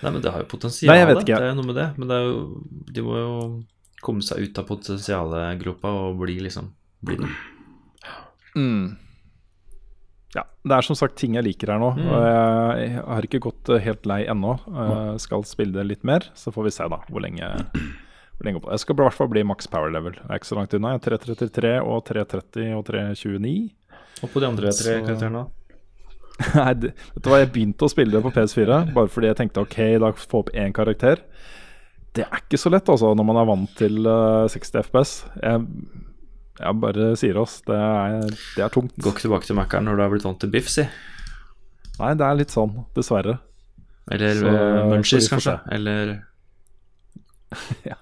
Nei, 0.01 0.11
men 0.11 0.21
det 0.21 0.31
har 0.33 0.41
jo 0.41 0.47
potensial, 0.49 0.89
Nei, 0.89 0.99
jeg 0.99 1.09
vet 1.11 1.19
ikke. 1.21 1.41
det 1.43 1.51
er 1.51 1.57
noe 1.57 1.67
med 1.69 1.77
det. 1.77 1.87
Men 2.01 2.09
det 2.09 2.17
jo, 2.25 2.39
de 2.97 3.03
må 3.05 3.19
jo 3.21 3.33
komme 4.03 4.25
seg 4.25 4.43
ut 4.43 4.59
av 4.59 4.65
potensialgropa 4.65 5.91
og 5.93 6.17
bli 6.23 6.39
liksom 6.43 6.71
bli 7.05 7.19
noe. 7.21 7.37
Mm. 8.57 9.06
Ja, 10.35 10.43
Det 10.63 10.75
er 10.75 10.83
som 10.83 10.97
sagt 10.99 11.15
ting 11.19 11.37
jeg 11.37 11.45
liker 11.45 11.71
her 11.71 11.79
nå. 11.81 11.93
Mm. 11.95 12.07
Jeg, 12.11 12.81
jeg, 12.81 13.03
har 13.07 13.27
ikke 13.29 13.43
gått 13.47 13.71
eh, 13.71 13.83
helt 13.85 14.09
lei 14.09 14.19
ennå. 14.27 14.57
Jeg 14.67 15.23
skal 15.23 15.45
spille 15.47 15.77
det 15.77 15.87
litt 15.87 16.07
mer, 16.07 16.27
så 16.37 16.51
får 16.53 16.67
vi 16.67 16.75
se 16.75 16.87
da 16.91 16.99
hvor 17.07 17.23
lenge, 17.23 17.51
hvor 18.35 18.49
lenge 18.49 18.63
Jeg 18.65 18.83
skal 18.83 18.97
i 18.97 19.05
hvert 19.05 19.17
fall 19.17 19.31
bli 19.31 19.45
maks 19.47 19.71
power 19.71 19.93
level. 19.93 20.17
Jeg 20.19 20.27
er 20.27 20.41
ikke 20.41 20.51
så 20.51 20.59
langt 20.59 20.75
unna. 20.77 20.95
Jeg 20.95 21.03
er 21.03 21.21
333 21.21 21.75
og 21.83 22.01
330 22.09 22.73
og 22.75 22.83
329. 22.89 23.55
Og 24.25 24.33
på 24.33 24.41
de 24.43 24.49
andre 24.49 24.73
tre 24.75 24.97
karakterene? 25.05 25.45
Nei, 26.57 26.73
det, 26.77 26.91
vet 27.15 27.23
du 27.23 27.29
hva, 27.31 27.39
jeg 27.41 27.53
begynte 27.53 27.87
å 27.87 27.89
spille 27.89 28.13
det 28.13 28.21
på 28.21 28.31
PS4 28.35 28.81
bare 28.93 29.09
fordi 29.09 29.31
jeg 29.31 29.39
tenkte 29.39 29.63
ok, 29.63 29.77
da 30.03 30.11
få 30.21 30.43
opp 30.43 30.51
én 30.53 30.75
karakter. 30.75 31.23
Det 32.17 32.25
er 32.25 32.41
ikke 32.43 32.59
så 32.61 32.71
lett, 32.73 32.89
altså, 32.89 33.13
når 33.17 33.25
man 33.25 33.39
er 33.41 33.47
vant 33.49 33.73
til 33.77 34.05
uh, 34.05 34.49
60 34.49 34.85
FPS. 34.87 35.13
Jeg 35.41 35.65
ja, 36.57 36.71
bare 36.73 37.11
sier 37.19 37.37
oss. 37.41 37.59
Det 37.67 37.75
er, 37.77 38.23
det 38.55 38.63
er 38.65 38.71
tungt. 38.73 38.95
Gå 39.01 39.13
ikke 39.13 39.27
tilbake 39.27 39.47
til 39.49 39.57
Mækkern 39.59 39.85
når 39.87 39.97
du 39.97 40.03
har 40.05 40.13
blitt 40.13 40.25
vant 40.25 40.39
til 40.41 40.51
biff, 40.53 40.69
si. 40.73 40.85
Nei, 41.97 42.13
det 42.17 42.25
er 42.25 42.39
litt 42.39 42.53
sånn, 42.53 42.73
dessverre. 42.97 43.37
Eller 44.13 44.39
så, 44.39 44.53
uh, 44.53 44.87
munchies, 44.91 45.27
kanskje. 45.31 45.57
Eller 45.75 46.13
ja. 47.91 47.97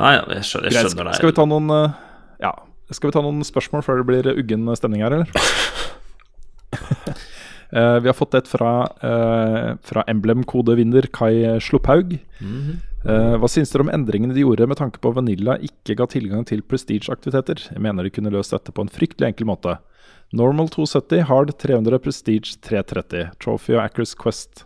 Nei, 0.00 0.12
jeg 0.16 0.46
skjønner, 0.48 0.72
jeg 0.72 0.88
skjønner 0.88 1.10
det. 1.10 1.16
Skal 1.18 1.30
vi 1.30 1.36
ta 1.36 1.46
noen 1.46 1.72
uh, 1.72 1.98
Ja, 2.42 2.52
skal 2.90 3.10
vi 3.10 3.16
ta 3.16 3.22
noen 3.24 3.44
spørsmål 3.46 3.84
før 3.86 4.00
det 4.00 4.06
blir 4.08 4.30
uggen 4.32 4.70
stemning 4.78 5.04
her, 5.04 5.18
eller? 5.18 5.28
Uh, 7.72 7.98
vi 8.02 8.10
har 8.10 8.16
fått 8.16 8.36
et 8.40 8.48
fra, 8.50 8.72
uh, 9.04 9.68
fra 9.84 10.06
Emblem-kodevinner 10.10 11.08
Kai 11.14 11.60
Slupphaug. 11.60 12.16
Mm 12.40 12.56
-hmm. 12.56 12.80
Uh, 13.06 13.36
hva 13.40 13.48
syns 13.50 13.72
dere 13.72 13.86
om 13.86 13.92
endringene 13.92 14.34
de 14.36 14.44
gjorde 14.44 14.68
med 14.70 14.78
tanke 14.80 15.00
på 15.02 15.12
Vanilla 15.16 15.58
ikke 15.64 15.96
ga 15.98 16.06
tilgang 16.10 16.44
til 16.48 16.64
prestige-aktiviteter? 16.66 17.68
Jeg 17.72 17.82
mener 17.82 18.06
de 18.06 18.12
kunne 18.14 18.32
løst 18.34 18.54
dette 18.54 18.74
på 18.74 18.84
en 18.84 18.92
fryktelig 18.92 19.30
enkel 19.30 19.48
måte. 19.50 19.76
Normal 20.32 20.70
270, 20.72 21.26
hard 21.28 21.54
300, 21.60 22.00
prestige 22.02 22.56
330. 22.64 23.32
Trophy 23.42 23.76
og 23.76 23.82
Acres 23.84 24.14
Quest 24.18 24.64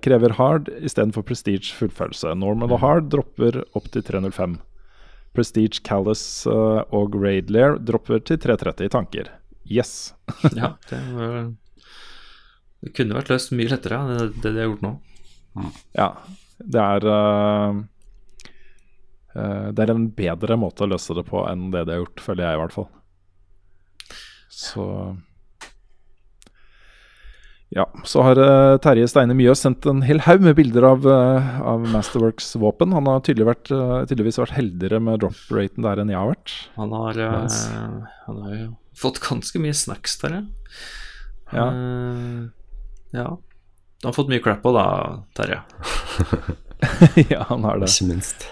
krever 0.00 0.32
hard 0.38 0.68
istedenfor 0.78 1.24
prestige 1.26 1.74
fullfølelse. 1.76 2.30
Normal 2.38 2.76
og 2.76 2.80
hard 2.80 3.08
dropper 3.12 3.58
opp 3.76 3.88
til 3.92 4.04
305. 4.06 4.54
Prestige 5.36 5.82
Callus 5.84 6.22
og 6.46 7.16
Raid 7.18 7.50
Lair 7.52 7.76
dropper 7.80 8.22
til 8.24 8.38
330 8.40 8.86
i 8.86 8.92
tanker. 8.94 9.32
Yes. 9.68 10.14
ja, 10.60 10.76
det 10.88 11.02
var 11.16 11.50
det 12.80 12.94
kunne 12.96 13.16
vært 13.16 13.30
løst 13.32 13.52
mye 13.52 13.68
lettere, 13.68 14.00
enn 14.00 14.30
det, 14.40 14.52
de 14.54 14.56
har 14.56 14.70
gjort 14.70 14.84
nå. 14.84 14.94
Ja, 15.96 16.12
det 16.64 16.82
er 16.82 17.06
uh, 17.06 17.80
uh, 19.36 19.66
Det 19.72 19.84
er 19.84 19.94
en 19.94 20.10
bedre 20.16 20.58
måte 20.60 20.84
å 20.84 20.90
løse 20.90 21.16
det 21.16 21.26
på 21.28 21.44
enn 21.48 21.70
det 21.74 21.86
de 21.88 21.96
har 21.96 22.04
gjort, 22.04 22.22
føler 22.24 22.46
jeg 22.46 22.58
i 22.58 22.62
hvert 22.62 22.76
fall. 22.76 22.88
Så 24.50 24.86
ja, 27.70 27.84
så 28.02 28.24
har 28.26 28.40
uh, 28.42 28.76
Terje 28.82 29.06
Steine 29.08 29.36
Mjøs 29.38 29.62
sendt 29.62 29.86
en 29.86 30.02
hel 30.02 30.24
haug 30.26 30.42
med 30.42 30.56
bilder 30.58 30.88
av, 30.88 31.06
av 31.06 31.84
Masterworks 31.92 32.52
våpen. 32.58 32.96
Han 32.96 33.06
har 33.06 33.22
tydelig 33.26 33.46
vært, 33.46 33.70
tydeligvis 34.10 34.40
vært 34.42 34.56
heldigere 34.56 34.98
med 35.06 35.22
drop-raten 35.22 35.86
der 35.86 36.02
enn 36.02 36.10
jeg 36.10 36.18
har 36.18 36.32
vært. 36.32 36.56
Han 36.80 36.96
har, 36.98 37.20
han 38.26 38.40
har 38.46 38.56
jo 38.56 38.70
fått 38.98 39.22
ganske 39.22 39.62
mye 39.62 39.76
snacks 39.76 40.18
Terje. 40.20 40.42
ja. 41.54 41.68
ja. 41.70 42.48
Ja. 43.12 43.38
Du 44.00 44.08
har 44.08 44.12
fått 44.16 44.30
mye 44.32 44.40
crap 44.42 44.64
òg 44.64 44.76
da, 44.78 44.86
Terje. 45.36 45.60
ja, 47.32 47.44
han 47.48 47.64
har 47.64 47.78
det. 47.78 47.90
Ikke 47.90 48.10
minst. 48.10 48.46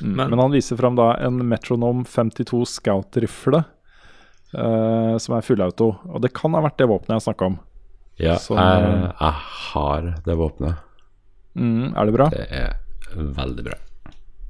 Mm. 0.00 0.16
Men, 0.16 0.30
Men, 0.30 0.38
han 0.38 0.52
viser 0.52 0.76
fram 0.76 0.96
da 0.98 1.14
en 1.24 1.40
Metronom 1.48 2.04
52 2.04 2.64
Scout-rifle 2.68 3.62
uh, 4.52 5.16
som 5.18 5.36
er 5.36 5.46
fullauto. 5.46 5.92
Og 6.10 6.24
det 6.24 6.34
kan 6.36 6.56
ha 6.56 6.64
vært 6.66 6.78
det 6.80 6.90
våpenet 6.90 7.18
jeg 7.18 7.28
snakka 7.28 7.52
om. 7.52 7.60
Ja, 8.20 8.38
som, 8.40 8.56
jeg, 8.56 9.12
jeg, 9.12 9.34
har 9.70 10.10
det 10.24 10.36
våpenet. 10.40 10.84
Mm, 11.56 11.94
er 11.96 12.08
det 12.08 12.16
bra? 12.16 12.28
Det 12.32 12.46
er 12.52 12.76
veldig 13.16 13.64
bra. 13.66 13.80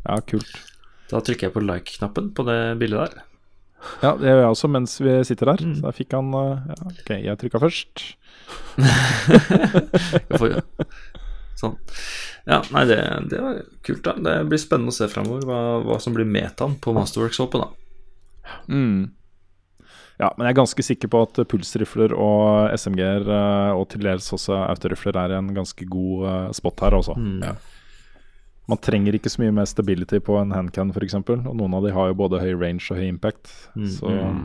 Ja, 0.06 0.18
kult. 0.26 0.52
Da 1.10 1.22
trykker 1.22 1.48
jeg 1.48 1.54
på 1.54 1.62
like-knappen 1.62 2.32
på 2.34 2.46
det 2.46 2.60
bildet 2.82 3.06
der. 3.06 3.24
Ja, 4.02 4.16
det 4.18 4.26
gjør 4.26 4.40
jeg 4.40 4.50
også 4.50 4.68
mens 4.72 4.96
vi 4.98 5.12
sitter 5.26 5.52
der. 5.52 5.62
Mm. 5.62 5.74
Så 5.78 5.86
da 5.86 5.94
fikk 5.94 6.16
han 6.16 6.32
uh, 6.34 6.64
ja, 6.66 6.78
Ok, 6.90 7.10
jeg 7.22 7.38
trykka 7.42 7.62
først. 7.62 8.06
sånn. 11.60 11.76
Ja, 12.46 12.60
nei, 12.74 12.84
det, 12.88 13.00
det, 13.32 13.42
var 13.42 13.60
kult, 13.86 14.02
da. 14.06 14.16
Det 14.22 14.36
blir 14.50 14.60
spennende 14.62 14.94
å 14.94 14.96
se 14.96 15.08
framover 15.10 15.46
hva, 15.48 15.60
hva, 15.84 16.00
som 16.02 16.16
blir 16.16 16.28
metaen 16.28 16.76
på 16.82 16.94
Masterworks-håpet, 16.96 17.64
da. 17.64 18.56
Mm. 18.70 19.12
Ja, 20.16 20.30
men 20.36 20.46
jeg 20.46 20.54
er 20.54 20.60
ganske 20.62 20.84
sikker 20.86 21.10
på 21.12 21.22
at 21.26 21.40
pulsrifler 21.50 22.14
og 22.16 22.72
SMG-er, 22.78 23.26
eh, 23.28 23.72
og 23.76 23.88
til 23.92 24.06
dels 24.06 24.30
også 24.32 24.56
autorifler, 24.62 25.18
er 25.20 25.36
en 25.36 25.50
ganske 25.56 25.88
god 25.90 26.22
uh, 26.24 26.52
spot 26.56 26.86
her, 26.86 26.96
også. 26.96 27.16
Mm. 27.20 27.42
Ja. 27.44 27.56
Man 28.66 28.80
trenger 28.82 29.14
ikke 29.14 29.30
så 29.30 29.44
mye 29.44 29.54
mer 29.54 29.68
stability 29.70 30.18
på 30.24 30.38
en 30.40 30.54
handcan, 30.56 30.90
f.eks. 30.90 31.18
Og 31.20 31.52
noen 31.54 31.76
av 31.76 31.84
de 31.86 31.92
har 31.94 32.10
jo 32.10 32.18
både 32.18 32.40
høy 32.42 32.54
range 32.56 32.88
og 32.90 32.98
høy 32.98 33.10
impact. 33.12 33.52
Mm. 33.76 33.90
Så 33.92 34.10
mm. 34.10 34.40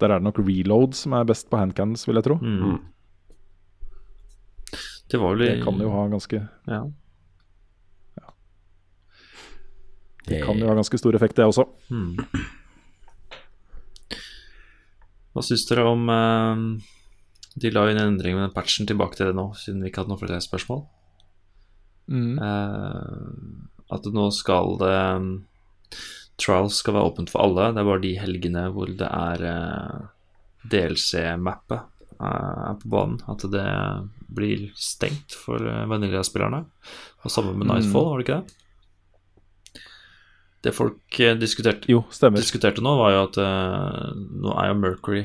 der 0.00 0.14
er 0.14 0.22
det 0.22 0.28
nok 0.28 0.40
reload 0.40 0.96
som 0.96 1.16
er 1.18 1.26
best 1.28 1.50
på 1.50 1.60
handcans, 1.60 2.06
vil 2.08 2.20
jeg 2.20 2.28
tro. 2.30 2.38
Mm. 2.40 2.78
Det 5.10 5.20
var 5.20 5.34
vel 5.34 5.46
Det 5.46 5.62
kan 5.64 5.80
jo 5.80 5.90
ha 5.92 6.06
ganske 6.08 6.40
Ja. 6.66 6.80
ja. 8.16 8.34
Det 10.26 10.42
kan 10.44 10.58
jo 10.58 10.68
ha 10.68 10.74
ganske 10.74 10.98
stor 10.98 11.14
effekt, 11.14 11.36
det 11.36 11.44
også. 11.44 11.66
Hmm. 11.88 12.16
Hva 15.34 15.42
syns 15.42 15.66
dere 15.68 15.84
om 15.90 16.08
uh, 16.08 16.64
De 17.58 17.70
la 17.74 17.88
inn 17.90 18.00
en 18.00 18.14
endring 18.14 18.36
med 18.38 18.46
den 18.46 18.54
patchen 18.56 18.88
tilbake 18.88 19.18
til 19.18 19.30
det 19.30 19.36
nå, 19.36 19.50
siden 19.58 19.82
vi 19.82 19.90
ikke 19.90 20.02
hadde 20.02 20.14
noen 20.14 20.22
flere 20.22 20.40
spørsmål. 20.42 20.84
Mm. 22.10 22.38
Uh, 22.38 23.94
At 23.94 24.06
nå 24.12 24.28
skal 24.34 24.76
det 24.80 24.94
um, 25.16 25.28
Trials 26.40 26.80
skal 26.80 26.96
være 26.96 27.12
åpent 27.12 27.30
for 27.30 27.44
alle. 27.44 27.70
Det 27.74 27.82
er 27.82 27.86
bare 27.86 28.02
de 28.02 28.16
helgene 28.18 28.64
hvor 28.74 28.90
det 28.90 29.06
er 29.06 29.44
uh, 29.46 30.06
DLC-mappet 30.70 31.93
er 32.18 32.76
på 32.80 32.90
banen. 32.92 33.20
At 33.30 33.44
det 33.52 33.64
blir 34.34 34.68
stengt 34.78 35.36
for 35.38 35.62
uh, 35.62 35.84
Vanilla-spillerne. 35.90 36.64
Og 37.24 37.32
sammen 37.32 37.58
med 37.58 37.70
Nightfall, 37.70 38.06
mm. 38.06 38.10
var 38.10 38.20
det 38.20 38.26
ikke 38.26 38.40
det? 38.40 38.60
Det 40.64 40.72
folk 40.72 41.18
diskuterte, 41.40 41.90
jo, 41.92 42.00
diskuterte, 42.32 42.80
nå, 42.80 42.94
var 42.96 43.10
jo 43.12 43.24
at 43.26 43.36
nå 43.36 44.54
er 44.56 44.70
jo 44.70 44.76
Mercury 44.80 45.20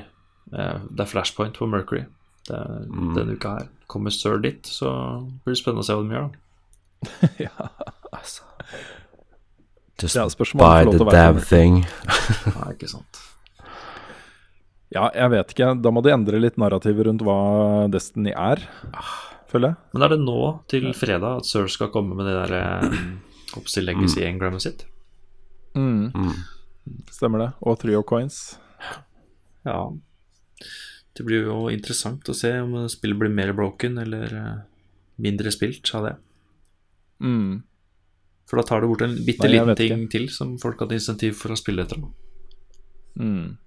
Det 0.52 1.00
er 1.00 1.08
flashpoint 1.08 1.56
på 1.56 1.68
Mercury 1.72 2.02
det, 2.50 2.60
mm. 2.90 3.14
denne 3.16 3.38
uka 3.38 3.50
her. 3.50 3.70
Kommer 3.88 4.10
Sir 4.10 4.38
dit, 4.38 4.68
så 4.68 4.92
blir 5.44 5.56
det 5.56 5.62
spennende 5.62 5.86
å 5.86 5.88
se 5.88 5.96
hva 5.96 6.04
de 6.04 6.18
gjør, 6.18 6.28
da. 6.28 7.30
ja, 7.46 7.70
altså 8.12 8.44
Just 10.02 10.16
ja, 10.16 10.28
buy 10.56 10.86
the 10.86 11.06
damn 11.12 11.42
thing. 11.44 11.82
Nei, 12.46 12.68
ikke 12.72 12.88
sant. 12.88 13.20
Ja, 14.94 15.10
jeg 15.14 15.30
vet 15.36 15.52
ikke. 15.54 15.74
Da 15.84 15.92
må 15.94 16.02
de 16.06 16.14
endre 16.14 16.40
litt 16.42 16.58
narrativet 16.62 17.06
rundt 17.06 17.26
hva 17.26 17.40
Destiny 17.94 18.34
er, 18.34 18.64
føler 19.52 19.74
jeg. 19.74 19.82
Men 19.94 20.06
er 20.06 20.16
det 20.16 20.22
nå 20.24 20.40
til 20.72 20.90
fredag 20.98 21.44
at 21.44 21.50
Sir 21.50 21.70
skal 21.70 21.92
komme 21.94 22.18
med 22.18 22.30
det 22.30 22.38
der 22.40 22.56
eh, 22.58 23.84
Legacy-engrammet 23.86 24.66
sitt? 24.66 24.88
Mm. 25.78 26.10
Mm. 26.16 26.34
Stemmer 27.14 27.46
det. 27.46 27.50
Og 27.62 27.78
Trio 27.82 28.02
Coins. 28.02 28.58
Ja. 29.68 29.84
Det 31.14 31.26
blir 31.28 31.46
jo 31.52 31.62
interessant 31.70 32.26
å 32.32 32.38
se 32.38 32.52
om 32.64 32.82
spillet 32.90 33.22
blir 33.22 33.34
mer 33.34 33.54
broken 33.54 34.02
eller 34.02 34.36
eh, 34.42 34.60
mindre 35.22 35.54
spilt 35.54 35.94
av 35.94 36.10
det. 36.10 36.16
Mm. 37.22 37.62
For 38.50 38.58
da 38.58 38.66
tar 38.66 38.82
det 38.82 38.90
bort 38.90 39.06
en 39.06 39.18
bitte 39.28 39.50
liten 39.52 39.76
ting 39.78 40.06
til 40.10 40.30
som 40.34 40.58
folk 40.62 40.80
hadde 40.82 40.98
insentiv 40.98 41.38
for 41.38 41.54
å 41.54 41.60
spille 41.60 41.86
etter. 41.86 42.02
Mm. 43.20 43.60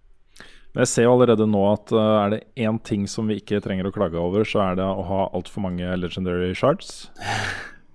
Men 0.73 0.85
jeg 0.87 0.91
ser 0.93 1.07
jo 1.07 1.15
allerede 1.17 1.47
nå 1.49 1.63
at 1.69 1.93
uh, 1.93 2.23
er 2.23 2.33
det 2.33 2.41
én 2.65 2.79
ting 2.85 3.05
som 3.11 3.29
vi 3.29 3.37
ikke 3.41 3.61
trenger 3.65 3.89
å 3.89 3.93
klage 3.95 4.21
over, 4.21 4.47
så 4.49 4.63
er 4.65 4.79
det 4.81 4.87
å 4.87 5.05
ha 5.09 5.27
altfor 5.37 5.67
mange 5.67 5.89
legendary 6.01 6.55
shards. 6.57 7.11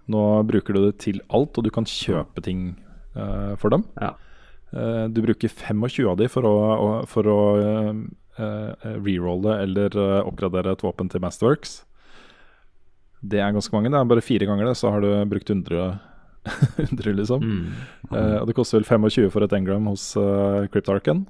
Nå 0.07 0.23
bruker 0.47 0.77
du 0.77 0.83
det 0.85 0.99
til 1.03 1.19
alt, 1.33 1.57
og 1.57 1.65
du 1.65 1.71
kan 1.73 1.89
kjøpe 1.89 2.43
ting 2.45 2.69
uh, 3.17 3.57
for 3.59 3.73
dem. 3.73 3.87
Ja. 3.97 4.13
Uh, 4.69 5.07
du 5.09 5.23
bruker 5.25 5.49
25 5.49 6.11
av 6.11 6.21
de 6.21 6.29
for 6.31 6.45
å, 6.45 6.55
for 7.09 7.27
å 7.27 7.41
rerolle 8.37 9.55
eller 9.63 9.95
oppgradere 9.97 10.75
et 10.75 10.83
våpen 10.85 11.07
til 11.09 11.23
Masterworks. 11.23 11.79
Det 13.25 13.39
er 13.41 13.55
ganske 13.55 13.73
mange. 13.73 13.89
Det 13.89 13.97
er 13.97 14.11
bare 14.11 14.21
fire 14.21 14.45
ganger 14.45 14.69
det, 14.69 14.75
så 14.77 14.91
har 14.93 15.01
du 15.01 15.09
brukt 15.25 15.49
100 15.49 15.87
100, 16.77 17.13
liksom. 17.19 17.43
Mm. 17.43 17.65
Uh, 18.11 18.37
og 18.41 18.47
det 18.47 18.55
koster 18.57 18.79
vel 18.79 18.87
25 18.87 19.31
for 19.33 19.45
et 19.45 19.55
engram 19.57 19.89
hos 19.91 20.09
uh, 20.19 20.67
Cryptarken. 20.71 21.25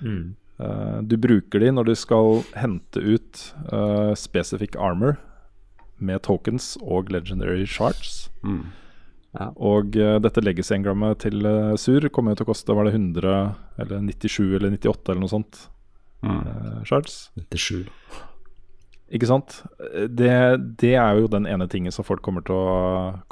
Mm. 0.00 0.36
Uh, 0.60 1.00
du 1.02 1.16
bruker 1.16 1.62
de 1.62 1.70
når 1.72 1.88
du 1.88 1.94
skal 1.96 2.42
hente 2.58 3.00
ut 3.00 3.42
uh, 3.72 4.12
spesifikk 4.18 4.76
armor 4.76 5.16
med 6.00 6.20
tokens 6.26 6.74
og 6.82 7.12
legendary 7.12 7.64
shards. 7.68 8.28
Mm. 8.44 8.66
Ja. 9.38 9.50
Og 9.56 9.96
uh, 9.96 10.18
dette 10.20 10.42
legacy-engrammet 10.44 11.22
til 11.24 11.46
uh, 11.46 11.76
Sur 11.80 12.04
kommer 12.12 12.34
jo 12.34 12.40
til 12.40 12.48
å 12.48 12.50
koste 12.50 12.76
var 12.76 12.88
det 12.88 12.96
100 12.98 13.30
eller 13.80 14.02
97 14.10 14.42
eller 14.58 14.74
98 14.76 15.12
eller 15.12 15.22
noe 15.24 15.32
sånt. 15.32 15.62
Mm. 16.20 16.84
shards. 16.84 17.30
97. 17.48 17.86
Ikke 19.16 19.26
sant? 19.30 19.62
Det, 20.12 20.32
det, 20.78 20.92
er 21.00 21.16
jo 21.16 21.30
den 21.32 21.48
ene 21.48 21.64
tingen 21.72 21.94
som 21.94 22.04
folk 22.04 22.20
kommer 22.22 22.44
til 22.44 22.54
å, 22.54 22.66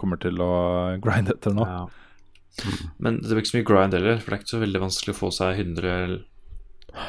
kommer 0.00 0.16
til 0.22 0.40
å 0.40 0.54
grinde 1.04 1.36
etter 1.36 1.52
nå. 1.54 1.68
Ja. 1.68 1.84
Men 2.98 3.20
det 3.20 3.30
blir 3.30 3.44
ikke 3.44 3.52
så 3.52 3.58
mye 3.60 3.68
grind 3.68 3.94
heller, 3.94 4.18
for 4.18 4.32
det 4.32 4.38
er 4.38 4.42
ikke 4.42 4.54
så 4.56 4.62
veldig 4.64 4.82
vanskelig 4.82 5.14
å 5.14 5.18
få 5.20 5.30
seg 5.36 5.60
100 5.60 6.16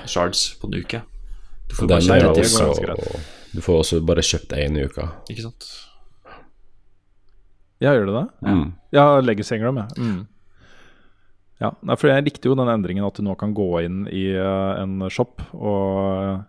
shards 0.06 0.48
på 0.60 0.70
en 0.70 0.80
uke. 0.80 1.02
Du 1.70 1.76
får, 1.76 1.88
bare 1.88 2.32
også, 2.34 2.72
du 3.54 3.62
får 3.62 3.84
også 3.84 4.00
bare 4.02 4.24
kjøpt 4.26 4.56
én 4.58 4.78
i 4.80 4.88
uka. 4.90 5.06
Ikke 5.30 5.46
sant? 5.46 5.68
Ja, 7.80 7.94
gjør 7.96 8.10
det 8.10 8.16
det? 8.16 8.26
Mm. 8.50 8.66
Ja, 8.96 9.06
Legacy 9.24 9.56
Engram, 9.56 9.80
jeg. 9.80 10.04
Mm. 10.04 10.24
ja. 11.62 11.72
For 11.94 12.12
jeg 12.12 12.26
likte 12.26 12.50
jo 12.50 12.58
den 12.60 12.72
endringen 12.72 13.06
at 13.08 13.20
du 13.20 13.24
nå 13.24 13.38
kan 13.40 13.54
gå 13.56 13.70
inn 13.86 14.02
i 14.12 14.26
uh, 14.36 14.82
en 14.82 15.06
shop 15.14 15.46
og 15.56 16.42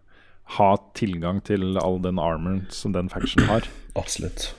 ha 0.57 0.71
tilgang 0.99 1.39
til 1.47 1.79
all 1.79 2.01
den 2.03 2.19
armoren 2.19 2.65
som 2.75 2.97
den 2.97 3.13
faction 3.13 3.47
har. 3.51 3.69
Absolutt. 4.01 4.51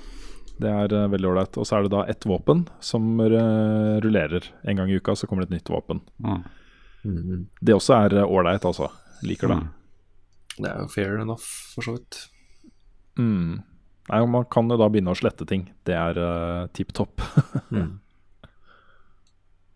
Det 0.61 0.71
er 0.71 0.95
uh, 0.95 1.09
veldig 1.11 1.33
ålreit. 1.33 1.59
Og 1.59 1.67
så 1.67 1.79
er 1.79 1.87
det 1.87 1.95
da 1.97 2.05
ett 2.07 2.29
våpen 2.29 2.67
som 2.79 3.17
uh, 3.19 3.99
rullerer. 4.05 4.47
En 4.63 4.79
gang 4.79 4.93
i 4.93 5.01
uka 5.01 5.17
så 5.17 5.27
kommer 5.27 5.43
det 5.43 5.51
et 5.51 5.59
nytt 5.59 5.73
våpen. 5.73 5.99
Mm. 6.23 6.45
Mm. 7.03 7.47
Det 7.61 7.75
også 7.75 7.97
er 7.97 8.17
eh, 8.21 8.27
ålreit, 8.27 8.65
altså. 8.67 8.91
Liker 9.25 9.53
det. 9.53 9.57
Mm. 9.61 9.67
Det 10.57 10.69
er 10.69 10.79
jo 10.83 10.91
fair 10.91 11.19
enough, 11.21 11.47
for 11.73 11.85
så 11.85 11.95
vidt. 11.97 12.19
Mm. 13.19 13.61
Nei, 14.11 14.21
man 14.27 14.47
kan 14.51 14.69
jo 14.71 14.77
da 14.79 14.89
begynne 14.91 15.13
å 15.13 15.17
slette 15.17 15.47
ting. 15.47 15.67
Det 15.87 15.95
er 15.95 16.17
uh, 16.19 16.69
tipp 16.75 16.91
topp. 16.97 17.23
mm. 17.73 17.93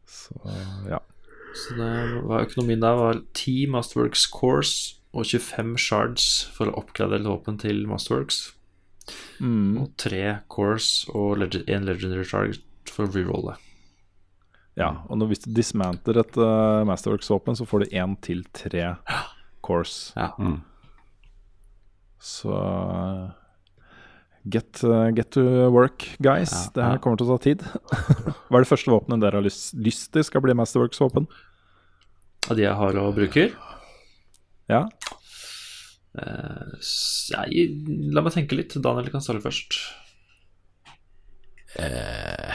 Så 0.10 0.56
ja. 0.90 1.00
Så 1.56 1.78
det 1.78 1.92
var 2.28 2.44
økonomien 2.44 2.82
der 2.84 2.98
var 3.00 3.22
10 3.38 3.72
Masterworks 3.72 4.26
Course 4.28 4.98
og 5.16 5.24
25 5.24 5.78
shards 5.80 6.26
for 6.52 6.68
å 6.68 6.82
oppgradere 6.82 7.24
våpen 7.24 7.60
til 7.62 7.86
Masterworks. 7.88 8.50
Mm. 9.40 9.78
Og 9.80 9.94
tre 10.02 10.42
cores 10.52 11.06
og 11.14 11.46
en 11.46 11.88
legendary 11.88 12.26
shard 12.28 12.60
for 12.90 13.08
å 13.08 13.14
rerolle. 13.14 13.56
Ja, 14.76 14.90
og 15.08 15.20
når, 15.20 15.32
hvis 15.32 15.44
du 15.46 15.54
dismanter 15.56 16.18
et 16.20 16.36
uh, 16.36 16.84
Masterworks-våpen, 16.88 17.56
så 17.56 17.68
får 17.68 17.86
du 17.86 17.94
én 17.96 18.16
til 18.24 18.44
tre 18.56 18.90
cores. 19.64 20.12
Ja. 20.20 20.34
Mm. 20.36 20.60
Så 22.20 22.58
get, 24.44 24.84
uh, 24.84 25.08
get, 25.16 25.32
to 25.32 25.70
work, 25.72 26.10
guys. 26.20 26.52
Ja, 26.52 26.74
det 26.76 26.90
her 26.90 27.00
kommer 27.04 27.22
til 27.22 27.30
å 27.30 27.38
ta 27.38 27.46
tid. 27.48 27.64
Hva 28.50 28.60
er 28.60 28.66
det 28.66 28.72
første 28.72 28.92
våpenet 28.92 29.24
dere 29.24 29.40
har 29.40 29.48
lyst, 29.48 29.72
lyst 29.80 30.10
til 30.12 30.28
skal 30.28 30.44
bli 30.44 30.58
Masterworks-våpen? 30.60 31.30
Av 32.52 32.60
de 32.60 32.68
jeg 32.68 32.76
har 32.78 33.00
og 33.00 33.16
bruker? 33.16 33.56
Ja. 34.68 34.84
Uh, 36.20 36.76
jeg, 37.32 37.72
la 38.12 38.26
meg 38.28 38.36
tenke 38.36 38.60
litt. 38.60 38.76
Daniel 38.76 39.08
kan 39.14 39.24
starte 39.24 39.46
først. 39.46 39.80
Uh, 41.80 42.52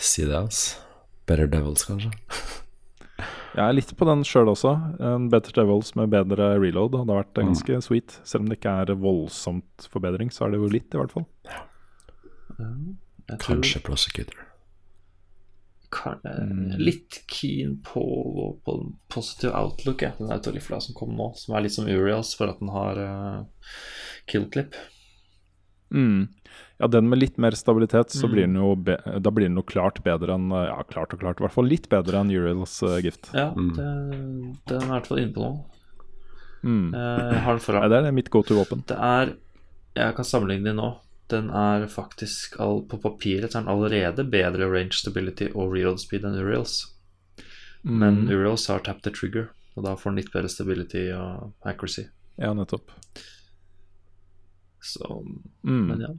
si 0.00 0.24
det, 0.24 0.40
altså. 0.40 0.85
Better 1.26 1.50
Devils, 1.50 1.84
kanskje. 1.88 2.12
Jeg 3.56 3.64
er 3.64 3.72
litt 3.72 3.92
på 3.96 4.04
den 4.04 4.24
sjøl 4.28 4.50
også. 4.52 4.74
En 5.00 5.30
Better 5.32 5.54
Devils 5.56 5.94
med 5.96 6.12
bedre 6.12 6.52
reload 6.60 6.98
hadde 7.00 7.16
vært 7.16 7.32
mm. 7.32 7.46
ganske 7.50 7.78
mm. 7.78 7.84
sweet. 7.86 8.18
Selv 8.28 8.44
om 8.44 8.50
det 8.50 8.58
ikke 8.60 8.74
er 8.82 8.92
voldsomt 9.00 9.88
forbedring, 9.92 10.32
så 10.34 10.46
er 10.46 10.52
det 10.52 10.60
jo 10.60 10.68
litt, 10.74 10.90
i 10.92 11.00
hvert 11.00 11.14
fall. 11.16 11.24
Ja. 11.48 11.62
Kanskje 13.42 13.80
Prosecutor. 13.84 14.44
Mm. 15.96 16.76
litt 16.82 17.22
keen 17.30 17.78
på, 17.80 18.02
på 18.64 18.72
positive 19.08 19.56
outlook, 19.56 20.02
ja. 20.02 20.10
den 20.18 20.32
autorifla 20.34 20.80
som 20.82 20.96
kom 20.98 21.14
nå, 21.16 21.30
som 21.38 21.54
er 21.56 21.64
litt 21.64 21.72
som 21.72 21.88
Urias 21.88 22.34
for 22.36 22.52
at 22.52 22.60
den 22.60 22.72
har 22.74 23.00
uh, 23.00 23.70
kill 24.28 24.44
clip. 24.52 24.76
Mm. 25.94 26.28
Ja, 26.76 26.88
den 26.92 27.08
med 27.08 27.22
litt 27.22 27.38
mer 27.40 27.56
stabilitet, 27.56 28.12
så 28.12 28.26
mm. 28.28 28.32
blir 28.34 28.44
den 28.44 28.58
jo 28.60 28.74
da 29.24 29.32
blir 29.32 29.48
den 29.48 29.56
jo 29.56 29.64
klart 29.64 30.02
bedre 30.04 30.34
enn 30.36 30.50
Ja, 30.52 30.82
klart 30.90 31.14
og 31.16 31.22
klart, 31.22 31.40
i 31.40 31.46
hvert 31.46 31.54
fall 31.54 31.70
litt 31.70 31.88
bedre 31.92 32.20
enn 32.20 32.34
Uriels 32.34 32.76
uh, 32.84 32.98
gift. 33.00 33.30
Ja, 33.32 33.48
mm. 33.56 33.72
det, 33.78 33.88
den 34.68 34.84
er 34.84 34.90
i 34.90 34.94
hvert 34.98 35.08
fall 35.08 35.22
inne 35.22 35.32
på 35.32 35.46
noe. 35.46 35.64
Mm. 36.66 36.92
Jeg 36.92 37.42
har 37.46 37.56
den 37.56 37.64
foran. 37.64 37.86
Ja, 37.86 37.92
det 37.94 38.10
er 38.10 38.16
mitt 38.16 38.30
go 38.34 38.42
to-våpen. 38.44 38.84
Det 38.90 38.96
er 38.96 39.36
Jeg 39.96 40.16
kan 40.16 40.26
sammenligne 40.28 40.72
den 40.72 40.80
nå 40.82 40.94
den 41.30 41.50
er 41.50 41.86
faktisk 41.90 42.58
all, 42.60 42.84
På 42.86 42.98
papiret 43.02 43.54
er 43.54 43.60
den 43.60 43.68
allerede 43.68 44.24
bedre 44.30 44.68
range 44.70 44.94
stability 44.94 45.48
og 45.54 45.74
reload 45.74 45.98
speed 46.02 46.26
enn 46.26 46.38
Uriels. 46.38 46.84
Mm. 47.82 47.96
Men 48.02 48.20
Uriels 48.30 48.66
har 48.70 48.84
tapped 48.86 49.02
the 49.06 49.10
trigger, 49.14 49.50
og 49.74 49.86
da 49.86 49.96
får 49.98 50.12
den 50.12 50.20
litt 50.22 50.32
bedre 50.34 50.50
stability 50.50 51.08
og 51.14 51.52
accuracy. 51.66 52.06
Ja, 52.38 52.52
nettopp. 52.54 52.92
Så 54.82 55.22
mm. 55.66 55.84
Men 55.90 56.04
ja. 56.04 56.12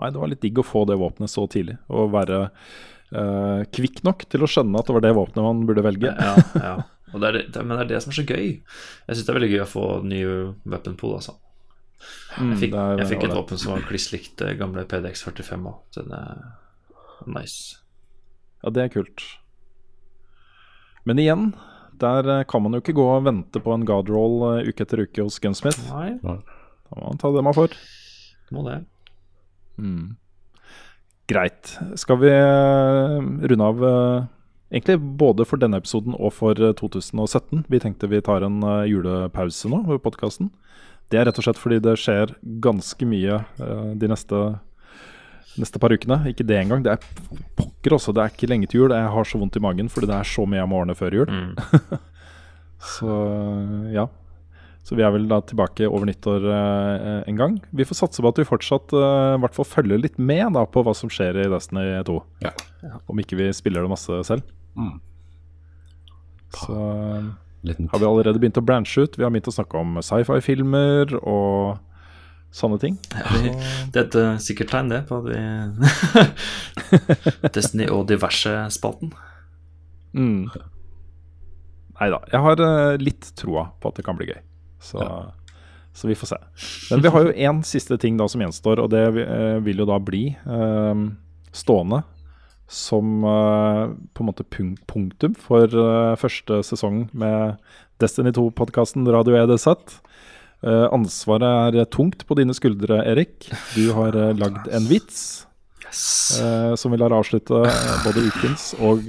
Nei, 0.00 0.08
det 0.12 0.22
var 0.22 0.30
litt 0.32 0.40
digg 0.44 0.60
å 0.60 0.66
få 0.66 0.86
det 0.88 0.96
våpenet 1.00 1.32
så 1.32 1.44
tidlig, 1.50 1.76
og 1.92 2.14
være 2.14 2.38
uh, 2.46 3.60
kvikk 3.68 4.00
nok 4.06 4.24
til 4.32 4.46
å 4.46 4.48
skjønne 4.48 4.80
at 4.80 4.88
det 4.88 4.96
var 4.96 5.04
det 5.04 5.12
våpenet 5.18 5.44
man 5.44 5.66
burde 5.68 5.84
velge. 5.84 6.14
ja, 6.16 6.34
ja. 6.56 6.78
Det 7.10 7.26
er 7.26 7.36
det, 7.40 7.62
men 7.66 7.74
det 7.74 7.82
er 7.82 7.88
det 7.90 8.00
som 8.04 8.12
er 8.12 8.20
så 8.20 8.22
gøy. 8.22 8.50
Jeg 8.62 9.16
syns 9.16 9.24
det 9.26 9.32
er 9.32 9.36
veldig 9.40 9.50
gøy 9.50 9.62
å 9.64 9.70
få 9.70 9.86
ny 10.06 10.20
weapon 10.62 10.94
pool, 10.98 11.16
altså. 11.18 11.34
Mm, 12.38 12.52
jeg 12.52 12.58
fikk, 12.60 12.76
jeg 13.00 13.08
fikk 13.10 13.24
et 13.26 13.34
våpen 13.34 13.60
som 13.60 13.74
var 13.74 13.82
kliss 13.88 14.06
likt 14.14 14.36
det 14.40 14.54
gamle 14.60 14.86
PDX 14.88 15.24
45 15.26 15.66
òg. 15.68 15.80
Den 15.96 16.14
er 16.16 16.44
nice. 17.26 17.80
Ja, 18.62 18.72
det 18.76 18.86
er 18.86 18.94
kult. 18.94 19.24
Men 21.08 21.20
igjen, 21.20 21.50
der 22.00 22.28
eh, 22.28 22.46
kan 22.48 22.62
man 22.64 22.76
jo 22.76 22.82
ikke 22.82 22.96
gå 22.96 23.06
og 23.08 23.26
vente 23.26 23.62
på 23.62 23.74
en 23.74 23.86
godroll 23.88 24.38
eh, 24.52 24.70
uke 24.70 24.84
etter 24.86 25.04
uke 25.04 25.26
hos 25.26 25.40
Gunsmith. 25.42 25.82
Nei. 25.90 26.14
Da 26.22 26.96
må 26.96 27.10
man 27.10 27.20
ta 27.20 27.32
det 27.34 27.44
man 27.44 27.56
får. 27.56 27.76
Må 28.54 28.64
det. 28.68 28.82
Mm. 29.80 30.04
Greit. 31.30 31.74
Skal 32.00 32.18
vi 32.22 32.30
runde 32.30 33.66
av 33.66 33.84
egentlig 34.70 34.96
både 35.20 35.46
for 35.46 35.62
denne 35.62 35.78
episoden 35.78 36.16
og 36.18 36.32
for 36.34 36.58
2017? 36.58 37.66
Vi 37.70 37.82
tenkte 37.82 38.10
vi 38.10 38.22
tar 38.26 38.42
en 38.46 38.58
julepause 38.90 39.70
nå 39.70 39.84
ved 39.86 40.02
podkasten. 40.02 40.50
Det 41.10 41.20
er 41.20 41.28
rett 41.28 41.38
og 41.38 41.46
slett 41.46 41.60
fordi 41.60 41.78
det 41.82 41.94
skjer 42.02 42.34
ganske 42.62 43.06
mye 43.06 43.40
de 43.98 44.10
neste 44.10 44.42
neste 45.58 45.80
par 45.82 45.92
ukene. 45.92 46.20
Ikke 46.30 46.46
det 46.46 46.58
engang. 46.60 46.84
Det 46.84 46.94
er 46.94 47.00
pokker 47.58 47.96
også. 47.96 48.14
Det 48.14 48.22
er 48.22 48.34
ikke 48.34 48.50
lenge 48.50 48.68
til 48.70 48.84
jul. 48.84 48.94
Jeg 48.94 49.12
har 49.14 49.28
så 49.28 49.40
vondt 49.40 49.58
i 49.58 49.64
magen 49.64 49.90
fordi 49.92 50.10
det 50.10 50.16
er 50.18 50.28
så 50.28 50.46
mye 50.46 50.60
jeg 50.60 50.70
må 50.70 50.80
ordne 50.82 50.96
før 50.98 51.16
jul. 51.20 51.30
Mm. 51.30 52.00
så 52.96 53.16
ja. 53.94 54.06
Så 54.90 54.96
vi 54.98 55.04
er 55.06 55.12
vel 55.14 55.28
da 55.30 55.36
tilbake 55.46 55.86
over 55.86 56.08
nyttår 56.08 56.46
eh, 56.50 57.20
en 57.30 57.36
gang. 57.38 57.52
Vi 57.70 57.84
får 57.86 57.94
satse 58.00 58.24
på 58.24 58.30
at 58.32 58.40
vi 58.40 58.44
fortsatt 58.48 58.90
eh, 58.98 59.36
hvert 59.38 59.54
fall 59.54 59.68
følger 59.70 60.00
litt 60.02 60.16
med 60.18 60.56
da, 60.56 60.64
på 60.66 60.82
hva 60.82 60.90
som 60.98 61.12
skjer 61.14 61.38
i 61.44 61.44
Destiny 61.52 61.84
2. 62.08 62.16
Ja. 62.42 62.50
Om 63.06 63.22
ikke 63.22 63.38
vi 63.38 63.46
spiller 63.54 63.86
det 63.86 63.92
masse 63.92 64.18
selv. 64.26 64.50
Mm. 64.74 64.96
Så 66.56 66.74
har 66.74 68.02
vi 68.02 68.08
allerede 68.08 68.42
begynt 68.42 68.58
å 68.58 68.64
branche 68.66 69.06
ut. 69.06 69.14
Vi 69.14 69.22
har 69.22 69.30
begynt 69.30 69.52
å 69.52 69.54
snakke 69.54 69.78
om 69.78 70.02
sci-fi-filmer 70.02 71.14
og 71.20 71.78
sånne 72.50 72.82
ting. 72.82 72.98
Ja, 73.14 73.30
det 73.94 73.94
er 73.94 74.04
et 74.08 74.18
uh, 74.18 74.34
sikkert 74.42 74.74
tegn, 74.74 74.90
det, 74.90 75.04
på 75.06 75.22
at 75.22 75.30
vi 75.30 75.38
Destiny 77.60 77.86
og 77.94 78.08
diverse-spalten. 78.10 79.14
Mm. 80.18 80.50
Nei 82.00 82.10
da. 82.10 82.24
Jeg 82.34 82.46
har 82.50 82.66
uh, 82.66 82.98
litt 82.98 83.36
troa 83.38 83.70
på 83.78 83.94
at 83.94 84.02
det 84.02 84.10
kan 84.10 84.18
bli 84.18 84.32
gøy. 84.34 84.40
Så, 84.80 85.00
ja. 85.02 85.58
så, 85.92 86.08
vi 86.08 86.16
får 86.16 86.32
se. 86.32 86.38
Men 86.90 87.04
vi 87.04 87.12
har 87.12 87.26
jo 87.26 87.34
én 87.36 87.60
siste 87.66 87.98
ting 88.00 88.16
da 88.20 88.28
som 88.30 88.42
gjenstår, 88.42 88.82
og 88.82 88.90
det 88.94 89.04
uh, 89.20 89.58
vil 89.64 89.84
jo 89.84 89.88
da 89.90 90.00
bli 90.02 90.24
stående 91.52 92.04
som 92.70 93.24
på 93.26 94.22
en 94.22 94.28
måte 94.28 94.44
punktum 94.46 95.32
for 95.34 95.66
første 96.22 96.60
sesong 96.62 97.00
med 97.10 97.56
Destiny 97.98 98.30
2-podkasten 98.36 99.08
Radio 99.10 99.34
EDZ. 99.40 99.66
Uh, 100.60 100.86
ansvaret 100.92 101.76
er 101.80 101.88
tungt 101.88 102.26
på 102.28 102.36
dine 102.36 102.52
skuldre, 102.52 103.00
Erik. 103.08 103.48
Du 103.72 103.94
har 103.96 104.16
uh, 104.16 104.32
lagd 104.36 104.68
en 104.68 104.88
vits 104.90 105.46
yes. 105.86 106.02
uh, 106.36 106.74
som 106.76 106.92
vi 106.92 107.00
lar 107.00 107.14
avslutte 107.16 107.62
både 108.04 108.26
ukens 108.28 108.74
og 108.76 109.08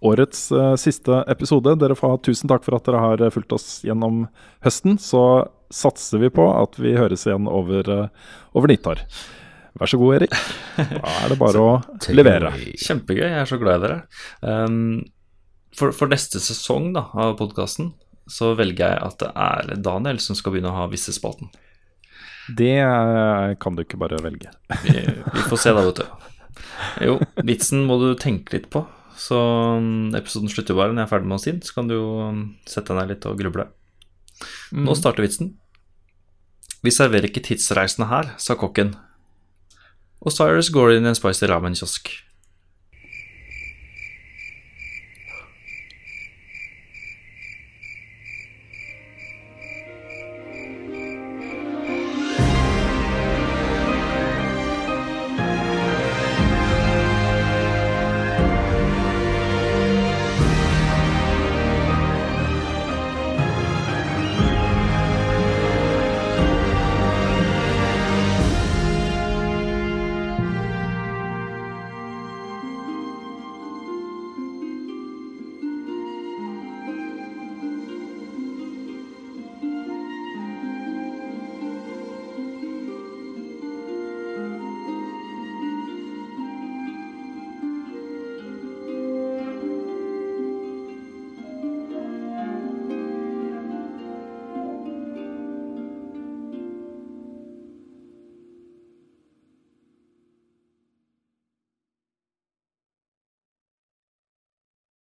årets 0.00 0.46
siste 0.80 1.22
episode. 1.28 1.74
Dere 1.80 1.96
får 1.98 2.14
ha 2.14 2.20
tusen 2.24 2.48
takk 2.50 2.64
for 2.64 2.78
at 2.78 2.86
dere 2.88 3.02
har 3.04 3.24
fulgt 3.34 3.52
oss 3.52 3.66
gjennom 3.84 4.24
høsten. 4.64 4.96
Så 5.00 5.22
satser 5.70 6.22
vi 6.22 6.32
på 6.32 6.46
at 6.54 6.78
vi 6.80 6.96
høres 6.96 7.26
igjen 7.28 7.50
over, 7.50 8.08
over 8.56 8.72
nyttår. 8.72 9.04
Vær 9.78 9.90
så 9.90 9.98
god, 10.00 10.18
Erik. 10.18 10.34
Da 10.76 11.14
er 11.22 11.32
det 11.32 11.38
bare 11.40 11.62
å 11.68 11.72
levere. 12.12 12.52
Kjempegøy. 12.80 13.26
Jeg 13.26 13.40
er 13.42 13.48
så 13.48 13.58
glad 13.60 13.78
i 13.78 13.86
dere. 13.86 13.98
Um, 14.42 14.78
for, 15.76 15.94
for, 15.94 16.10
neste 16.10 16.42
sesong 16.42 16.90
da, 16.96 17.06
av 17.14 17.36
podkasten 17.38 17.92
så 18.30 18.52
velger 18.58 18.92
jeg 18.92 19.02
at 19.06 19.18
det 19.22 19.30
er 19.32 19.82
Daniel 19.82 20.20
som 20.22 20.38
skal 20.38 20.54
begynne 20.54 20.72
å 20.72 20.82
ha 20.82 20.88
visse-spalten. 20.90 21.50
Det 22.58 22.76
kan 23.62 23.76
du 23.76 23.84
ikke 23.84 23.98
bare 24.00 24.18
velge. 24.22 24.50
vi, 24.82 24.96
vi, 25.06 25.42
får 25.46 25.62
se 25.62 25.74
da, 25.74 25.84
vet 25.86 26.02
du. 26.02 26.28
Jo, 27.06 27.16
vitsen 27.46 27.84
må 27.86 27.98
du 28.02 28.08
tenke 28.18 28.56
litt 28.56 28.68
på. 28.74 28.82
Så 29.18 29.38
um, 29.78 30.10
episoden 30.16 30.50
slutter 30.52 30.76
bare 30.78 30.94
når 30.94 31.04
jeg 31.04 31.08
er 31.08 31.12
ferdig 31.14 31.30
med 31.30 31.38
å 31.38 31.42
si 31.42 31.52
den. 31.52 31.62
Så 31.66 31.76
kan 31.76 31.90
du 31.90 31.96
jo 31.96 32.08
um, 32.28 32.42
sette 32.68 32.92
deg 32.92 33.00
ned 33.00 33.14
litt 33.14 33.28
og 33.30 33.38
gruble. 33.40 33.66
Mm. 34.70 34.84
Nå 34.86 34.96
starter 34.98 35.26
vitsen. 35.26 35.54
Vi 36.80 36.92
serverer 36.94 37.28
ikke 37.28 37.42
tidsreisende 37.44 38.08
her, 38.08 38.34
sa 38.40 38.56
kokken. 38.56 38.94
Og 40.20 40.32
Cyrus 40.32 40.70
går 40.72 40.96
inn 40.96 41.08
i 41.08 41.12
en 41.12 41.18
spicy 41.18 41.48
ramen-kiosk. 41.48 42.12